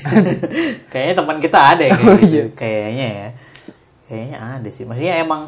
Kayaknya 0.91 1.14
teman 1.14 1.38
kita 1.38 1.60
ada 1.62 1.84
kayak 1.86 2.01
Oh, 2.01 2.18
gitu. 2.18 2.26
iya. 2.26 2.45
kayaknya 2.58 3.08
ya. 3.14 3.28
Kayaknya 4.10 4.38
ada 4.41 4.70
sih. 4.74 4.82
Maksudnya 4.82 5.14
emang 5.22 5.41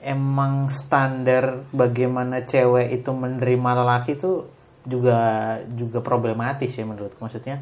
emang 0.00 0.52
standar 0.72 1.68
bagaimana 1.68 2.40
cewek 2.42 2.96
itu 2.96 3.12
menerima 3.12 3.70
lelaki 3.76 4.16
itu 4.16 4.48
juga 4.88 5.20
juga 5.68 6.00
problematis 6.00 6.72
ya 6.72 6.88
menurutku. 6.88 7.20
Maksudnya 7.20 7.60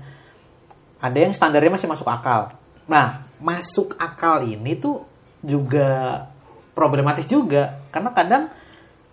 ada 1.03 1.19
yang 1.19 1.35
standarnya 1.35 1.75
masih 1.75 1.91
masuk 1.91 2.07
akal. 2.07 2.55
Nah 2.87 3.27
masuk 3.43 3.99
akal 3.99 4.47
ini 4.47 4.79
tuh 4.79 5.03
juga 5.43 6.23
problematis 6.71 7.27
juga. 7.27 7.83
Karena 7.91 8.15
kadang 8.15 8.47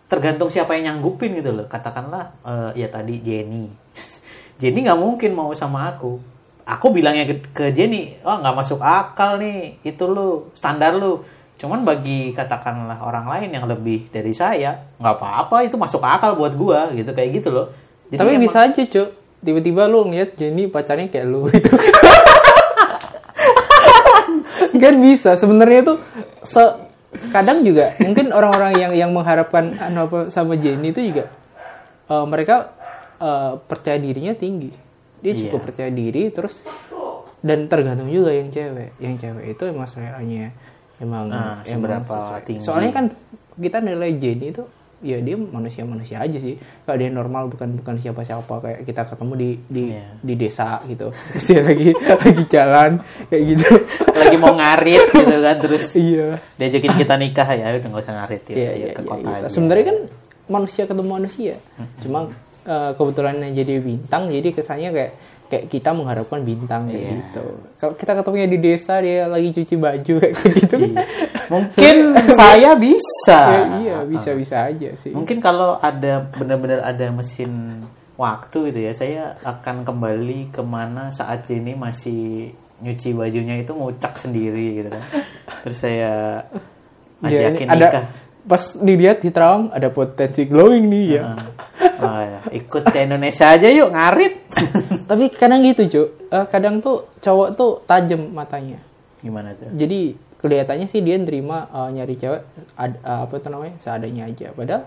tergantung 0.07 0.47
siapa 0.47 0.73
yang 0.73 0.95
nyanggupin 0.95 1.35
gitu 1.35 1.51
loh 1.51 1.67
katakanlah 1.67 2.31
eh, 2.41 2.79
ya 2.79 2.87
tadi 2.87 3.19
Jenny 3.19 3.67
Jenny 4.59 4.79
nggak 4.81 4.97
mungkin 4.97 5.31
mau 5.31 5.51
sama 5.51 5.91
aku 5.91 6.17
aku 6.63 6.85
bilangnya 6.89 7.27
ke, 7.27 7.35
ke 7.51 7.65
Jenny 7.71 8.15
oh 8.23 8.39
nggak 8.39 8.55
masuk 8.55 8.79
akal 8.79 9.35
nih 9.37 9.79
itu 9.81 10.03
lu 10.03 10.51
standar 10.53 10.91
lu 10.91 11.23
cuman 11.57 11.81
bagi 11.81 12.31
katakanlah 12.31 13.01
orang 13.01 13.25
lain 13.27 13.49
yang 13.51 13.65
lebih 13.65 14.07
dari 14.07 14.29
saya 14.31 14.93
nggak 14.95 15.15
apa-apa 15.15 15.65
itu 15.65 15.73
masuk 15.73 15.99
akal 15.99 16.35
buat 16.35 16.53
gua 16.53 16.93
gitu 16.93 17.09
kayak 17.11 17.41
gitu 17.41 17.49
loh 17.49 17.67
Jadi 18.07 18.23
Tapi 18.23 18.31
emang- 18.31 18.43
bisa 18.47 18.57
aja, 18.63 18.81
Cuk. 18.87 19.09
Tiba-tiba 19.37 19.83
lu 19.83 20.07
ngeliat 20.07 20.31
Jenny 20.33 20.71
pacarnya 20.71 21.11
kayak 21.11 21.27
lu 21.27 21.51
gitu. 21.51 21.67
kan 24.79 24.95
bisa. 24.97 25.35
Sebenarnya 25.35 25.81
tuh 25.83 25.97
se 26.39 26.63
kadang 27.29 27.61
juga 27.61 27.95
mungkin 27.97 28.29
orang-orang 28.29 28.73
yang 28.75 28.91
yang 28.93 29.11
mengharapkan 29.11 29.71
anu 29.77 30.05
apa 30.05 30.19
sama 30.27 30.55
Jenny 30.55 30.91
itu 30.91 31.01
juga 31.07 31.31
eh, 32.05 32.25
mereka 32.25 32.71
eh, 33.17 33.53
percaya 33.61 33.97
dirinya 33.97 34.33
tinggi. 34.33 34.69
Dia 35.17 35.33
Iya. 35.33 35.39
cukup 35.47 35.59
percaya 35.65 35.89
diri 35.89 36.29
terus 36.29 36.67
dan 37.39 37.65
tergantung 37.65 38.07
juga 38.07 38.29
yang 38.29 38.47
cewek. 38.47 38.93
Yang 38.97 39.15
cewek 39.23 39.45
itu 39.51 39.63
emang 39.65 39.87
seleranya 39.87 40.53
emang 40.97 41.25
Nah, 41.27 41.61
emang 41.61 41.65
seberapa 41.65 42.13
sesuai. 42.13 42.41
tinggi. 42.43 42.61
Soalnya 42.61 42.91
kan 42.91 43.05
kita 43.55 43.77
nilai 43.79 44.13
Jenny 44.15 44.51
itu 44.51 44.63
ya 44.97 45.21
dia 45.21 45.37
manusia-manusia 45.37 46.17
aja 46.17 46.37
sih. 46.37 46.57
Kalau 46.57 46.97
dia 46.97 47.07
normal 47.07 47.47
bukan 47.47 47.77
bukan 47.77 47.95
siapa-siapa 47.95 48.49
kayak 48.49 48.79
kita 48.81 49.05
ketemu 49.05 49.33
di 49.33 49.49
di 49.65 49.83
Iya. 49.93 50.05
di 50.17 50.33
desa 50.33 50.81
gitu. 50.83 51.13
Terus 51.31 51.45
dia 51.45 51.61
lagi 51.61 51.89
lagi 51.93 52.43
jalan 52.47 52.91
kayak 53.27 53.43
gitu. 53.47 53.69
lagi 54.09 54.37
mau 54.37 54.53
ngarit 54.53 55.05
gitu 55.07 55.35
kan 55.37 55.55
terus 55.57 55.85
iya. 56.01 56.27
diajakin 56.55 56.93
kita 56.97 57.13
nikah 57.15 57.47
ya 57.47 57.65
udah 57.71 57.87
nggak 57.87 58.03
usah 58.03 58.15
ngarit 58.15 58.43
ya, 58.43 58.55
Iya, 58.55 58.65
ya, 58.65 58.71
iya, 58.73 58.87
ke 58.91 59.01
iya, 59.01 59.07
kota 59.07 59.29
aja. 59.29 59.47
Sebenarnya 59.47 59.85
kan 59.85 59.97
manusia 60.47 60.83
ketemu 60.83 61.09
manusia. 61.11 61.55
Cuma 62.01 62.19
eh, 62.63 62.91
kebetulan 62.93 63.35
yang 63.39 63.53
jadi 63.55 63.73
bintang 63.77 64.27
jadi 64.27 64.49
kesannya 64.49 64.89
kayak 64.91 65.11
kayak 65.47 65.65
kita 65.71 65.95
mengharapkan 65.95 66.43
bintang 66.43 66.91
kayak 66.91 66.99
Iya. 66.99 67.11
gitu. 67.21 67.45
Kalau 67.77 67.93
kita 67.95 68.11
ketemunya 68.17 68.47
di 68.47 68.57
desa 68.57 68.99
dia 68.99 69.29
lagi 69.29 69.53
cuci 69.53 69.75
baju 69.77 70.13
kayak 70.19 70.33
gitu 70.57 70.75
kan. 70.75 70.91
Mungkin 71.47 71.95
saya 72.39 72.75
bisa 72.75 73.39
Ya, 73.47 73.63
iya, 73.77 73.97
bisa-bisa 74.03 74.65
aja 74.65 74.89
sih. 74.93 75.11
mungkin 75.11 75.39
kalau 75.39 75.79
ada 75.79 76.27
benar-benar 76.29 76.83
ada 76.83 77.07
mesin 77.09 77.83
waktu 78.13 78.69
gitu 78.69 78.79
ya 78.81 78.91
saya 78.91 79.23
akan 79.41 79.83
kembali 79.83 80.49
ke 80.49 80.59
mana 80.59 81.09
saat 81.09 81.45
ini 81.47 81.71
masih 81.71 82.51
nyuci 82.77 83.09
bajunya 83.11 83.57
itu 83.57 83.71
ngucak 83.71 84.15
sendiri 84.15 84.67
gitu 84.75 84.89
kan 84.89 85.03
terus 85.63 85.77
saya 85.77 86.43
ini 87.19 87.29
ajakin 87.31 87.67
ada 87.67 87.77
nikah 87.79 88.05
pas 88.43 88.63
dilihat 88.73 89.19
di 89.19 89.29
Terawang 89.29 89.69
ada 89.69 89.87
potensi 89.89 90.43
glowing 90.43 90.87
nih 90.87 91.05
ya. 91.11 91.35
Oh, 91.97 92.15
ya. 92.15 92.39
ikut 92.49 92.83
ke 92.85 93.03
Indonesia 93.03 93.49
aja 93.49 93.67
yuk 93.67 93.91
ngarit 93.91 94.35
Tapi 95.09 95.27
kadang 95.29 95.59
gitu, 95.61 95.83
Cuk. 95.83 96.07
Eh, 96.27 96.45
kadang 96.47 96.79
tuh 96.79 97.11
cowok 97.17 97.49
tuh 97.53 97.71
tajam 97.83 98.23
matanya. 98.27 98.79
gimana 99.17 99.51
tuh 99.51 99.67
Jadi 99.73 100.15
kelihatannya 100.37 100.85
sih 100.85 101.01
dia 101.01 101.17
nerima 101.17 101.65
eh, 101.69 101.89
nyari 101.97 102.15
cewek 102.15 102.41
ad- 102.75 103.01
eh, 103.01 103.19
apa 103.25 103.33
itu 103.37 103.47
namanya 103.49 103.75
seadanya 103.79 104.23
aja. 104.29 104.53
Padahal 104.53 104.83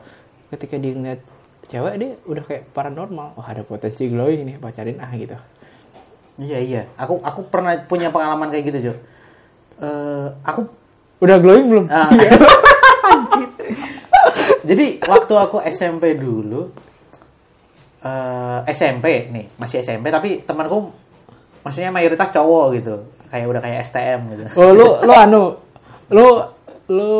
ketika 0.50 0.74
dia 0.76 0.92
ngeliat 0.94 1.20
cewek 1.66 1.94
dia 1.96 2.10
udah 2.26 2.44
kayak 2.44 2.62
paranormal. 2.70 3.34
Oh 3.34 3.46
ada 3.46 3.62
potensi 3.62 4.10
glowing 4.10 4.42
nih 4.44 4.56
pacarin 4.58 4.98
ah 4.98 5.10
gitu. 5.14 5.36
iya 6.40 6.56
iya 6.56 6.82
aku 6.96 7.20
aku 7.20 7.44
pernah 7.52 7.76
punya 7.84 8.08
pengalaman 8.08 8.48
kayak 8.48 8.64
gitu 8.72 8.78
Jo 8.90 8.94
Eh, 9.80 10.28
aku 10.40 10.64
Udah 11.20 11.36
glowing 11.36 11.68
belum? 11.68 11.84
Anjir. 11.92 13.48
Jadi 14.64 14.86
waktu 15.04 15.34
aku 15.36 15.60
SMP 15.60 16.16
dulu 16.16 16.72
eh, 18.00 18.58
SMP 18.72 19.28
nih, 19.28 19.46
masih 19.56 19.84
SMP 19.84 20.08
tapi 20.08 20.40
temanku 20.42 20.88
maksudnya 21.60 21.92
mayoritas 21.92 22.32
cowok 22.32 22.66
gitu. 22.80 22.96
Kayak 23.30 23.46
udah 23.46 23.60
kayak 23.62 23.78
STM 23.86 24.20
gitu. 24.34 24.42
Oh 24.58 24.70
lu 24.74 24.86
lu 25.06 25.12
anu 25.14 25.42
lu 26.10 26.26
lu 26.90 27.12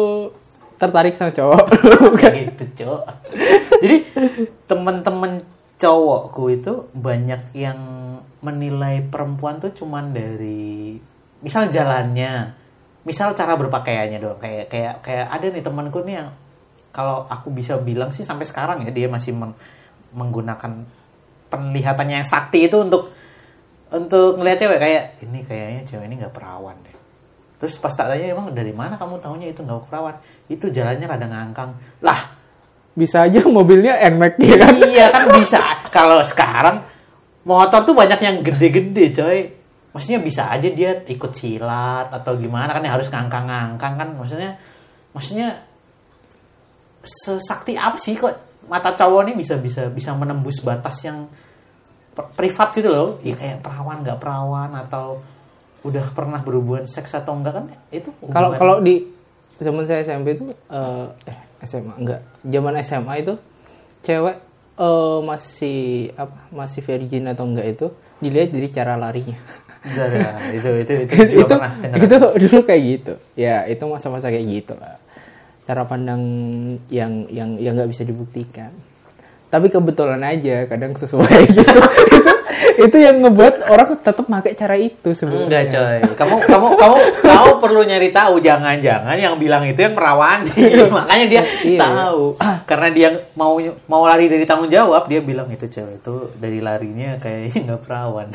tertarik 0.80 1.14
sama 1.14 1.30
cowok 1.30 1.64
bukan? 2.08 2.32
gitu, 2.50 2.64
Cok. 2.82 3.02
Jadi 3.84 3.96
temen-temen 4.64 5.44
cowokku 5.76 6.44
itu 6.50 6.72
banyak 6.96 7.52
yang 7.52 7.78
menilai 8.40 9.04
perempuan 9.04 9.60
tuh 9.60 9.76
cuman 9.76 10.16
dari 10.16 10.96
misal 11.44 11.68
jalannya, 11.68 12.56
misal 13.04 13.36
cara 13.36 13.54
berpakaiannya 13.60 14.18
dong. 14.18 14.38
Kayak 14.40 14.72
kayak 14.72 14.94
kayak 15.04 15.26
ada 15.28 15.46
nih 15.52 15.62
temanku 15.62 16.00
nih 16.00 16.24
yang 16.24 16.28
kalau 16.90 17.28
aku 17.28 17.52
bisa 17.54 17.78
bilang 17.78 18.10
sih 18.10 18.26
sampai 18.26 18.48
sekarang 18.48 18.82
ya 18.82 18.90
dia 18.90 19.06
masih 19.06 19.36
men- 19.36 19.56
menggunakan 20.10 20.82
penglihatannya 21.52 22.24
yang 22.24 22.28
sakti 22.28 22.66
itu 22.66 22.82
untuk 22.82 23.12
untuk 23.90 24.38
ngeliat 24.38 24.58
cewek 24.58 24.78
kayak 24.78 25.04
ini 25.26 25.42
kayaknya 25.42 25.82
cewek 25.86 26.04
ini 26.06 26.14
nggak 26.22 26.34
perawan 26.34 26.78
deh. 26.86 26.96
Terus 27.60 27.76
pas 27.76 27.92
tak 27.92 28.08
tanya 28.08 28.32
emang 28.32 28.54
dari 28.54 28.72
mana 28.72 28.96
kamu 28.96 29.20
tahunya 29.20 29.52
itu 29.52 29.60
nggak 29.60 29.90
perawan? 29.90 30.16
Itu 30.48 30.70
jalannya 30.72 31.06
rada 31.06 31.26
ngangkang. 31.26 31.70
Lah 32.00 32.20
Bisa 32.90 33.22
aja 33.22 33.38
mobilnya 33.46 34.02
NMAX 34.02 34.34
ya 34.42 34.56
kan? 34.58 34.74
iya 34.82 35.06
kan 35.14 35.24
bisa. 35.38 35.62
Kalau 35.94 36.18
sekarang 36.26 36.82
motor 37.46 37.86
tuh 37.86 37.94
banyak 37.94 38.18
yang 38.18 38.36
gede-gede 38.42 39.04
coy. 39.14 39.38
Maksudnya 39.90 40.20
bisa 40.22 40.50
aja 40.50 40.68
dia 40.70 41.02
ikut 41.06 41.32
silat 41.34 42.10
atau 42.10 42.34
gimana 42.38 42.74
kan 42.74 42.82
yang 42.82 42.98
harus 42.98 43.10
ngangkang-ngangkang 43.10 43.94
kan. 43.94 44.08
Maksudnya 44.18 44.58
maksudnya 45.14 45.48
sesakti 47.02 47.74
apa 47.74 47.96
sih 47.96 48.18
kok 48.18 48.66
mata 48.68 48.92
cowok 48.94 49.26
ini 49.26 49.32
bisa 49.40 49.56
bisa 49.58 49.88
bisa 49.90 50.14
menembus 50.14 50.60
batas 50.62 51.02
yang 51.02 51.26
privat 52.36 52.68
gitu 52.76 52.88
loh 52.92 53.08
ya 53.24 53.34
kayak 53.36 53.64
perawan 53.64 54.04
nggak 54.04 54.18
perawan 54.20 54.70
atau 54.76 55.20
udah 55.80 56.12
pernah 56.12 56.40
berhubungan 56.44 56.84
seks 56.84 57.16
atau 57.16 57.32
enggak 57.32 57.56
kan 57.56 57.64
itu 57.88 58.12
Kalau 58.28 58.52
kalau 58.56 58.76
di 58.84 59.08
zaman 59.60 59.84
saya 59.88 60.04
SMP 60.04 60.36
itu 60.36 60.52
eh, 60.52 61.06
eh 61.28 61.38
SMA 61.64 61.94
enggak, 61.96 62.20
zaman 62.44 62.74
SMA 62.84 63.14
itu 63.24 63.34
cewek 64.04 64.36
eh, 64.76 65.18
masih 65.24 66.12
apa 66.16 66.36
masih 66.52 66.80
virgin 66.84 67.28
atau 67.32 67.44
enggak 67.48 67.66
itu 67.76 67.86
dilihat 68.20 68.52
dari 68.52 68.68
cara 68.68 68.94
larinya. 69.00 69.40
Enggak 69.80 70.06
ada. 70.12 70.28
itu 70.56 70.70
itu 70.84 70.92
itu 71.08 71.12
itu 71.16 71.24
juga 71.40 71.56
pernah 71.56 71.72
itu 71.96 72.16
dulu 72.48 72.58
kayak 72.64 72.82
gitu. 72.84 73.14
Ya 73.36 73.64
itu 73.64 73.84
masa-masa 73.88 74.28
kayak 74.28 74.46
gitu 74.48 74.76
lah. 74.76 75.00
Cara 75.64 75.88
pandang 75.88 76.20
yang 76.92 77.24
yang 77.32 77.56
yang 77.56 77.72
nggak 77.72 77.88
bisa 77.88 78.04
dibuktikan. 78.04 78.72
Tapi 79.50 79.66
kebetulan 79.66 80.20
aja 80.20 80.64
kadang 80.64 80.94
sesuai 80.94 81.26
gitu. 81.50 81.60
itu 81.60 82.32
itu 82.80 82.96
yang 82.96 83.20
ngebuat 83.20 83.66
orang 83.66 83.88
tetap 83.94 84.22
pakai 84.22 84.52
cara 84.54 84.72
itu 84.74 85.10
Enggak 85.10 85.16
sebenarnya. 85.16 85.68
coy, 85.68 86.14
kamu 86.14 86.34
kamu 86.40 86.66
kamu 86.76 86.96
kamu 87.20 87.50
perlu 87.58 87.80
nyari 87.82 88.08
tahu. 88.10 88.38
Jangan-jangan 88.38 89.16
yang 89.16 89.36
bilang 89.36 89.64
itu 89.64 89.76
yang 89.76 89.92
perawan 89.92 90.46
makanya 90.88 91.26
dia 91.28 91.42
Iya. 91.60 91.80
tahu. 91.82 92.38
Karena 92.62 92.88
dia 92.88 93.08
mau 93.34 93.58
mau 93.84 94.02
lari 94.02 94.26
dari 94.26 94.44
tanggung 94.44 94.68
jawab 94.68 95.04
dia 95.06 95.20
bilang 95.20 95.48
itu 95.48 95.66
cewek 95.66 95.98
itu 95.98 96.14
dari 96.36 96.58
larinya 96.58 97.18
kayaknya 97.18 97.58
nggak 97.66 97.80
perawan. 97.82 98.28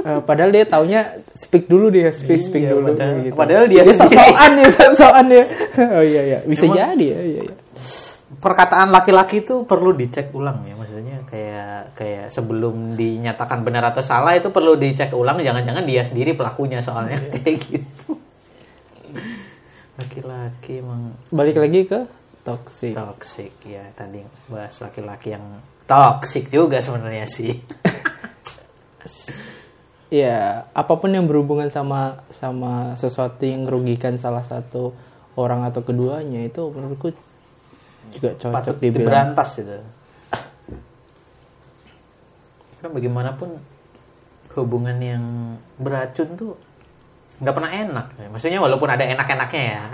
Eh, 0.00 0.20
padahal 0.24 0.48
dia 0.48 0.64
taunya 0.64 1.00
speak 1.30 1.68
dulu 1.68 1.92
dia 1.92 2.08
speak 2.10 2.40
speak 2.40 2.64
Iya, 2.64 2.72
dulu 2.72 2.86
padahal- 2.90 3.20
gitu. 3.20 3.34
padahal 3.36 3.64
dia 3.66 3.82
dia 3.84 3.92
sok-sokan 3.92 4.52
ya 4.56 4.68
sok-sokan 4.72 5.26
ya. 5.28 5.44
Oh 5.94 6.02
iya 6.02 6.22
iya. 6.26 6.38
Bisa 6.42 6.64
Emang- 6.64 6.78
jadi 6.80 7.04
ya 7.06 7.18
iya 7.20 7.42
iya 7.44 7.54
perkataan 8.40 8.88
laki-laki 8.88 9.44
itu 9.44 9.68
perlu 9.68 9.92
dicek 9.92 10.32
ulang 10.32 10.64
ya 10.64 10.72
maksudnya 10.72 11.20
kayak 11.28 11.92
kayak 11.92 12.26
sebelum 12.32 12.96
dinyatakan 12.96 13.60
benar 13.60 13.92
atau 13.92 14.00
salah 14.00 14.32
itu 14.32 14.48
perlu 14.48 14.80
dicek 14.80 15.12
ulang 15.12 15.44
jangan-jangan 15.44 15.84
dia 15.84 16.02
sendiri 16.02 16.32
pelakunya 16.32 16.80
soalnya. 16.80 17.20
Kayak 17.44 17.56
gitu. 17.68 18.16
Laki-laki 20.00 20.80
emang 20.80 21.12
balik 21.28 21.60
lagi 21.60 21.84
ke 21.84 22.08
toxic. 22.40 22.96
Toxic 22.96 23.52
ya 23.68 23.84
tadi 23.92 24.24
bahas 24.48 24.72
laki-laki 24.80 25.36
yang 25.36 25.44
toxic 25.84 26.48
juga 26.48 26.80
sebenarnya 26.80 27.28
sih. 27.28 27.54
Ya 30.10 30.66
apa 30.74 30.98
pun 30.98 31.14
yang 31.14 31.30
berhubungan 31.30 31.70
sama 31.70 32.26
sama 32.34 32.98
sesuatu 32.98 33.46
yang 33.46 33.62
merugikan 33.62 34.18
salah 34.18 34.42
satu 34.42 34.90
orang 35.38 35.62
atau 35.62 35.86
keduanya 35.86 36.42
itu 36.42 36.66
menurutku 36.66 37.14
juga 38.10 38.30
cocok 38.36 38.54
patut 38.54 38.76
dibilang. 38.78 38.98
diberantas 38.98 39.48
gitu 39.56 39.76
karena 42.80 42.88
bagaimanapun 42.96 43.50
hubungan 44.56 44.96
yang 44.98 45.24
beracun 45.76 46.28
tuh 46.34 46.52
nggak 47.40 47.54
pernah 47.54 47.72
enak 47.72 48.06
maksudnya 48.32 48.60
walaupun 48.60 48.88
ada 48.88 49.04
enak-enaknya 49.04 49.64
ya. 49.64 49.84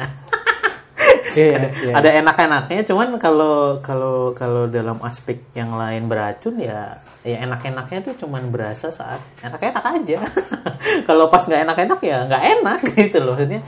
Iya, 1.37 1.53
ada, 1.53 1.69
iya. 1.69 1.93
ada 1.93 2.11
enak-enaknya 2.25 2.81
cuman 2.89 3.09
kalau 3.21 3.85
kalau 3.85 4.33
kalau 4.33 4.65
dalam 4.73 4.97
aspek 5.05 5.45
yang 5.53 5.77
lain 5.77 6.09
beracun 6.09 6.57
ya 6.57 6.97
ya 7.27 7.43
enak-enaknya 7.45 7.99
tuh 8.07 8.15
cuman 8.25 8.49
berasa 8.49 8.89
saat 8.89 9.21
enak-enak 9.43 9.85
aja. 9.85 10.19
Kalau 11.11 11.27
pas 11.27 11.43
nggak 11.43 11.67
enak-enak 11.67 12.01
ya 12.01 12.17
nggak 12.31 12.45
enak 12.57 12.81
gitu 12.97 13.19
loh. 13.19 13.35
Maksudnya 13.35 13.61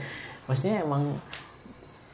maksudnya 0.47 0.75
emang 0.81 1.19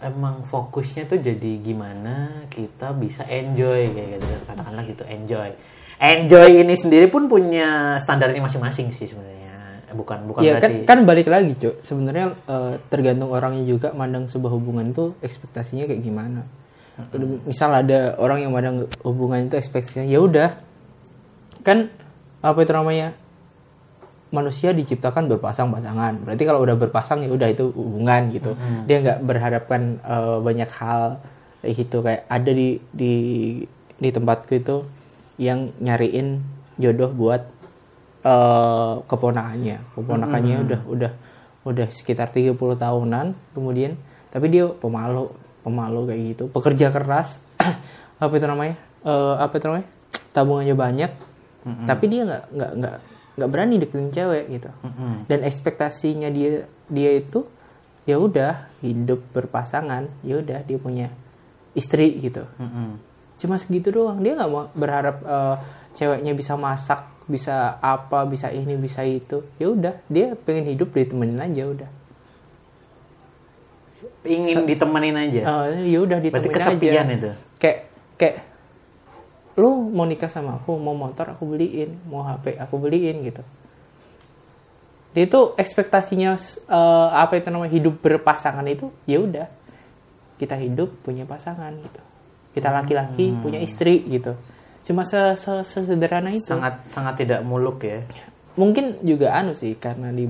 emang 0.05 0.45
fokusnya 0.45 1.09
tuh 1.09 1.17
jadi 1.17 1.51
gimana 1.57 2.45
kita 2.53 2.93
bisa 2.93 3.25
enjoy 3.25 3.89
kayak 3.89 4.21
gitu 4.21 4.27
katakanlah 4.45 4.85
gitu 4.85 5.03
enjoy. 5.09 5.49
Enjoy 5.97 6.49
ini 6.61 6.75
sendiri 6.77 7.09
pun 7.09 7.25
punya 7.25 7.97
standarnya 7.97 8.43
masing-masing 8.43 8.93
sih 8.93 9.09
sebenarnya. 9.09 9.81
Bukan 9.95 10.27
bukan 10.27 10.43
ya 10.43 10.59
kan 10.59 10.83
berarti 10.83 10.85
kan 10.85 10.99
balik 11.07 11.27
lagi 11.31 11.55
cuk. 11.55 11.81
Sebenarnya 11.81 12.35
eh, 12.45 12.73
tergantung 12.91 13.31
orangnya 13.31 13.63
juga 13.65 13.95
mandang 13.95 14.29
sebuah 14.29 14.51
hubungan 14.53 14.91
tuh 14.91 15.15
ekspektasinya 15.23 15.87
kayak 15.89 16.03
gimana. 16.03 16.45
Misal 17.47 17.71
ada 17.75 18.15
orang 18.19 18.43
yang 18.43 18.51
mandang 18.51 18.87
hubungan 19.01 19.47
itu 19.47 19.55
ekspektasinya 19.57 20.05
ya 20.05 20.19
udah. 20.21 20.49
Kan 21.63 21.89
apa 22.45 22.59
itu 22.61 22.71
namanya 22.75 23.17
manusia 24.33 24.73
diciptakan 24.73 25.29
berpasang-pasangan. 25.29 26.25
Berarti 26.25 26.43
kalau 26.43 26.65
udah 26.65 26.75
berpasang 26.77 27.23
ya 27.23 27.29
udah 27.31 27.49
itu 27.49 27.69
hubungan 27.71 28.33
gitu. 28.33 28.57
Dia 28.89 28.97
nggak 29.01 29.19
berharapkan 29.25 30.01
eh, 30.01 30.37
banyak 30.41 30.69
hal 30.81 31.21
kayak 31.61 31.73
gitu 31.81 31.97
kayak 32.05 32.21
ada 32.29 32.51
di 32.51 32.77
di 32.93 33.13
di 33.95 34.09
tempatku 34.11 34.51
itu 34.53 34.85
yang 35.39 35.71
nyariin 35.79 36.41
jodoh 36.77 37.11
buat 37.13 37.41
eh, 38.25 38.93
keponakannya. 39.05 39.77
Keponakannya 39.93 40.55
udah 40.65 40.81
udah 40.89 41.11
udah 41.65 41.87
sekitar 41.89 42.29
30 42.29 42.57
tahunan 42.77 43.33
kemudian 43.57 43.97
tapi 44.29 44.53
dia 44.53 44.69
pemalu 44.69 45.31
pemalu 45.61 46.11
kayak 46.11 46.21
gitu. 46.35 46.43
Pekerja 46.49 46.93
keras 46.93 47.41
apa 48.23 48.33
itu 48.35 48.45
namanya? 48.45 48.75
Eh, 49.05 49.35
apa 49.37 49.53
itu 49.57 49.65
namanya? 49.69 49.87
Tabungannya 50.35 50.75
banyak 50.75 51.11
tapi 51.65 52.05
dia 52.05 52.21
nggak 52.29 52.43
nggak 52.53 52.71
nggak 52.77 52.97
nggak 53.35 53.49
berani 53.51 53.75
deketin 53.79 54.11
cewek 54.15 54.45
gitu. 54.47 54.71
Dan 55.27 55.43
ekspektasinya 55.43 56.31
dia 56.31 56.65
dia 56.87 57.11
itu 57.19 57.43
ya 58.05 58.21
udah 58.21 58.71
hidup 58.85 59.19
berpasangan 59.33 60.07
ya 60.21 60.39
udah 60.39 60.63
dia 60.63 60.77
punya 60.79 61.07
istri 61.75 62.15
gitu. 62.21 62.47
Mm-mm. 62.61 63.01
cuma 63.35 63.59
segitu 63.59 63.91
doang. 63.91 64.23
Dia 64.23 64.39
nggak 64.39 64.51
mau 64.51 64.71
berharap 64.71 65.19
eh, 65.19 65.55
ceweknya 65.99 66.31
bisa 66.31 66.55
masak 66.55 67.11
bisa 67.27 67.81
apa 67.83 68.23
bisa 68.23 68.47
ini 68.53 68.79
bisa 68.79 69.03
itu. 69.03 69.43
Ya 69.59 69.67
udah 69.73 69.99
dia 70.07 70.39
pengen 70.39 70.71
hidup 70.71 70.95
ditemenin 70.95 71.41
aja 71.41 71.63
udah. 71.67 71.89
Ingin 74.25 74.65
ditemenin 74.65 75.15
aja? 75.19 75.41
Eh, 75.75 75.91
ya 75.91 75.99
udah 75.99 76.17
berarti 76.23 76.47
ditemenin 76.47 76.55
kesepian 76.55 77.05
aja 77.05 77.15
itu? 77.19 77.31
Kayak 77.59 77.79
kayak 78.15 78.35
lu 79.55 79.87
mau 79.89 80.03
nikah 80.03 80.27
sama 80.27 80.59
aku 80.59 80.75
mau 80.75 80.91
motor 80.91 81.31
aku 81.31 81.47
beliin 81.47 81.95
mau 82.07 82.21
HP 82.21 82.59
aku 82.59 82.75
beliin 82.75 83.23
gitu. 83.23 83.39
Dia 85.15 85.23
itu 85.23 85.55
ekspektasinya 85.55 86.35
eh, 86.67 87.09
apa 87.15 87.39
itu 87.39 87.47
namanya 87.47 87.71
hidup 87.71 88.03
berpasangan 88.03 88.67
itu 88.67 88.91
ya 89.07 89.23
udah. 89.23 89.47
Kita 90.35 90.59
hidup 90.59 90.99
punya 90.99 91.23
pasangan 91.23 91.71
gitu. 91.71 92.01
Kita 92.51 92.67
laki-laki 92.67 93.31
Hmm. 93.31 93.39
punya 93.39 93.59
istri 93.63 94.03
gitu. 94.05 94.35
Cuma 94.83 95.07
se 95.07 95.17
se- 95.39 95.63
sesederhana 95.63 96.35
itu. 96.35 96.51
Sangat 96.51 96.83
sangat 96.91 97.15
tidak 97.23 97.39
muluk 97.47 97.79
ya. 97.79 98.03
Mungkin 98.59 99.07
juga 99.07 99.31
anu 99.33 99.55
sih 99.55 99.79
karena 99.79 100.11
di 100.11 100.27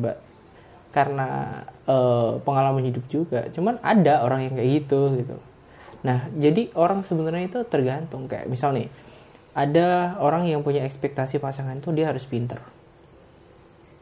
karena 0.94 1.28
eh, 1.90 2.32
pengalaman 2.46 2.86
hidup 2.86 3.10
juga. 3.10 3.50
Cuman 3.50 3.82
ada 3.82 4.22
orang 4.22 4.46
yang 4.46 4.54
kayak 4.54 4.70
gitu 4.86 5.18
gitu. 5.18 5.38
Nah 6.06 6.30
jadi 6.38 6.70
orang 6.78 7.02
sebenarnya 7.02 7.50
itu 7.50 7.60
tergantung. 7.66 8.30
Kayak 8.30 8.46
misal 8.46 8.70
nih 8.78 8.86
ada 9.56 10.20
orang 10.20 10.46
yang 10.52 10.62
punya 10.62 10.84
ekspektasi 10.84 11.40
pasangan 11.40 11.80
itu 11.80 11.96
dia 11.96 12.12
harus 12.12 12.28
pinter. 12.28 12.60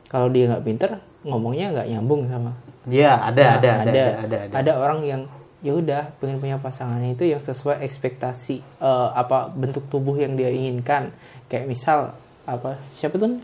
Kalau 0.09 0.27
dia 0.33 0.49
nggak 0.49 0.65
pinter 0.65 0.91
ngomongnya 1.23 1.71
nggak 1.71 1.87
nyambung 1.87 2.27
sama 2.27 2.51
ya 2.91 3.15
ada 3.15 3.43
Nah, 3.43 3.53
ada, 3.55 3.71
ada 3.79 3.87
ada. 3.87 4.01
ada 4.19 4.37
ada 4.51 4.57
ada. 4.59 4.71
Orang 4.75 5.05
yang 5.07 5.29
ya 5.63 5.71
udah 5.71 6.11
pengen 6.19 6.43
punya 6.43 6.59
pasangan 6.59 6.99
itu 7.07 7.23
yang 7.23 7.39
sesuai 7.39 7.79
ekspektasi 7.87 8.59
eh, 8.59 9.09
apa 9.15 9.47
bentuk 9.53 9.87
tubuh 9.87 10.19
yang 10.19 10.35
dia 10.35 10.51
inginkan. 10.51 11.15
Kayak 11.47 11.69
misal 11.71 11.99
apa 12.43 12.81
siapa 12.91 13.15
tuh? 13.15 13.39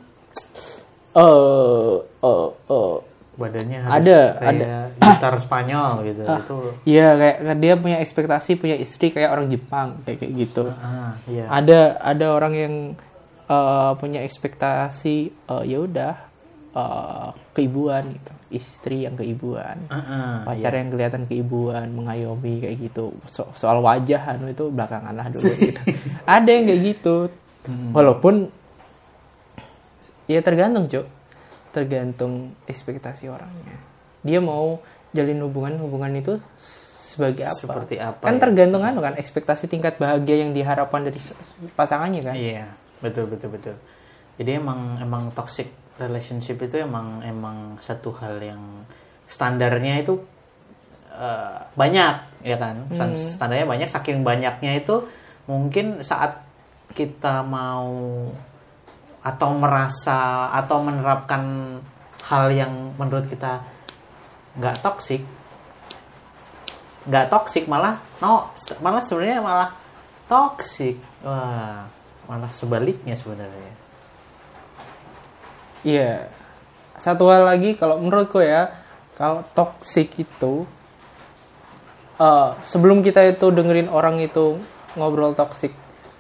Eh 1.16 1.95
eh 2.03 2.47
eh 2.51 2.95
badannya 3.40 3.80
harus 3.80 3.96
Ada, 3.98 4.20
kayak 4.36 4.52
ada. 4.52 4.72
gitar 5.08 5.34
Spanyol 5.40 5.92
gitu 6.04 6.22
itu 6.22 6.58
Iya 6.86 7.08
kayak 7.16 7.38
dia 7.56 7.74
punya 7.76 7.98
ekspektasi 7.98 8.52
punya 8.56 8.76
istri 8.76 9.10
kayak 9.10 9.32
orang 9.32 9.48
Jepang 9.48 10.04
kayak 10.04 10.18
kayak 10.20 10.34
gitu. 10.38 10.64
ah 10.70 11.16
iya 11.26 11.48
Ada 11.48 11.80
ada 11.98 12.26
orang 12.30 12.54
yang 12.54 12.74
eh, 13.46 13.92
punya 13.96 14.20
ekspektasi 14.22 15.16
eh, 15.32 15.64
ya 15.66 15.78
udah 15.80 16.14
eh, 16.70 17.28
keibuan 17.52 18.04
gitu, 18.12 18.32
istri 18.52 19.04
yang 19.04 19.14
keibuan, 19.14 19.78
Ah, 19.88 19.96
ah, 19.96 20.36
pacar 20.44 20.74
yang 20.74 20.90
kelihatan 20.90 21.24
keibuan, 21.24 21.86
mengayomi 21.90 22.60
kayak 22.60 22.78
gitu. 22.82 23.14
So- 23.26 23.50
soal 23.54 23.78
wajah 23.80 24.26
anu 24.28 24.50
itu 24.50 24.68
belakangan 24.68 25.14
lah 25.14 25.28
dulu 25.28 25.50
gitu. 25.56 25.82
ada 26.28 26.50
yang 26.50 26.66
kayak 26.66 26.82
gitu. 26.84 27.16
Hmm. 27.64 27.92
Walaupun 27.92 28.50
ya 30.26 30.40
tergantung 30.40 30.86
cuk 30.86 31.06
tergantung 31.70 32.34
ekspektasi 32.65 33.28
orangnya. 33.28 33.78
Dia 34.22 34.39
mau 34.39 34.82
jalin 35.09 35.39
hubungan 35.41 35.78
hubungan 35.80 36.11
itu 36.13 36.38
sebagai 37.09 37.45
apa? 37.45 37.57
Seperti 37.57 37.95
apa 37.97 38.22
Kan 38.22 38.38
ya? 38.38 38.41
tergantung 38.41 38.82
anu 38.82 39.01
kan 39.01 39.17
ekspektasi 39.17 39.65
tingkat 39.65 39.97
bahagia 39.97 40.45
yang 40.45 40.51
diharapkan 40.51 41.01
dari 41.01 41.17
pasangannya 41.74 42.22
kan. 42.22 42.36
Iya, 42.36 42.65
betul 42.99 43.26
betul 43.28 43.49
betul. 43.53 43.76
Jadi 44.38 44.51
emang 44.55 44.97
emang 44.97 45.34
toxic 45.34 45.67
relationship 45.97 46.55
itu 46.59 46.80
emang 46.80 47.20
emang 47.22 47.76
satu 47.82 48.15
hal 48.15 48.39
yang 48.39 48.61
standarnya 49.28 49.99
itu 49.99 50.22
eh, 51.11 51.59
banyak 51.74 52.15
ya 52.45 52.55
kan. 52.55 52.88
Stan- 52.93 53.20
Standarnya 53.36 53.67
banyak 53.67 53.89
saking 53.89 54.22
banyaknya 54.22 54.80
itu 54.80 55.03
mungkin 55.45 56.05
saat 56.05 56.45
kita 56.89 57.41
mau 57.43 57.89
atau 59.20 59.49
merasa 59.55 60.47
atau 60.55 60.80
menerapkan 60.84 61.76
hal 62.30 62.45
yang 62.51 62.95
menurut 62.95 63.28
kita 63.28 63.63
nggak 64.55 64.80
toksik 64.80 65.24
nggak 67.09 67.28
toksik 67.28 67.65
malah 67.67 67.99
no 68.24 68.51
malah 68.80 69.03
sebenarnya 69.03 69.39
malah 69.43 69.70
toksik 70.30 70.99
malah 72.30 72.51
sebaliknya 72.53 73.17
sebenarnya 73.17 73.89
Iya. 75.84 76.28
Satu 76.99 77.32
hal 77.32 77.47
lagi 77.47 77.80
kalau 77.80 78.03
menurutku 78.03 78.43
ya, 78.43 78.76
kalau 79.15 79.47
toxic 79.55 80.11
itu 80.20 80.67
eh, 82.20 82.49
sebelum 82.63 82.99
kita 82.99 83.24
itu 83.32 83.47
dengerin 83.51 83.88
orang 83.88 84.20
itu 84.20 84.59
ngobrol 84.99 85.32
toxic 85.32 85.72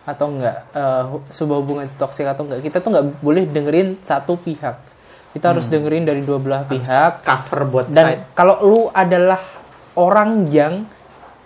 atau 0.09 0.25
enggak 0.27 0.57
eh, 0.71 1.03
hu- 1.05 1.25
sebuah 1.29 1.57
hubungan 1.59 1.85
toxic 1.93 2.25
atau 2.25 2.43
enggak, 2.43 2.59
kita 2.63 2.77
tuh 2.79 2.89
nggak 2.89 3.05
boleh 3.19 3.43
dengerin 3.45 4.01
satu 4.01 4.35
pihak. 4.35 4.75
Kita 5.29 5.53
harus 5.53 5.69
dengerin 5.69 6.03
dari 6.03 6.25
dua 6.25 6.41
belah 6.41 6.65
pihak 6.65 7.21
cover 7.21 7.61
buat 7.63 7.85
dan 7.87 8.05
side 8.17 8.21
kalau 8.33 8.55
lu 8.61 8.81
adalah 8.89 9.37
orang 9.93 10.49
yang 10.49 10.89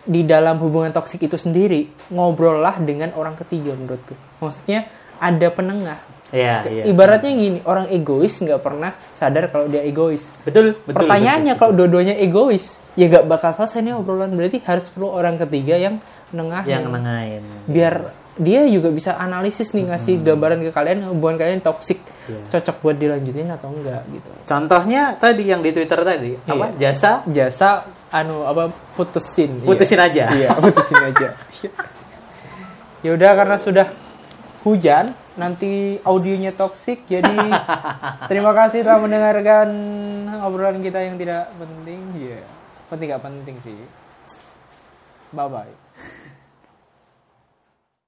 di 0.04 0.24
dalam 0.24 0.60
hubungan 0.60 0.92
toksik 0.92 1.24
itu 1.24 1.36
sendiri, 1.36 1.88
ngobrollah 2.08 2.76
dengan 2.80 3.12
orang 3.14 3.36
ketiga 3.36 3.72
menurutku. 3.72 4.16
Maksudnya 4.40 4.88
ada 5.18 5.48
penengah. 5.48 6.00
ya 6.28 6.60
iya 6.66 6.84
Ibaratnya 6.84 7.32
gini, 7.32 7.60
orang 7.64 7.88
egois 7.88 8.36
nggak 8.36 8.60
pernah 8.60 8.92
sadar 9.12 9.48
kalau 9.48 9.68
dia 9.68 9.80
egois. 9.80 10.32
betul 10.44 10.76
betul 10.84 11.04
Pertanyaannya 11.04 11.54
betul, 11.54 11.62
kalau 11.62 11.74
dua-duanya 11.78 12.16
egois, 12.18 12.84
ya 12.96 13.08
nggak 13.08 13.26
bakal 13.28 13.52
selesai 13.54 13.80
nih 13.80 13.94
obrolan. 13.94 14.32
Berarti 14.32 14.60
harus 14.64 14.88
perlu 14.88 15.08
orang 15.08 15.40
ketiga 15.40 15.76
yang 15.76 15.96
nengah. 16.32 16.64
yang 16.66 16.90
nengahin 16.90 17.44
biar 17.70 18.10
dia 18.40 18.66
juga 18.66 18.90
bisa 18.90 19.14
analisis 19.16 19.72
nih 19.78 19.94
ngasih 19.94 20.22
gambaran 20.26 20.66
ke 20.66 20.72
kalian 20.74 21.06
hubungan 21.12 21.38
kalian 21.38 21.62
toksik 21.62 22.02
Iya. 22.24 22.40
cocok 22.56 22.76
buat 22.80 22.96
dilanjutin 22.96 23.52
atau 23.52 23.68
enggak 23.76 24.00
gitu. 24.08 24.32
contohnya 24.48 25.12
tadi 25.20 25.44
yang 25.44 25.60
di 25.60 25.76
twitter 25.76 26.08
tadi 26.08 26.40
apa 26.48 26.72
jasa 26.80 27.20
Jasa 27.28 27.84
anu 28.14 28.48
apa 28.48 28.72
putusin. 28.96 29.60
Iya. 29.60 29.68
putusin 29.68 30.00
aja 30.00 30.24
Iya, 30.32 30.50
putusin 30.56 31.02
aja. 31.04 31.28
ya 33.04 33.10
udah 33.12 33.32
karena 33.36 33.58
sudah 33.60 33.88
hujan, 34.64 35.12
nanti 35.36 36.00
audionya 36.08 36.56
toksik, 36.56 37.04
jadi 37.10 37.36
terima 38.32 38.56
kasih 38.56 38.88
telah 38.88 39.04
mendengarkan 39.04 39.68
obrolan 40.46 40.80
kita 40.80 41.04
yang 41.04 41.20
tidak 41.20 41.52
penting. 41.60 42.00
Iya, 42.16 42.40
penting 42.88 43.08
gak 43.12 43.24
penting 43.28 43.56
sih. 43.60 43.76
Bye 45.36 45.50
bye. 45.52 45.83